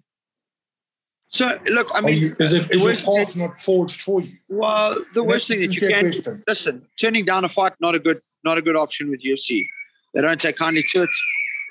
so. 1.30 1.58
Look, 1.66 1.88
I 1.94 2.02
mean, 2.02 2.18
you- 2.22 2.36
is 2.40 2.54
it 2.54 2.70
is 2.72 2.84
your 2.84 2.96
path 2.96 3.36
not 3.36 3.60
forged 3.60 4.02
for 4.02 4.22
you? 4.22 4.38
well, 4.48 4.96
the 5.14 5.22
And 5.22 5.30
worst 5.30 5.48
thing 5.48 5.62
that 5.62 5.74
you 5.74 5.82
can 5.82 6.12
question. 6.12 6.44
listen, 6.48 6.88
turning 7.02 7.26
down 7.26 7.44
a 7.44 7.50
fight 7.50 7.74
not 7.82 7.96
a 7.96 8.00
good 8.00 8.20
not 8.44 8.58
a 8.58 8.62
good 8.62 8.76
option 8.78 9.10
with 9.10 9.22
UFC. 9.24 9.68
They 10.14 10.22
don't 10.22 10.40
take 10.40 10.58
kindly 10.58 10.84
to 10.92 11.04
it. 11.04 11.10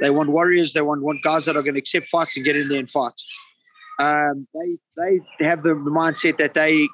They 0.00 0.11
want 0.11 0.30
warriors. 0.30 0.72
They 0.72 0.82
want 0.82 1.02
want 1.02 1.22
guys 1.22 1.44
that 1.46 1.56
are 1.56 1.62
going 1.62 1.74
to 1.74 1.80
accept 1.80 2.09
fights 2.09 2.37
and 2.37 2.44
get 2.44 2.56
in 2.56 2.68
there 2.68 2.78
and 2.78 2.90
fight. 2.90 3.14
Um, 3.98 4.46
they 4.54 5.20
they 5.38 5.44
have 5.44 5.62
the, 5.62 5.70
mindset 5.70 6.38
that 6.38 6.54
they 6.54 6.88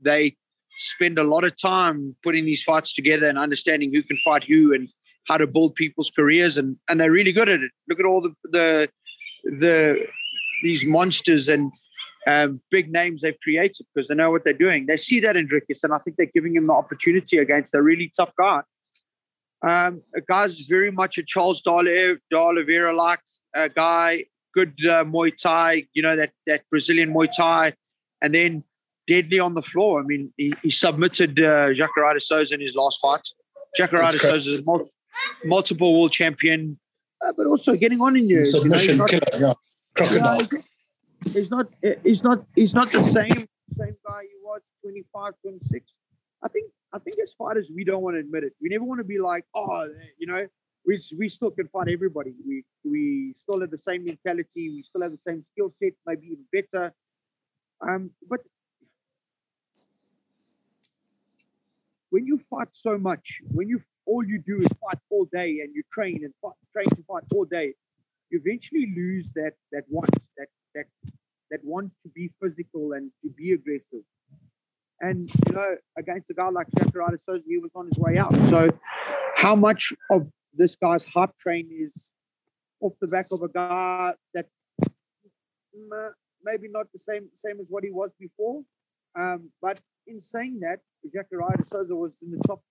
they 0.00 0.36
spend 0.78 1.18
a 1.18 1.24
lot 1.24 1.44
of 1.44 1.56
time 1.60 2.16
putting 2.22 2.44
these 2.44 2.62
fights 2.62 2.94
together 2.94 3.28
and 3.28 3.38
understanding 3.38 3.92
who 3.92 4.02
can 4.02 4.16
fight 4.18 4.44
who 4.44 4.72
and 4.72 4.88
how 5.28 5.36
to 5.36 5.46
build 5.46 5.74
people's 5.74 6.10
careers 6.14 6.56
and 6.56 6.76
and 6.88 7.00
they're 7.00 7.10
really 7.10 7.32
good 7.32 7.48
at 7.48 7.60
it. 7.60 7.70
Look 7.88 8.00
at 8.00 8.06
all 8.06 8.22
the 8.22 8.34
the 8.44 8.88
the 9.44 10.06
these 10.62 10.84
monsters 10.84 11.48
and 11.48 11.70
um, 12.26 12.60
big 12.70 12.90
names 12.90 13.20
they've 13.20 13.38
created 13.42 13.84
because 13.92 14.08
they 14.08 14.14
know 14.14 14.30
what 14.30 14.44
they're 14.44 14.52
doing. 14.52 14.86
They 14.86 14.96
see 14.96 15.20
that 15.20 15.36
in 15.36 15.48
Dricus, 15.48 15.82
and 15.82 15.92
I 15.92 15.98
think 15.98 16.16
they're 16.16 16.30
giving 16.32 16.54
him 16.54 16.68
the 16.68 16.72
opportunity 16.72 17.38
against 17.38 17.74
a 17.74 17.82
really 17.82 18.12
tough 18.16 18.30
guy. 18.38 18.62
Um, 19.62 20.02
a 20.16 20.20
guy's 20.20 20.58
very 20.68 20.90
much 20.90 21.18
a 21.18 21.22
Charles 21.22 21.62
De 21.62 22.16
Oliveira 22.34 22.94
like 22.94 23.20
uh, 23.54 23.68
guy, 23.68 24.24
good 24.54 24.74
uh, 24.84 25.04
Muay 25.04 25.32
Thai, 25.40 25.84
you 25.92 26.02
know, 26.02 26.16
that, 26.16 26.30
that 26.46 26.62
Brazilian 26.70 27.12
Muay 27.12 27.28
Thai, 27.34 27.74
and 28.20 28.34
then 28.34 28.64
deadly 29.06 29.38
on 29.38 29.54
the 29.54 29.62
floor. 29.62 30.00
I 30.00 30.02
mean, 30.04 30.32
he, 30.36 30.52
he 30.62 30.70
submitted 30.70 31.38
uh, 31.38 31.68
Jacaré 31.72 32.20
Souza 32.20 32.54
in 32.54 32.60
his 32.60 32.74
last 32.74 32.98
fight. 33.00 33.26
Jacaré 33.78 33.98
That's. 33.98 34.20
Souza 34.20 34.36
is 34.54 34.60
a 34.60 34.62
mul- 34.64 34.90
multiple 35.44 35.98
world 35.98 36.12
champion, 36.12 36.78
uh, 37.24 37.32
but 37.36 37.46
also 37.46 37.74
getting 37.76 38.00
on 38.00 38.16
in 38.16 38.28
years. 38.28 38.52
You 38.52 38.68
know, 38.68 38.76
he's 38.76 38.86
Submission 38.86 38.98
not- 38.98 39.08
killer, 39.10 39.46
yeah. 39.46 39.52
Crocodile. 39.94 40.48
he's 41.32 41.50
not 41.50 41.66
he's 42.02 42.22
not 42.24 42.44
he's 42.56 42.74
not 42.74 42.90
the 42.90 43.00
same 43.00 43.46
same 43.70 43.96
guy 44.06 44.22
he 44.22 44.38
was 44.42 44.60
25 44.82 45.32
26 45.42 45.84
i 46.42 46.48
think 46.48 46.66
i 46.92 46.98
think 46.98 47.16
as 47.22 47.32
fighters 47.32 47.70
we 47.74 47.84
don't 47.84 48.02
want 48.02 48.14
to 48.14 48.20
admit 48.20 48.44
it 48.44 48.52
we 48.60 48.68
never 48.68 48.84
want 48.84 48.98
to 48.98 49.04
be 49.04 49.18
like 49.18 49.44
oh 49.54 49.88
you 50.18 50.26
know 50.26 50.46
we, 50.86 51.00
we 51.18 51.28
still 51.28 51.50
can 51.50 51.68
fight 51.68 51.88
everybody 51.88 52.34
we 52.46 52.64
we 52.84 53.34
still 53.36 53.60
have 53.60 53.70
the 53.70 53.78
same 53.78 54.04
mentality 54.04 54.70
we 54.70 54.82
still 54.82 55.02
have 55.02 55.12
the 55.12 55.18
same 55.18 55.44
skill 55.52 55.70
set 55.70 55.92
maybe 56.06 56.26
even 56.26 56.44
better 56.52 56.92
um 57.80 58.10
but 58.28 58.40
when 62.10 62.26
you 62.26 62.38
fight 62.50 62.68
so 62.72 62.98
much 62.98 63.40
when 63.50 63.68
you 63.68 63.80
all 64.04 64.24
you 64.24 64.38
do 64.46 64.58
is 64.58 64.66
fight 64.80 64.98
all 65.10 65.26
day 65.32 65.60
and 65.62 65.72
you 65.74 65.82
train 65.92 66.24
and 66.24 66.34
fight, 66.42 66.58
train 66.72 66.86
to 66.96 67.02
fight 67.06 67.22
all 67.34 67.44
day 67.44 67.72
you 68.30 68.40
eventually 68.44 68.92
lose 68.96 69.30
that 69.34 69.52
that 69.70 69.84
want 69.88 70.10
that 70.36 70.48
that 70.74 70.86
that 71.52 71.60
want 71.62 71.92
to 72.02 72.08
be 72.08 72.30
physical 72.42 72.92
and 72.94 73.10
to 73.22 73.28
be 73.30 73.52
aggressive. 73.52 74.02
And 75.02 75.30
you 75.48 75.54
know, 75.54 75.76
against 75.98 76.30
a 76.30 76.34
guy 76.34 76.48
like 76.50 76.68
Jacaré 76.78 77.10
de 77.10 77.18
Souza, 77.18 77.42
he 77.46 77.58
was 77.58 77.72
on 77.74 77.86
his 77.88 77.98
way 77.98 78.18
out. 78.18 78.34
So, 78.50 78.70
how 79.36 79.56
much 79.56 79.92
of 80.10 80.28
this 80.54 80.76
guy's 80.76 81.04
hype 81.04 81.36
train 81.38 81.68
is 81.72 82.10
off 82.80 82.92
the 83.00 83.08
back 83.08 83.26
of 83.32 83.42
a 83.42 83.48
guy 83.48 84.14
that 84.34 84.46
mm, 85.76 85.92
uh, 85.92 86.10
maybe 86.44 86.68
not 86.70 86.86
the 86.92 86.98
same 86.98 87.28
same 87.34 87.60
as 87.60 87.66
what 87.70 87.84
he 87.84 87.90
was 87.90 88.10
before? 88.18 88.62
Um, 89.18 89.50
but 89.60 89.80
in 90.06 90.20
saying 90.22 90.60
that, 90.60 90.80
Jacaré 91.14 91.56
de 91.58 91.64
Souza 91.66 91.94
was 91.96 92.18
in 92.22 92.30
the 92.30 92.40
top 92.46 92.62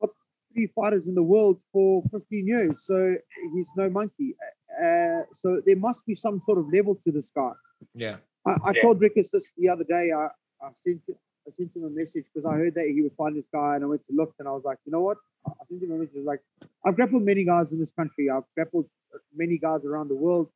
top 0.00 0.10
three 0.52 0.68
fighters 0.74 1.08
in 1.08 1.14
the 1.14 1.22
world 1.22 1.58
for 1.72 2.02
15 2.12 2.46
years, 2.46 2.84
so 2.84 3.14
he's 3.54 3.68
no 3.76 3.88
monkey. 3.88 4.36
Uh, 4.82 5.22
so 5.34 5.60
there 5.66 5.76
must 5.76 6.04
be 6.06 6.14
some 6.14 6.40
sort 6.46 6.58
of 6.58 6.66
level 6.72 6.96
to 7.04 7.12
this 7.12 7.30
guy. 7.34 7.52
Yeah. 7.94 8.16
I, 8.46 8.56
I 8.64 8.72
Yeah. 8.74 8.82
told 8.82 9.00
Dricus 9.00 9.30
this 9.30 9.52
the 9.56 9.68
other 9.68 9.84
day. 9.84 10.10
I, 10.16 10.28
I 10.62 10.70
sent 10.74 11.04
I 11.46 11.50
sent 11.56 11.74
him 11.74 11.84
a 11.84 11.90
message 11.90 12.24
because 12.32 12.46
I 12.48 12.56
heard 12.56 12.74
that 12.76 12.86
he 12.94 13.02
would 13.02 13.16
find 13.16 13.36
this 13.36 13.48
guy, 13.52 13.74
and 13.74 13.84
I 13.84 13.88
went 13.88 14.06
to 14.06 14.14
look, 14.14 14.34
and 14.38 14.46
I 14.46 14.52
was 14.52 14.62
like, 14.64 14.78
you 14.84 14.92
know 14.92 15.00
what? 15.00 15.18
I 15.46 15.64
sent 15.64 15.82
him 15.82 15.90
a 15.90 15.96
message 15.96 16.22
like, 16.24 16.40
I've 16.86 16.94
grappled 16.94 17.24
many 17.24 17.44
guys 17.44 17.72
in 17.72 17.80
this 17.80 17.90
country. 17.90 18.30
I've 18.30 18.44
grappled 18.54 18.86
many 19.34 19.58
guys 19.58 19.84
around 19.84 20.08
the 20.08 20.14
world, 20.14 20.48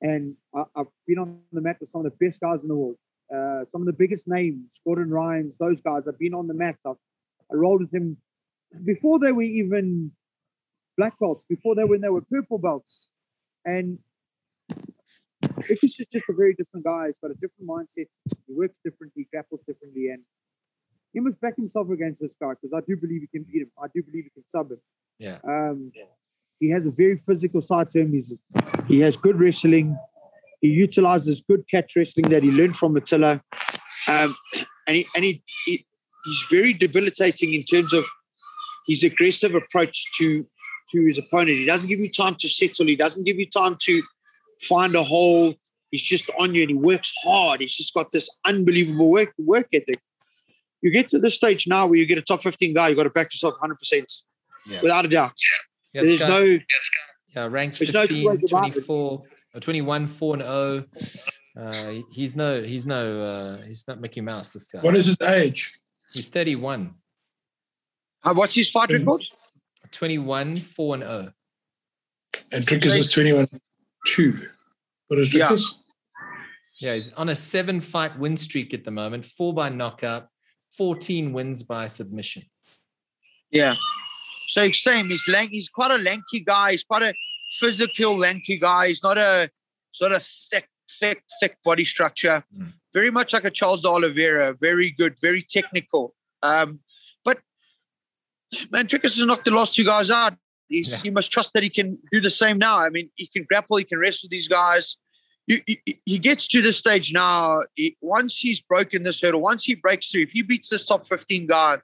and 0.00 0.34
I, 0.54 0.62
I've 0.74 0.86
been 1.06 1.18
on 1.18 1.40
the 1.52 1.60
mat 1.60 1.76
with 1.80 1.90
some 1.90 2.04
of 2.04 2.10
the 2.10 2.26
best 2.26 2.40
guys 2.40 2.62
in 2.62 2.68
the 2.68 2.74
world. 2.74 2.96
Uh, 3.34 3.66
some 3.70 3.82
of 3.82 3.86
the 3.86 3.92
biggest 3.92 4.26
names, 4.26 4.80
Gordon 4.84 5.10
Ryan's, 5.10 5.58
those 5.58 5.82
guys. 5.82 6.08
I've 6.08 6.18
been 6.18 6.32
on 6.32 6.46
the 6.46 6.54
mat. 6.54 6.76
I've, 6.86 6.96
I 7.52 7.56
rolled 7.56 7.82
with 7.82 7.90
them 7.90 8.16
before 8.84 9.18
they 9.18 9.32
were 9.32 9.42
even 9.42 10.10
black 10.96 11.18
belts, 11.18 11.44
before 11.48 11.74
they 11.74 11.84
when 11.84 12.00
they 12.00 12.08
were 12.08 12.22
purple 12.22 12.58
belts, 12.58 13.08
and 13.64 13.98
Ricky's 15.68 15.94
just, 15.94 16.12
just 16.12 16.24
a 16.28 16.32
very 16.32 16.54
different 16.54 16.84
guy. 16.84 17.06
He's 17.06 17.18
got 17.18 17.30
a 17.30 17.34
different 17.34 17.68
mindset. 17.68 18.06
He 18.46 18.54
works 18.54 18.78
differently, 18.84 19.28
grapples 19.32 19.60
differently, 19.66 20.08
and 20.08 20.22
he 21.12 21.20
must 21.20 21.40
back 21.40 21.56
himself 21.56 21.90
against 21.90 22.20
this 22.20 22.34
guy 22.40 22.50
because 22.50 22.72
I 22.74 22.80
do 22.86 22.96
believe 22.96 23.22
he 23.22 23.26
can 23.26 23.44
beat 23.50 23.62
him. 23.62 23.70
I 23.82 23.86
do 23.94 24.02
believe 24.02 24.24
he 24.24 24.30
can 24.30 24.46
sub 24.46 24.70
him. 24.70 24.78
Yeah. 25.18 25.38
Um, 25.46 25.92
he 26.60 26.70
has 26.70 26.86
a 26.86 26.90
very 26.90 27.20
physical 27.26 27.60
side 27.60 27.90
to 27.90 28.00
him. 28.00 28.12
He's 28.12 28.32
he 28.86 29.00
has 29.00 29.16
good 29.16 29.38
wrestling. 29.40 29.96
He 30.60 30.68
utilizes 30.68 31.42
good 31.48 31.64
catch 31.70 31.94
wrestling 31.96 32.30
that 32.30 32.42
he 32.42 32.50
learned 32.50 32.76
from 32.76 32.96
Attila, 32.96 33.40
um, 34.08 34.36
and 34.86 34.96
he 34.96 35.06
and 35.14 35.24
he, 35.24 35.42
he 35.66 35.86
he's 36.24 36.44
very 36.50 36.72
debilitating 36.72 37.54
in 37.54 37.62
terms 37.62 37.92
of 37.92 38.04
his 38.86 39.04
aggressive 39.04 39.54
approach 39.54 40.04
to 40.18 40.44
to 40.90 41.04
his 41.06 41.18
opponent. 41.18 41.58
He 41.58 41.64
doesn't 41.64 41.88
give 41.88 42.00
you 42.00 42.10
time 42.10 42.36
to 42.40 42.48
settle. 42.48 42.86
He 42.86 42.96
doesn't 42.96 43.24
give 43.24 43.38
you 43.38 43.48
time 43.48 43.76
to 43.82 44.02
find 44.60 44.94
a 44.94 45.02
hole. 45.02 45.54
He's 45.90 46.02
just 46.02 46.30
on 46.38 46.54
you 46.54 46.62
and 46.62 46.70
he 46.70 46.76
works 46.76 47.12
hard. 47.22 47.60
He's 47.60 47.74
just 47.74 47.94
got 47.94 48.10
this 48.10 48.28
unbelievable 48.44 49.10
work 49.10 49.32
work 49.38 49.68
ethic. 49.72 50.00
You 50.82 50.90
get 50.90 51.08
to 51.10 51.18
the 51.18 51.30
stage 51.30 51.66
now 51.66 51.86
where 51.86 51.98
you 51.98 52.06
get 52.06 52.18
a 52.18 52.22
top 52.22 52.42
15 52.42 52.74
guy, 52.74 52.88
you've 52.88 52.96
got 52.96 53.04
to 53.04 53.10
back 53.10 53.32
yourself 53.32 53.54
100%, 53.60 54.22
Yeah. 54.66 54.80
without 54.82 55.04
a 55.04 55.08
doubt. 55.08 55.32
Yeah, 55.92 56.02
this 56.02 56.18
There's 56.18 56.20
guy- 56.20 56.28
no, 56.28 56.58
yeah, 57.34 57.46
ranked 57.50 57.78
there's 57.78 57.92
no 57.92 58.02
15, 58.02 58.24
ways 58.24 58.38
about 58.52 58.68
it. 58.68 58.72
24, 58.72 59.24
or 59.54 59.60
21, 59.60 60.06
4 60.06 60.34
and 60.34 60.42
0. 60.42 60.84
Uh, 61.56 62.02
he's 62.12 62.36
no, 62.36 62.62
he's 62.62 62.86
no, 62.86 63.22
uh, 63.22 63.62
he's 63.62 63.88
not 63.88 64.00
Mickey 64.00 64.20
Mouse. 64.20 64.52
This 64.52 64.68
guy. 64.68 64.80
What 64.80 64.94
is 64.94 65.06
his 65.06 65.20
age? 65.20 65.72
He's 66.12 66.26
31, 66.28 66.94
uh, 68.24 68.34
what's 68.34 68.54
his 68.54 68.70
fight 68.70 68.92
record? 68.92 69.24
21, 69.90 70.56
4 70.58 70.94
and 70.94 71.02
oh. 71.02 71.20
0. 71.20 71.32
And 72.52 72.66
Dricus 72.66 72.96
is 72.96 73.10
21 73.10 73.48
2. 74.06 74.32
What 75.08 75.20
is 75.20 75.32
Yeah. 75.34 75.48
Dricus? 75.48 75.64
Yeah, 76.80 76.94
he's 76.94 77.12
on 77.14 77.28
a 77.28 77.34
seven 77.34 77.80
fight 77.80 78.18
win 78.18 78.36
streak 78.36 78.72
at 78.72 78.84
the 78.84 78.90
moment, 78.90 79.26
four 79.26 79.52
by 79.52 79.68
knockout, 79.68 80.28
14 80.76 81.32
wins 81.32 81.62
by 81.62 81.88
submission. 81.88 82.44
Yeah. 83.50 83.74
So 84.48 84.62
it's 84.62 84.80
same. 84.82 85.08
He's 85.08 85.26
lank. 85.28 85.50
He's 85.52 85.68
quite 85.68 85.90
a 85.90 85.98
lanky 85.98 86.40
guy. 86.40 86.72
He's 86.72 86.84
quite 86.84 87.02
a 87.02 87.14
physical, 87.58 88.16
lanky 88.16 88.58
guy. 88.58 88.88
He's 88.88 89.02
not 89.02 89.18
a 89.18 89.50
sort 89.92 90.12
of 90.12 90.22
thick, 90.22 90.68
thick, 90.88 91.22
thick 91.40 91.56
body 91.64 91.84
structure. 91.84 92.44
Mm. 92.56 92.72
Very 92.94 93.10
much 93.10 93.32
like 93.32 93.44
a 93.44 93.50
Charles 93.50 93.82
de 93.82 93.88
Oliveira. 93.88 94.54
Very 94.58 94.90
good. 94.90 95.18
Very 95.20 95.42
technical. 95.42 96.14
Um, 96.42 96.80
but 97.24 97.40
man, 98.70 98.86
Dricus 98.86 99.16
has 99.16 99.24
knocked 99.24 99.44
the 99.46 99.50
last 99.50 99.74
two 99.74 99.84
guys 99.84 100.10
out. 100.10 100.34
He's, 100.68 100.90
Yeah. 100.90 101.00
You 101.04 101.12
must 101.12 101.30
trust 101.30 101.52
that 101.54 101.62
he 101.62 101.70
can 101.70 101.98
do 102.12 102.20
the 102.20 102.30
same 102.30 102.58
now. 102.58 102.78
I 102.78 102.90
mean, 102.90 103.10
he 103.14 103.26
can 103.26 103.44
grapple. 103.44 103.76
He 103.76 103.84
can 103.84 103.98
wrestle 103.98 104.28
these 104.30 104.48
guys. 104.48 104.96
You, 105.46 105.60
he 106.04 106.18
gets 106.18 106.46
to 106.48 106.60
this 106.60 106.76
stage 106.76 107.12
now. 107.12 107.62
He, 107.74 107.96
once 108.02 108.36
he's 108.36 108.60
broken 108.60 109.02
this 109.02 109.20
hurdle, 109.22 109.40
once 109.40 109.64
he 109.64 109.74
breaks 109.74 110.10
through, 110.10 110.22
if 110.22 110.32
he 110.32 110.42
beats 110.42 110.68
this 110.68 110.84
top 110.84 111.06
15 111.06 111.46
guy, 111.46 111.78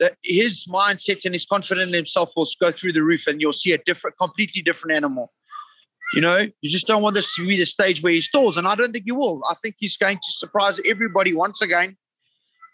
that 0.00 0.16
his 0.22 0.66
mindset 0.66 1.24
and 1.24 1.34
his 1.34 1.46
confidence 1.46 1.88
in 1.88 1.94
himself 1.94 2.32
will 2.36 2.46
go 2.60 2.70
through 2.70 2.92
the 2.92 3.02
roof 3.02 3.26
and 3.26 3.40
you'll 3.40 3.52
see 3.52 3.72
a 3.72 3.78
different, 3.78 4.18
completely 4.18 4.60
different 4.60 4.96
animal. 4.96 5.32
You 6.12 6.20
know, 6.20 6.46
you 6.60 6.70
just 6.70 6.86
don't 6.86 7.02
want 7.02 7.14
this 7.14 7.34
to 7.36 7.46
be 7.46 7.56
the 7.56 7.64
stage 7.64 8.02
where 8.02 8.12
he 8.12 8.20
stalls. 8.20 8.58
And 8.58 8.68
I 8.68 8.74
don't 8.74 8.92
think 8.92 9.06
he 9.06 9.12
will. 9.12 9.42
I 9.48 9.54
think 9.54 9.76
he's 9.78 9.96
going 9.96 10.18
to 10.18 10.32
surprise 10.32 10.80
everybody 10.86 11.32
once 11.32 11.62
again. 11.62 11.96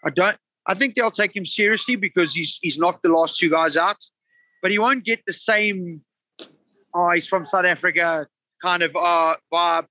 I 0.03 0.09
don't, 0.09 0.37
I 0.67 0.73
think 0.73 0.95
they'll 0.95 1.11
take 1.11 1.35
him 1.35 1.45
seriously 1.45 1.95
because 1.95 2.33
he's 2.33 2.59
he's 2.61 2.77
knocked 2.77 3.03
the 3.03 3.09
last 3.09 3.37
two 3.37 3.49
guys 3.49 3.77
out, 3.77 3.97
but 4.61 4.71
he 4.71 4.79
won't 4.79 5.03
get 5.03 5.21
the 5.25 5.33
same, 5.33 6.01
oh, 6.93 7.11
he's 7.11 7.27
from 7.27 7.45
South 7.45 7.65
Africa 7.65 8.27
kind 8.61 8.83
of 8.83 8.95
uh 8.95 9.35
vibe. 9.51 9.87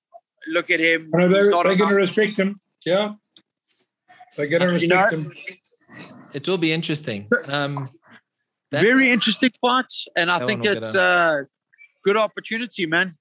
Look 0.49 0.71
at 0.71 0.81
him. 0.81 1.11
I 1.15 1.27
they're, 1.27 1.31
they're 1.31 1.51
going 1.51 1.65
to 1.67 1.73
enough. 1.73 1.93
respect 1.93 2.39
him. 2.39 2.61
Yeah. 2.87 3.15
They're 4.37 4.47
going 4.49 4.63
to 4.63 4.81
You 4.81 4.89
know- 4.89 5.03
respect 5.03 5.13
him. 5.13 5.33
It 6.33 6.49
will 6.49 6.57
be 6.59 6.73
interesting. 6.73 7.29
Um, 7.47 7.91
that- 8.71 8.83
Very 8.83 9.11
interesting 9.11 9.51
fight. 9.61 9.93
And 10.17 10.31
I 10.31 10.39
think 10.47 10.65
it's 10.65 10.93
get 10.93 11.01
a 11.03 11.47
good 12.05 12.17
opportunity, 12.17 12.87
man. 12.87 13.15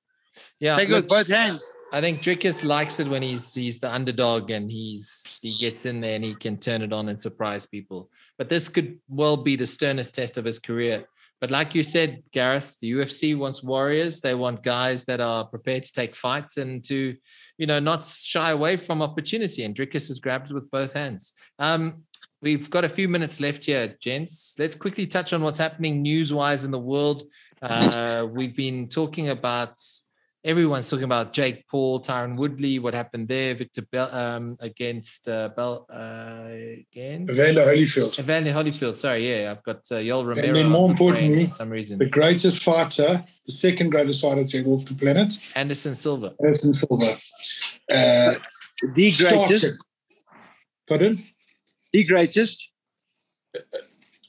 yeah, 0.60 0.78
Take 0.78 0.90
it 0.90 0.94
with 0.94 1.08
both 1.08 1.28
hands. 1.28 1.66
I 1.92 2.00
think 2.00 2.22
Dricus 2.22 2.64
likes 2.64 3.00
it 3.00 3.08
when 3.08 3.22
he's 3.24 3.54
he's 3.54 3.80
the 3.80 3.92
underdog 3.92 4.52
and 4.52 4.72
he's 4.72 5.40
he 5.42 5.58
gets 5.58 5.86
in 5.88 6.00
there 6.02 6.16
and 6.16 6.24
he 6.24 6.36
can 6.36 6.58
turn 6.58 6.82
it 6.84 6.94
on 6.94 7.10
and 7.10 7.20
surprise 7.20 7.66
people. 7.66 8.10
But 8.38 8.48
this 8.48 8.70
could 8.70 9.00
well 9.10 9.36
be 9.36 9.56
the 9.58 9.66
sternest 9.66 10.14
test 10.16 10.38
of 10.38 10.46
his 10.46 10.60
career. 10.60 11.06
But 11.42 11.52
like 11.52 11.74
you 11.74 11.84
said, 11.84 12.24
Garreth, 12.32 12.78
the 12.82 12.92
UFC 12.92 13.38
wants 13.38 13.64
warriors. 13.64 14.20
They 14.20 14.36
want 14.36 14.62
guys 14.64 15.06
that 15.06 15.22
are 15.22 15.46
prepared 15.46 15.84
to 15.84 15.94
take 15.94 16.16
fights 16.16 16.58
and 16.58 16.84
to, 16.86 17.16
you 17.58 17.66
know, 17.66 17.80
not 17.80 18.06
shy 18.06 18.52
away 18.52 18.76
from 18.76 19.02
opportunity. 19.02 19.64
And 19.64 19.74
Dricus 19.74 20.10
has 20.10 20.20
grabbed 20.20 20.52
it 20.52 20.54
with 20.54 20.70
both 20.70 20.94
hands. 20.94 21.34
Um, 21.58 22.04
we've 22.42 22.70
got 22.70 22.84
a 22.84 22.90
few 22.90 23.08
minutes 23.08 23.40
left 23.40 23.66
here, 23.66 23.96
gents. 24.02 24.56
Let's 24.60 24.76
quickly 24.76 25.08
touch 25.08 25.32
on 25.32 25.42
what's 25.42 25.60
happening 25.60 26.02
news-wise 26.02 26.66
in 26.66 26.72
the 26.72 26.80
world. 26.80 27.24
Uh, 27.62 28.28
we've 28.30 28.56
been 28.56 28.88
talking 28.88 29.30
about 29.30 29.74
everyone's 30.44 30.90
talking 30.90 31.04
about 31.06 31.34
Jake 31.34 31.68
Paul, 31.68 32.00
Tyron 32.00 32.36
Woodley, 32.38 32.80
what 32.80 32.94
happened 32.94 33.28
there, 33.28 33.54
Victor 33.56 33.82
Bell 33.92 34.14
um, 34.14 34.58
against 34.60 35.28
uh, 35.28 35.50
Bell 35.50 35.86
uh, 35.92 36.48
against 36.92 37.32
Evander 37.34 37.62
Holyfield, 37.62 38.18
Evander 38.20 38.52
Holyfield. 38.52 38.96
Sorry, 38.96 39.30
yeah, 39.30 39.52
I've 39.52 39.64
got 39.64 39.78
uh, 39.92 39.96
Yoel 39.96 40.26
Romero. 40.26 40.54
then 40.54 40.70
more 40.70 40.90
importantly, 40.90 41.46
for 41.46 41.52
some 41.56 41.70
reason, 41.70 41.98
the 42.00 42.06
greatest 42.06 42.64
fighter, 42.64 43.24
the 43.46 43.52
second 43.52 43.90
greatest 43.92 44.22
fighter 44.22 44.44
to 44.46 44.64
walk 44.64 44.86
the 44.88 44.96
planet, 44.96 45.38
Anderson 45.56 45.96
Silva. 45.96 46.34
Anderson 46.44 46.74
Silva. 46.74 47.18
Uh, 47.92 48.34
The 48.96 49.10
started- 49.10 49.48
greatest. 49.48 49.86
Pardon? 50.88 51.22
The 51.94 52.04
greatest. 52.04 52.72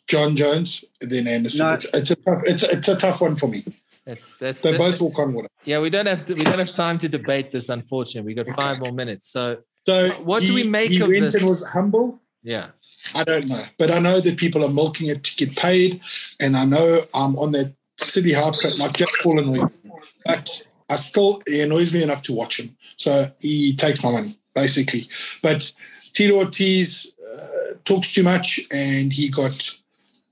Jon 0.08 0.34
Jones, 0.34 0.84
then 1.00 1.26
Anderson. 1.28 1.66
No. 1.66 1.70
It's, 1.72 1.84
it's 1.94 2.10
a 2.10 2.16
tough. 2.16 2.42
It's, 2.46 2.62
it's 2.64 2.88
a 2.88 2.96
tough 2.96 3.20
one 3.20 3.36
for 3.36 3.46
me. 3.46 3.64
That's 4.06 4.36
that's 4.36 4.62
They 4.62 4.76
both 4.76 5.00
walk 5.00 5.18
on 5.18 5.34
water. 5.34 5.48
yeah. 5.64 5.78
We 5.78 5.90
don't 5.90 6.06
have 6.06 6.24
to, 6.26 6.34
we 6.34 6.42
don't 6.42 6.58
have 6.58 6.72
time 6.72 6.98
to 6.98 7.08
debate 7.08 7.50
this. 7.50 7.68
Unfortunately, 7.68 8.26
we 8.26 8.34
got 8.34 8.48
five 8.56 8.78
more 8.80 8.92
minutes. 8.92 9.30
So 9.30 9.58
So 9.80 10.10
What 10.24 10.42
do 10.42 10.54
we 10.54 10.64
make 10.64 10.90
he 10.90 11.00
of 11.00 11.08
went 11.08 11.20
this? 11.20 11.34
And 11.34 11.44
was 11.48 11.68
humble. 11.68 12.20
yeah, 12.42 12.68
I 13.14 13.24
don't 13.24 13.46
know, 13.46 13.62
but 13.78 13.90
I 13.90 13.98
know 13.98 14.20
that 14.20 14.36
people 14.38 14.64
are 14.64 14.70
milking 14.72 15.08
it 15.08 15.22
to 15.24 15.36
get 15.36 15.56
paid, 15.56 16.00
and 16.40 16.56
I 16.56 16.64
know 16.64 17.04
I'm 17.14 17.36
on 17.38 17.52
that 17.52 17.74
city 17.98 18.32
hard 18.32 18.54
track 18.54 18.78
like 18.78 18.94
Jack 18.94 19.08
Paul 19.22 19.38
annoys 19.38 19.62
me. 19.84 19.90
But 20.24 20.66
I 20.88 20.96
still 20.96 21.40
he 21.46 21.60
annoys 21.60 21.92
me 21.92 22.02
enough 22.02 22.22
to 22.24 22.32
watch 22.32 22.58
him, 22.60 22.74
so 22.96 23.26
he 23.40 23.74
takes 23.76 24.02
my 24.02 24.10
money 24.10 24.38
basically. 24.54 25.08
But 25.42 25.72
Tito 26.14 26.36
Ortiz 26.36 27.06
uh, 27.32 27.74
talks 27.84 28.12
too 28.12 28.22
much, 28.22 28.58
and 28.72 29.12
he 29.12 29.28
got 29.30 29.72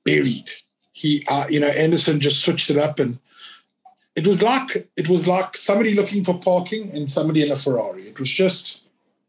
buried. 0.04 0.50
He, 0.92 1.24
uh, 1.28 1.46
you 1.48 1.60
know, 1.60 1.68
Anderson 1.68 2.18
just 2.20 2.40
switched 2.40 2.68
it 2.70 2.76
up, 2.76 2.98
and 2.98 3.18
it 4.18 4.26
was 4.26 4.42
like 4.42 4.70
it 4.96 5.08
was 5.08 5.28
like 5.28 5.56
somebody 5.56 5.94
looking 5.94 6.24
for 6.24 6.36
parking 6.36 6.90
and 6.90 7.08
somebody 7.08 7.46
in 7.46 7.52
a 7.52 7.56
Ferrari. 7.56 8.02
It 8.02 8.18
was 8.18 8.28
just 8.28 8.82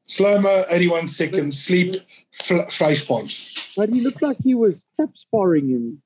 slow 0.05 0.41
mo, 0.41 0.65
81 0.71 1.07
seconds, 1.07 1.63
sleep, 1.63 1.95
fl- 2.31 2.67
face 2.71 3.05
point. 3.05 3.29
But 3.77 3.89
he 3.89 4.01
looked 4.01 4.23
like 4.23 4.37
he 4.43 4.55
was 4.55 4.81
tap 4.99 5.11
sparring 5.13 5.69
him. 5.69 6.01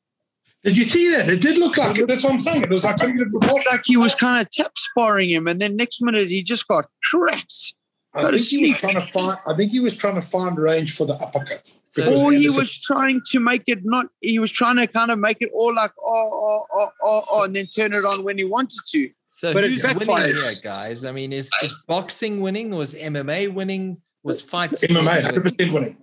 Did 0.63 0.77
you 0.77 0.83
see 0.83 1.09
that? 1.15 1.29
It 1.29 1.41
did 1.41 1.57
look 1.57 1.77
like 1.77 1.97
it. 1.97 2.09
That's 2.09 2.25
what 2.25 2.33
I'm 2.33 2.39
saying. 2.39 2.63
It 2.63 2.69
was 2.69 2.83
like 2.83 2.97
something 2.97 3.17
that 3.19 3.31
was 3.31 3.45
Looked 3.45 3.71
like 3.71 3.83
he 3.85 3.95
was 3.95 4.15
kind 4.15 4.41
of 4.41 4.51
tap 4.51 4.73
sparring 4.75 5.29
him, 5.29 5.47
and 5.47 5.61
then 5.61 5.77
next 5.77 6.01
minute 6.01 6.27
he 6.27 6.43
just 6.43 6.67
got 6.67 6.85
cracked. 7.09 7.73
I 8.13 8.31
think 8.31 8.43
he 8.45 8.67
was 8.67 8.77
trying 8.77 8.95
to 8.95 9.07
find. 9.07 9.37
I 9.47 9.53
think 9.55 9.71
he 9.71 9.79
was 9.79 9.95
trying 9.95 10.15
to 10.15 10.21
find 10.21 10.57
range 10.57 10.97
for 10.97 11.05
the 11.05 11.13
uppercut. 11.13 11.77
So- 11.93 12.03
Because 12.05 12.21
Or 12.21 12.31
he 12.31 12.37
Anderson- 12.37 12.59
was 12.59 12.77
trying 12.79 13.21
to 13.31 13.39
make 13.39 13.63
it 13.67 13.79
not. 13.83 14.07
He 14.21 14.39
was 14.39 14.51
trying 14.51 14.77
to 14.77 14.87
kind 14.87 15.11
of 15.11 15.19
make 15.19 15.37
it 15.41 15.49
all 15.53 15.73
like 15.75 15.91
oh 16.01 16.29
oh 16.43 16.65
oh 16.73 16.89
oh, 17.03 17.23
oh 17.31 17.43
and 17.43 17.55
then 17.55 17.67
turn 17.67 17.93
it 17.93 18.03
on 18.03 18.23
when 18.23 18.37
he 18.37 18.43
wanted 18.45 18.79
to. 18.93 19.09
So 19.29 19.53
But 19.53 19.63
it 19.63 19.71
who's 19.71 19.83
winning 19.83 19.99
backfired. 19.99 20.35
here, 20.35 20.55
guys? 20.63 21.05
I 21.05 21.11
mean, 21.11 21.31
is, 21.33 21.49
is 21.63 21.79
boxing 21.87 22.41
winning? 22.41 22.73
Or 22.73 22.79
was 22.79 22.93
MMA 22.95 23.53
winning? 23.53 23.97
Was 24.23 24.41
fights 24.41 24.83
MMA, 24.85 25.05
100 25.05 25.41
percent 25.43 25.73
winning. 25.73 25.97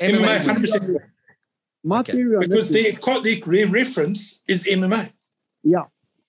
MMA, 0.00 0.20
100 0.46 0.60
percent 0.60 0.82
winning. 0.84 1.00
My 1.84 2.00
Okay. 2.00 2.12
theory 2.12 2.38
Because 2.38 2.68
this 2.68 2.70
is, 2.70 2.72
their 2.84 2.92
co- 3.00 3.20
their 3.20 3.40
their 3.40 3.66
reference 3.68 4.42
is 4.46 4.64
MMA. 4.64 5.12
yeah, 5.64 5.84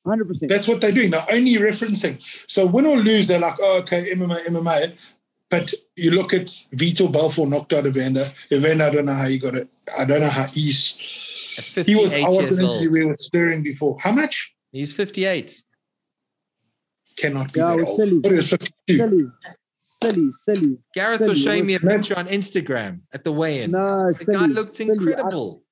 hundred 0.06 0.28
percent. 0.28 0.50
That's 0.50 0.68
what 0.68 0.82
they're 0.82 0.92
doing. 0.92 1.12
They're 1.12 1.26
only 1.32 1.54
referencing. 1.58 2.18
So 2.50 2.66
win 2.66 2.86
or 2.88 2.98
lose, 2.98 3.28
they're 3.28 3.40
like, 3.40 3.58
oh, 3.62 3.78
okay, 3.82 4.12
MMA, 4.16 4.46
MMA. 4.48 4.94
But 5.52 5.72
you 5.96 6.12
look 6.12 6.34
at 6.34 6.48
Vitor 6.76 7.12
Belfort 7.12 7.50
knocked 7.50 7.74
out 7.74 7.86
Evander. 7.86 8.26
Evander, 8.52 8.84
I 8.86 8.90
don't 8.90 9.06
know 9.06 9.14
how 9.14 9.28
he 9.28 9.38
got 9.40 9.56
it. 9.56 9.70
I 10.00 10.06
don't 10.06 10.22
know 10.22 10.30
how 10.30 10.46
he's. 10.48 10.96
He 11.86 11.96
was. 11.96 12.14
I 12.14 12.28
wasn't 12.30 12.64
old. 12.64 12.74
into 12.82 12.92
we 12.92 13.06
were 13.06 13.16
stirring 13.16 13.64
before. 13.64 13.98
How 14.00 14.12
much? 14.12 14.54
He's 14.72 14.92
58. 14.94 15.62
Cannot 17.18 17.54
be 17.54 17.60
Yeah, 17.60 17.76
that 17.78 17.86
old. 17.86 17.98
silly. 18.00 18.18
What 18.20 18.32
is 18.34 18.50
52? 18.50 18.98
Silly, 18.98 19.26
silly, 20.02 20.32
silly. 20.46 20.78
Garreth 20.96 21.20
Silly, 21.20 21.30
was 21.30 21.42
showing 21.44 21.66
me 21.68 21.76
a 21.76 21.80
Let's- 21.80 22.08
picture 22.10 22.20
on 22.20 22.28
Instagram 22.28 23.02
at 23.14 23.24
the 23.24 23.32
weigh-in. 23.32 23.72
No, 23.72 24.12
the 24.14 24.26
guy 24.26 24.48
looked 24.48 24.76
silly. 24.76 24.92
I- 24.92 24.94
incredible. 24.94 25.64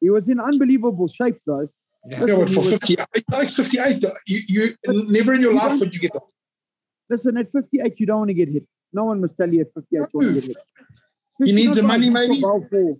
He 0.00 0.10
was 0.10 0.28
in 0.28 0.40
unbelievable 0.40 1.08
shape 1.08 1.38
though. 1.46 1.68
Yeah. 2.08 2.24
Yeah, 2.26 2.36
but 2.36 2.50
for 2.50 2.62
He 2.62 2.70
was- 2.70 2.70
50, 2.70 2.96
Alex 3.32 3.54
58, 3.54 4.04
you, 4.26 4.40
you 4.48 4.76
never 5.10 5.32
in 5.32 5.40
your 5.40 5.54
life 5.54 5.78
would 5.78 5.94
you 5.94 6.00
get 6.00 6.12
that. 6.14 6.22
Listen, 7.08 7.36
at 7.36 7.52
58, 7.52 8.00
you 8.00 8.06
don't 8.06 8.18
want 8.18 8.28
to 8.28 8.34
get 8.34 8.48
hit. 8.48 8.66
No 8.94 9.04
one 9.04 9.20
must 9.20 9.36
tell 9.36 9.52
you 9.52 9.62
at 9.62 9.74
58 9.74 9.84
you 9.90 10.08
want 10.12 10.34
to 10.34 10.40
get 10.40 10.44
hit. 10.44 10.56
He 11.44 11.52
needs 11.52 11.76
the 11.76 11.82
money, 11.82 12.08
not 12.10 12.28
maybe? 12.70 12.94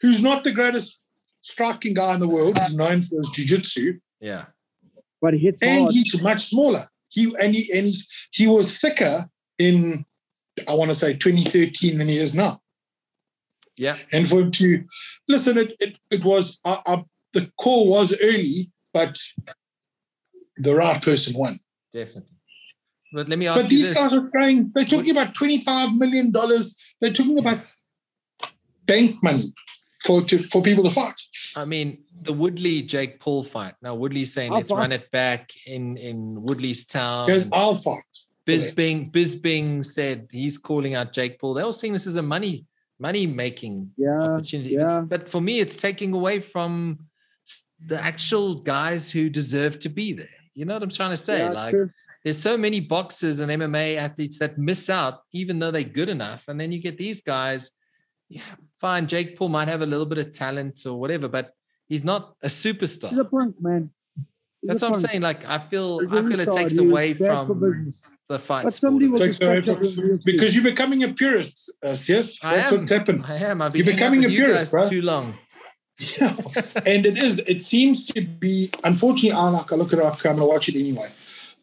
Who's 0.00 0.22
not 0.22 0.44
the 0.44 0.52
greatest 0.52 0.98
striking 1.42 1.92
guy 1.92 2.14
in 2.14 2.20
the 2.20 2.28
world? 2.28 2.58
He's 2.58 2.74
known 2.74 3.02
for 3.02 3.16
his 3.16 3.28
jiu-jitsu. 3.30 3.98
Yeah. 4.20 4.46
But 5.20 5.34
he 5.34 5.40
hits 5.40 5.62
and 5.62 5.82
hard. 5.82 5.92
he's 5.92 6.22
much 6.22 6.46
smaller. 6.46 6.82
He 7.10 7.34
and 7.40 7.54
he 7.54 7.70
and 7.76 7.86
he's, 7.86 8.08
he 8.30 8.46
was 8.46 8.78
thicker 8.78 9.20
in 9.58 10.04
I 10.66 10.74
want 10.74 10.90
to 10.90 10.94
say 10.94 11.14
2013 11.14 11.98
than 11.98 12.08
he 12.08 12.16
is 12.16 12.34
now. 12.34 12.58
Yeah. 13.76 13.96
And 14.12 14.28
for 14.28 14.40
him 14.40 14.50
to 14.52 14.84
listen, 15.28 15.58
it 15.58 15.74
it, 15.80 15.98
it 16.10 16.24
was 16.24 16.60
uh, 16.64 16.80
uh, 16.86 17.02
the 17.32 17.50
call 17.58 17.88
was 17.88 18.16
early, 18.22 18.70
but 18.92 19.18
the 20.56 20.74
right 20.74 21.02
person 21.02 21.36
won. 21.36 21.58
Definitely. 21.92 22.37
But 23.12 23.28
let 23.28 23.38
me 23.38 23.46
ask 23.46 23.62
But 23.62 23.70
you 23.72 23.78
these 23.78 23.88
this. 23.88 23.98
guys 23.98 24.12
are 24.12 24.28
trying. 24.30 24.70
They're 24.74 24.84
talking 24.84 25.10
about 25.10 25.34
25 25.34 25.94
million 25.94 26.30
dollars. 26.30 26.76
They're 27.00 27.12
talking 27.12 27.38
about 27.38 27.58
bank 28.86 29.16
money 29.22 29.42
for 30.02 30.22
to, 30.22 30.38
for 30.44 30.62
people 30.62 30.84
to 30.84 30.90
fight. 30.90 31.14
I 31.56 31.64
mean, 31.64 32.04
the 32.22 32.32
Woodley 32.32 32.82
Jake 32.82 33.20
Paul 33.20 33.42
fight. 33.42 33.74
Now 33.82 33.94
Woodley's 33.94 34.32
saying 34.32 34.50
I'll 34.52 34.58
let's 34.58 34.70
fight. 34.70 34.78
run 34.78 34.92
it 34.92 35.10
back 35.10 35.50
in 35.66 35.96
in 35.96 36.42
Woodley's 36.42 36.84
town. 36.84 37.28
Yes, 37.28 37.48
I'll 37.52 37.74
fight. 37.74 38.02
for 38.12 38.52
that. 38.52 38.74
Bisping 38.76 39.10
Bisping 39.12 39.84
said 39.84 40.28
he's 40.30 40.58
calling 40.58 40.94
out 40.94 41.12
Jake 41.12 41.38
Paul. 41.38 41.54
They're 41.54 41.64
all 41.64 41.72
saying 41.72 41.92
this 41.92 42.06
is 42.06 42.16
a 42.16 42.22
money 42.22 42.66
money 43.00 43.26
making 43.26 43.90
yeah, 43.96 44.20
opportunity. 44.22 44.74
It's- 44.74 44.90
yeah. 44.90 45.00
but 45.00 45.28
for 45.28 45.40
me, 45.40 45.60
it's 45.60 45.76
taking 45.76 46.12
away 46.14 46.40
from 46.40 46.98
the 47.84 48.02
actual 48.02 48.56
guys 48.56 49.10
who 49.10 49.28
deserve 49.30 49.78
to 49.78 49.88
be 49.88 50.12
there. 50.12 50.28
You 50.54 50.64
know 50.64 50.74
what 50.74 50.82
I'm 50.82 50.90
trying 50.90 51.10
to 51.12 51.16
say? 51.16 51.38
yeah, 51.38 51.50
like 51.50 51.70
true. 51.70 51.90
There's 52.24 52.38
so 52.38 52.56
many 52.56 52.80
boxers 52.80 53.40
and 53.40 53.50
MMA 53.50 53.96
athletes 53.96 54.38
that 54.40 54.58
miss 54.58 54.90
out, 54.90 55.20
even 55.32 55.58
though 55.58 55.70
they're 55.70 55.82
good 55.84 56.08
enough. 56.08 56.48
And 56.48 56.60
then 56.60 56.72
you 56.72 56.80
get 56.80 56.98
these 56.98 57.20
guys. 57.20 57.70
Yeah, 58.28 58.42
fine. 58.80 59.06
Jake 59.06 59.36
Paul 59.38 59.48
might 59.50 59.68
have 59.68 59.82
a 59.82 59.86
little 59.86 60.04
bit 60.06 60.18
of 60.18 60.32
talent 60.34 60.84
or 60.84 60.98
whatever, 61.00 61.28
but 61.28 61.52
he's 61.88 62.04
not 62.04 62.34
a 62.42 62.48
superstar. 62.48 63.10
He's 63.10 63.18
a 63.18 63.24
punk, 63.24 63.56
man. 63.60 63.90
He's 64.60 64.68
That's 64.68 64.82
a 64.82 64.88
what 64.90 64.96
I'm 64.96 65.00
saying. 65.08 65.22
Like 65.22 65.46
I 65.46 65.58
feel, 65.58 66.00
He's 66.00 66.12
I 66.12 66.16
a 66.16 66.24
feel 66.24 66.40
it 66.40 66.50
takes 66.50 66.76
away 66.76 67.14
from 67.14 67.94
the 68.28 68.38
fight. 68.38 68.64
But 68.64 68.74
somebody 68.74 69.06
was 69.08 69.20
Takes 69.20 69.38
from- 69.38 70.20
because 70.24 70.54
you're 70.54 70.64
becoming 70.64 71.04
a 71.04 71.08
purist, 71.14 71.72
uh, 71.86 71.96
yes. 72.06 72.38
I 72.42 72.56
That's 72.56 72.72
am. 72.72 72.80
what's 72.80 72.90
happened. 72.92 73.24
I 73.26 73.36
am. 73.36 73.62
I've 73.62 73.72
been 73.72 73.86
You're 73.86 73.94
becoming 73.94 74.24
a 74.24 74.28
purist, 74.28 74.58
guys 74.58 74.70
bro. 74.70 74.88
too 74.90 75.00
long. 75.02 75.38
Yeah, 76.20 76.36
and 76.86 77.06
it 77.06 77.16
is. 77.16 77.38
It 77.46 77.62
seems 77.62 78.04
to 78.08 78.20
be. 78.20 78.70
Unfortunately, 78.84 79.32
I 79.32 79.48
like. 79.48 79.72
I 79.72 79.76
look 79.76 79.92
at 79.94 79.98
it. 79.98 80.04
I'm 80.04 80.16
gonna 80.22 80.44
watch 80.46 80.68
it 80.68 80.74
anyway. 80.76 81.08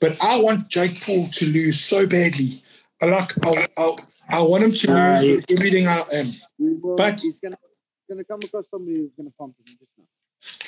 But 0.06 0.18
I 0.22 0.40
want 0.40 0.68
Jake 0.70 1.02
Paul 1.04 1.28
to 1.32 1.46
lose 1.48 1.80
so 1.82 2.06
badly. 2.06 2.62
I 3.02 3.06
like. 3.08 3.32
I, 3.44 3.68
I, 3.78 3.96
I 4.30 4.42
want 4.44 4.64
him 4.64 4.72
to 4.74 4.88
Nah, 4.88 5.14
lose 5.14 5.22
he- 5.24 5.36
with 5.36 5.46
everything 5.52 5.88
I 5.88 6.04
am. 6.14 6.28
Will- 6.60 6.96
But- 6.96 7.22
he's 7.22 7.38
gonna, 7.44 7.58
gonna 8.08 8.24
come 8.24 8.40
across 8.44 8.66
somebody 8.70 8.98
who's 8.98 9.12
gonna 9.18 9.32
pump 9.40 9.56
him. 9.58 9.66
Just 9.80 9.92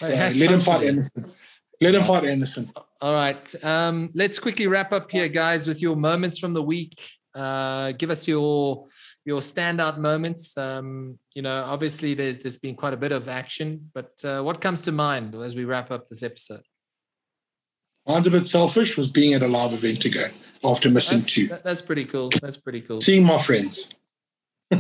now. 0.02 0.08
Yeah, 0.08 0.32
let 0.40 0.52
him 0.52 0.60
fight. 0.60 0.88
Anderson. 0.88 1.32
Let 1.80 1.94
him 1.94 2.04
fight 2.04 2.24
Anderson. 2.26 2.72
All 3.00 3.14
right. 3.14 3.64
Um, 3.64 4.10
let's 4.16 4.40
quickly 4.40 4.66
wrap 4.66 4.92
up 4.92 5.12
here, 5.12 5.28
guys, 5.30 5.68
with 5.68 5.80
your 5.84 5.96
moments 5.96 6.40
from 6.40 6.54
the 6.54 6.64
week. 6.64 7.00
Uh, 7.36 7.92
give 7.92 8.10
us 8.10 8.28
your 8.28 8.88
your 9.24 9.42
standout 9.42 10.00
moments. 10.00 10.58
Um, 10.58 11.20
you 11.36 11.44
know, 11.44 11.64
obviously 11.64 12.16
there's 12.16 12.40
there's 12.40 12.58
been 12.58 12.74
quite 12.76 12.94
a 12.96 12.98
bit 12.98 13.12
of 13.12 13.30
action, 13.30 13.92
but 13.94 14.14
uh, 14.24 14.42
what 14.42 14.62
comes 14.62 14.82
to 14.84 14.92
mind 14.92 15.36
as 15.36 15.54
we 15.56 15.64
wrap 15.66 15.92
up 15.92 16.10
this 16.10 16.24
episode? 16.24 16.64
Mine's 18.08 18.28
a 18.28 18.32
bit 18.32 18.48
selfish. 18.48 18.98
Was 18.98 19.10
being 19.10 19.34
at 19.34 19.42
a 19.42 19.48
live 19.48 19.74
event 19.74 20.06
again 20.06 20.32
after 20.64 20.90
missing 20.90 21.20
That's, 21.20 21.34
two, 21.34 21.48
that- 21.48 21.64
that's 21.64 21.82
pretty 21.82 22.06
cool. 22.06 22.30
That's 22.42 22.58
pretty 22.58 22.82
cool. 22.82 23.02
seeing 23.02 23.26
my 23.26 23.38
friends. 23.38 23.94
You 24.72 24.80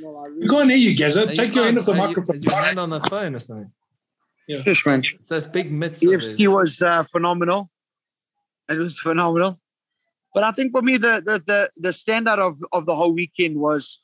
know, 0.00 0.16
I 0.16 0.26
really, 0.28 0.46
Go 0.46 0.60
on 0.60 0.68
here, 0.70 0.78
you 0.78 0.96
Gaza. 0.96 1.26
You 1.28 1.34
Take 1.34 1.54
your 1.54 1.64
hand 1.64 1.76
fine? 1.76 1.78
off 1.78 1.86
the 1.86 1.92
Are 1.92 1.96
you- 1.96 2.06
microphone. 2.08 2.36
Is 2.36 2.44
your 2.44 2.62
hand 2.62 2.78
on 2.80 2.90
the 2.90 3.00
phone 3.00 3.34
or 3.34 3.40
something? 3.40 3.70
Yeah. 4.48 4.58
Yes, 4.66 4.84
man. 4.86 5.02
It's 5.30 5.46
big 5.48 5.70
mitts. 5.70 6.02
of 6.04 6.10
EFC 6.10 6.48
was 6.52 6.80
uh, 6.82 7.04
phenomenal. 7.04 7.70
It 8.68 8.78
was 8.78 8.98
phenomenal. 8.98 9.60
But 10.34 10.44
I 10.44 10.52
think 10.52 10.72
for 10.72 10.82
me, 10.82 10.96
the 10.96 11.22
the 11.24 11.42
the, 11.46 11.70
the 11.76 11.88
standout 11.90 12.38
of, 12.38 12.56
of 12.72 12.86
the 12.86 12.96
whole 12.96 13.12
weekend 13.12 13.56
was 13.58 14.00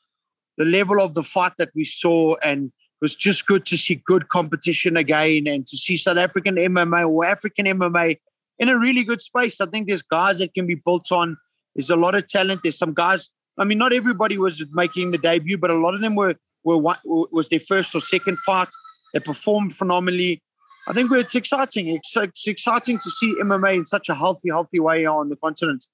the 0.57 0.65
level 0.65 1.01
of 1.01 1.13
the 1.15 1.23
fight 1.23 1.53
that 1.57 1.69
we 1.75 1.83
saw, 1.83 2.35
and 2.43 2.67
it 2.67 2.73
was 3.01 3.15
just 3.15 3.45
good 3.45 3.65
to 3.67 3.77
see 3.77 4.01
good 4.05 4.29
competition 4.29 4.97
again, 4.97 5.47
and 5.47 5.65
to 5.67 5.77
see 5.77 5.97
South 5.97 6.17
African 6.17 6.55
MMA 6.55 7.09
or 7.09 7.25
African 7.25 7.65
MMA 7.65 8.17
in 8.57 8.69
a 8.69 8.77
really 8.77 9.03
good 9.03 9.21
space. 9.21 9.61
I 9.61 9.65
think 9.65 9.87
there's 9.87 10.01
guys 10.01 10.39
that 10.39 10.53
can 10.53 10.67
be 10.67 10.75
built 10.75 11.11
on. 11.11 11.37
There's 11.75 11.89
a 11.89 11.95
lot 11.95 12.15
of 12.15 12.27
talent. 12.27 12.61
There's 12.63 12.77
some 12.77 12.93
guys. 12.93 13.29
I 13.57 13.65
mean, 13.65 13.77
not 13.77 13.93
everybody 13.93 14.37
was 14.37 14.63
making 14.71 15.11
the 15.11 15.17
debut, 15.17 15.57
but 15.57 15.71
a 15.71 15.77
lot 15.77 15.93
of 15.93 16.01
them 16.01 16.15
were 16.15 16.35
were 16.63 16.77
was 17.05 17.49
their 17.49 17.59
first 17.59 17.95
or 17.95 18.01
second 18.01 18.37
fight. 18.39 18.69
They 19.13 19.19
performed 19.19 19.73
phenomenally. 19.73 20.41
I 20.87 20.93
think 20.93 21.11
it's 21.11 21.35
exciting. 21.35 21.87
It's, 21.87 22.15
it's 22.15 22.47
exciting 22.47 22.97
to 22.97 23.09
see 23.09 23.35
MMA 23.41 23.75
in 23.77 23.85
such 23.85 24.09
a 24.09 24.15
healthy, 24.15 24.49
healthy 24.49 24.79
way 24.79 25.05
on 25.05 25.29
the 25.29 25.35
continent. 25.35 25.85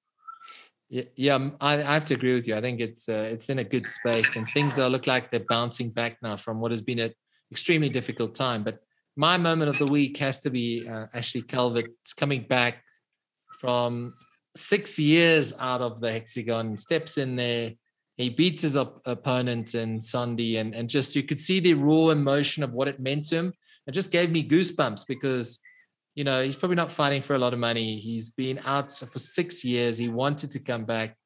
Yeah, 1.15 1.35
um, 1.35 1.57
I, 1.59 1.73
I 1.73 1.93
have 1.93 2.05
to 2.05 2.13
agree 2.13 2.33
with 2.33 2.47
you. 2.47 2.55
I 2.55 2.61
think 2.61 2.79
it's 2.79 3.09
uh, 3.09 3.27
it's 3.29 3.49
in 3.49 3.59
a 3.59 3.63
good 3.63 3.85
space, 3.85 4.37
and 4.37 4.47
things 4.53 4.79
are 4.79 4.89
look 4.89 5.07
like 5.07 5.29
they're 5.29 5.41
bouncing 5.49 5.89
back 5.89 6.17
now 6.21 6.37
from 6.37 6.61
what 6.61 6.71
has 6.71 6.81
been 6.81 6.99
an 6.99 7.13
extremely 7.51 7.89
difficult 7.89 8.33
time. 8.33 8.63
But 8.63 8.79
my 9.17 9.37
moment 9.37 9.69
of 9.69 9.77
the 9.77 9.91
week 9.91 10.15
has 10.17 10.39
to 10.41 10.49
be 10.49 10.87
uh, 10.87 11.07
Ashley 11.13 11.41
Calvert 11.41 11.89
coming 12.15 12.45
back 12.47 12.81
from 13.59 14.13
six 14.55 14.97
years 14.97 15.51
out 15.59 15.81
of 15.81 15.99
the 15.99 16.11
hexagon, 16.11 16.77
steps 16.77 17.17
in 17.17 17.35
there. 17.35 17.73
He 18.15 18.29
beats 18.29 18.61
his 18.61 18.77
op- 18.77 19.01
opponent 19.05 19.75
in 19.75 19.99
Sunday, 19.99 20.55
and 20.57 20.73
and 20.73 20.89
just 20.89 21.13
you 21.13 21.23
could 21.23 21.41
see 21.41 21.59
the 21.59 21.73
raw 21.73 22.09
emotion 22.09 22.63
of 22.63 22.71
what 22.71 22.87
it 22.87 23.01
meant 23.01 23.25
to 23.25 23.35
him. 23.35 23.53
It 23.85 23.91
just 23.91 24.11
gave 24.11 24.31
me 24.31 24.47
goosebumps 24.47 25.05
because 25.07 25.59
you 26.15 26.23
know, 26.23 26.43
he's 26.43 26.55
probably 26.55 26.75
not 26.75 26.91
fighting 26.91 27.21
for 27.21 27.35
a 27.35 27.39
lot 27.39 27.53
of 27.53 27.59
money. 27.59 27.99
He's 27.99 28.29
been 28.29 28.59
out 28.65 28.91
for 28.91 29.19
six 29.19 29.63
years. 29.63 29.97
He 29.97 30.07
wanted 30.07 30.51
to 30.51 30.59
come 30.59 30.85
back. 30.85 31.17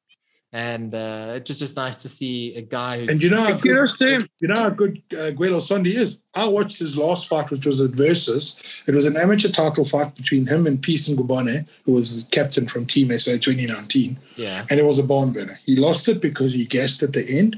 And 0.52 0.92
uh, 0.96 1.34
it 1.36 1.46
was 1.46 1.60
just 1.60 1.76
nice 1.76 1.96
to 1.98 2.08
see 2.08 2.56
a 2.56 2.62
guy 2.62 2.98
who's 2.98 3.10
And 3.10 3.22
you 3.22 3.30
know 3.30 3.40
how 3.40 3.52
good, 3.52 3.62
Kudos 3.62 3.96
to 3.98 4.28
you 4.40 4.48
know 4.48 4.60
how 4.60 4.70
good 4.70 5.00
uh, 5.16 5.30
Guelo 5.30 5.60
Sondi 5.60 5.94
is. 5.94 6.22
I 6.34 6.48
watched 6.48 6.80
his 6.80 6.98
last 6.98 7.28
fight, 7.28 7.52
which 7.52 7.66
was 7.66 7.80
at 7.80 7.92
Versus. 7.92 8.82
It 8.88 8.94
was 8.96 9.06
an 9.06 9.16
amateur 9.16 9.48
title 9.48 9.84
fight 9.84 10.16
between 10.16 10.46
him 10.46 10.66
and 10.66 10.82
Peace 10.82 11.08
Ngubane, 11.08 11.68
who 11.84 11.92
was 11.92 12.24
the 12.24 12.30
captain 12.32 12.66
from 12.66 12.84
Team 12.84 13.16
SA 13.16 13.32
2019, 13.38 14.18
yeah, 14.34 14.66
and 14.68 14.80
it 14.80 14.84
was 14.84 14.98
a 14.98 15.04
barn 15.04 15.32
burner. 15.32 15.60
He 15.64 15.76
lost 15.76 16.08
it 16.08 16.20
because 16.20 16.52
he 16.52 16.64
guessed 16.64 17.04
at 17.04 17.12
the 17.12 17.24
end, 17.30 17.56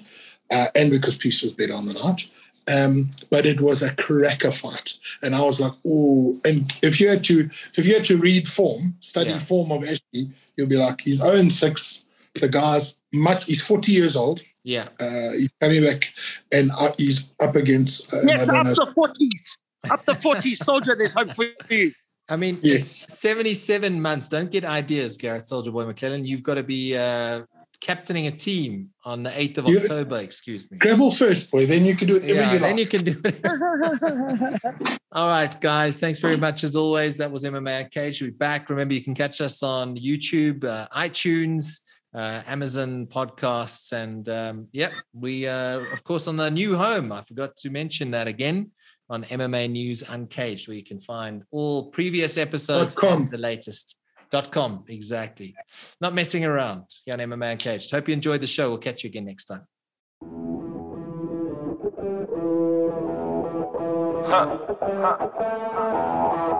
uh, 0.50 0.66
and 0.74 0.90
because 0.90 1.16
Peace 1.16 1.42
was 1.42 1.54
better 1.54 1.72
on 1.72 1.86
the 1.86 1.94
night. 1.94 2.28
Um, 2.68 3.10
but 3.30 3.44
it 3.44 3.60
was 3.60 3.82
a 3.82 3.94
cracker 3.96 4.52
fight, 4.52 4.92
and 5.22 5.34
I 5.34 5.42
was 5.42 5.58
like, 5.58 5.72
"Oh!" 5.84 6.38
And 6.44 6.72
if 6.82 7.00
you 7.00 7.08
had 7.08 7.24
to, 7.24 7.50
if 7.76 7.84
you 7.86 7.94
had 7.94 8.04
to 8.04 8.16
read 8.16 8.46
form, 8.46 8.94
study 9.00 9.30
Yeah. 9.30 9.38
form 9.38 9.72
of 9.72 9.82
Ashley, 9.82 10.30
you'll 10.56 10.68
be 10.68 10.76
like, 10.76 11.00
"He's 11.00 11.20
0 11.20 11.48
6. 11.48 12.04
The 12.34 12.48
guy's 12.48 12.94
much. 13.12 13.44
He's 13.46 13.62
40 13.62 13.92
years 13.92 14.14
old. 14.16 14.42
yeah. 14.64 14.88
Uh, 15.00 15.32
he's 15.32 15.52
coming 15.60 15.82
back, 15.82 16.12
and 16.52 16.70
uh, 16.78 16.92
he's 16.96 17.32
up 17.42 17.56
against. 17.56 18.14
Uh, 18.14 18.20
Yes, 18.24 18.48
I 18.48 18.60
up 18.60 18.66
know. 18.66 18.74
the 18.74 18.92
40s. 18.96 19.90
Up 19.90 20.04
the 20.04 20.12
40s, 20.12 20.56
soldier, 20.64 20.94
there's 20.96 21.14
hope 21.14 21.32
for 21.34 21.44
you. 21.68 21.92
I 22.28 22.36
mean, 22.36 22.60
Yes. 22.62 22.78
it's 23.04 23.18
77 23.20 24.00
months. 24.00 24.28
Don't 24.28 24.50
get 24.52 24.64
ideas, 24.64 25.16
Garreth 25.16 25.46
Soldier 25.48 25.72
Boy 25.72 25.84
McLellan. 25.84 26.24
You've 26.24 26.44
got 26.44 26.54
to 26.54 26.62
be 26.62 26.96
uh, 26.96 27.42
captaining 27.82 28.28
a 28.28 28.30
team 28.30 28.88
on 29.04 29.22
the 29.24 29.30
8th 29.30 29.58
of 29.58 29.68
You- 29.68 29.78
October, 29.80 30.18
excuse 30.20 30.70
me. 30.70 30.78
Grab 30.78 31.00
first, 31.14 31.50
boy. 31.50 31.66
Then 31.66 31.84
you 31.84 31.94
can 31.96 32.06
do 32.08 32.14
whatever 32.14 32.32
Yeah, 32.34 32.52
you 32.54 32.58
then 32.60 32.76
like. 32.76 32.78
you 32.78 32.86
can 32.86 33.04
do 33.04 33.20
it. 33.24 35.00
All 35.12 35.28
right, 35.28 35.60
guys. 35.60 35.98
Thanks 35.98 36.20
very 36.20 36.36
much 36.36 36.64
as 36.64 36.76
always. 36.76 37.16
That 37.18 37.30
was 37.30 37.44
MMA 37.44 37.90
Cage. 37.90 38.22
We'll 38.22 38.30
be 38.30 38.36
back. 38.36 38.70
Remember, 38.70 38.94
you 38.94 39.02
can 39.02 39.14
catch 39.14 39.40
us 39.40 39.62
on 39.62 39.96
YouTube, 39.96 40.64
uh, 40.64 40.86
iTunes, 40.96 41.80
uh, 42.14 42.42
Amazon 42.46 43.06
podcasts, 43.06 43.92
and 43.92 44.28
um, 44.28 44.68
yep, 44.72 44.92
we 45.12 45.46
uh, 45.48 45.80
of 45.92 46.04
course 46.04 46.28
on 46.28 46.36
the 46.36 46.50
new 46.50 46.76
home. 46.76 47.10
I 47.10 47.22
forgot 47.22 47.56
to 47.56 47.70
mention 47.70 48.10
that 48.12 48.28
again 48.28 48.70
on 49.10 49.24
MMA 49.24 49.70
News 49.70 50.02
Uncaged, 50.08 50.68
where 50.68 50.76
you 50.76 50.84
can 50.84 51.00
find 51.00 51.42
all 51.50 51.90
previous 51.90 52.38
episodes 52.38 52.96
and 53.02 53.30
the 53.30 53.38
latest. 53.38 53.96
Dot 54.32 54.50
com, 54.50 54.84
exactly. 54.88 55.54
Not 56.00 56.14
messing 56.14 56.42
around 56.46 56.84
here 57.04 57.12
on 57.12 57.20
MMA 57.20 57.52
Uncaged. 57.52 57.90
Hope 57.90 58.08
you 58.08 58.14
enjoyed 58.14 58.40
the 58.40 58.46
show. 58.46 58.70
We'll 58.70 58.78
catch 58.78 59.04
you 59.04 59.08
again 59.08 59.26
next 59.26 59.44
time. 59.44 59.66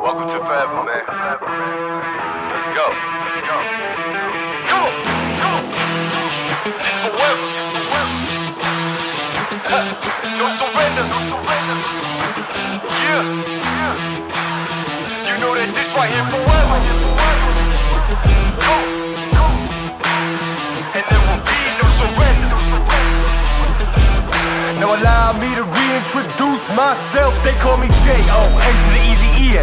Welcome 0.03 0.29
to 0.29 0.37
Forever, 0.45 0.85
man. 0.85 1.05
Let's 2.53 2.69
go. 2.69 2.93
Come 4.69 4.83
on. 4.85 4.93
Forever. 7.09 7.49
No 10.37 10.47
surrender. 10.61 11.07
Yeah. 13.01 13.23
You 15.27 15.35
know 15.41 15.55
that 15.55 15.73
this 15.75 15.89
right 15.95 16.11
here 16.11 16.27
forever. 16.31 17.22
Now 24.77 24.93
allow 24.93 25.33
me 25.33 25.49
to 25.57 25.65
reintroduce 25.65 26.61
myself. 26.77 27.33
They 27.41 27.57
call 27.65 27.81
me 27.81 27.89
J.O. 27.89 28.41
N 28.53 28.77
to 28.85 28.91
the 28.93 29.03
easy 29.09 29.31
E. 29.49 29.57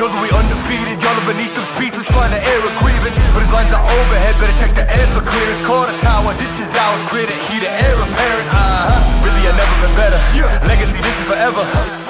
Know 0.00 0.08
that 0.08 0.16
we 0.16 0.32
undefeated. 0.32 0.96
Y'all 1.04 1.12
are 1.12 1.28
beneath 1.28 1.52
them 1.52 1.68
speeches 1.76 2.08
trying 2.08 2.32
to 2.32 2.40
air 2.40 2.60
a 2.64 2.72
grievance. 2.80 3.18
But 3.36 3.44
his 3.44 3.52
lines 3.52 3.76
are 3.76 3.84
overhead. 3.84 4.40
Better 4.40 4.56
check 4.56 4.72
the 4.72 4.88
air 4.88 5.04
for 5.12 5.20
clearance. 5.20 5.60
Call 5.68 5.84
the 5.84 5.98
tower. 6.00 6.32
This 6.40 6.54
is 6.64 6.72
ours. 6.72 7.02
Clear 7.12 7.28
the 7.28 7.36
heat 7.52 7.68
of 7.68 7.72
air 7.84 8.00
apparent. 8.00 8.48
Uh 8.48 8.96
huh. 8.96 9.26
Really, 9.28 9.44
I've 9.44 9.60
never 9.60 9.76
been 9.84 9.92
better. 9.92 10.20
Legacy, 10.64 11.04
this 11.04 11.16
is 11.20 11.26
forever. 11.28 12.07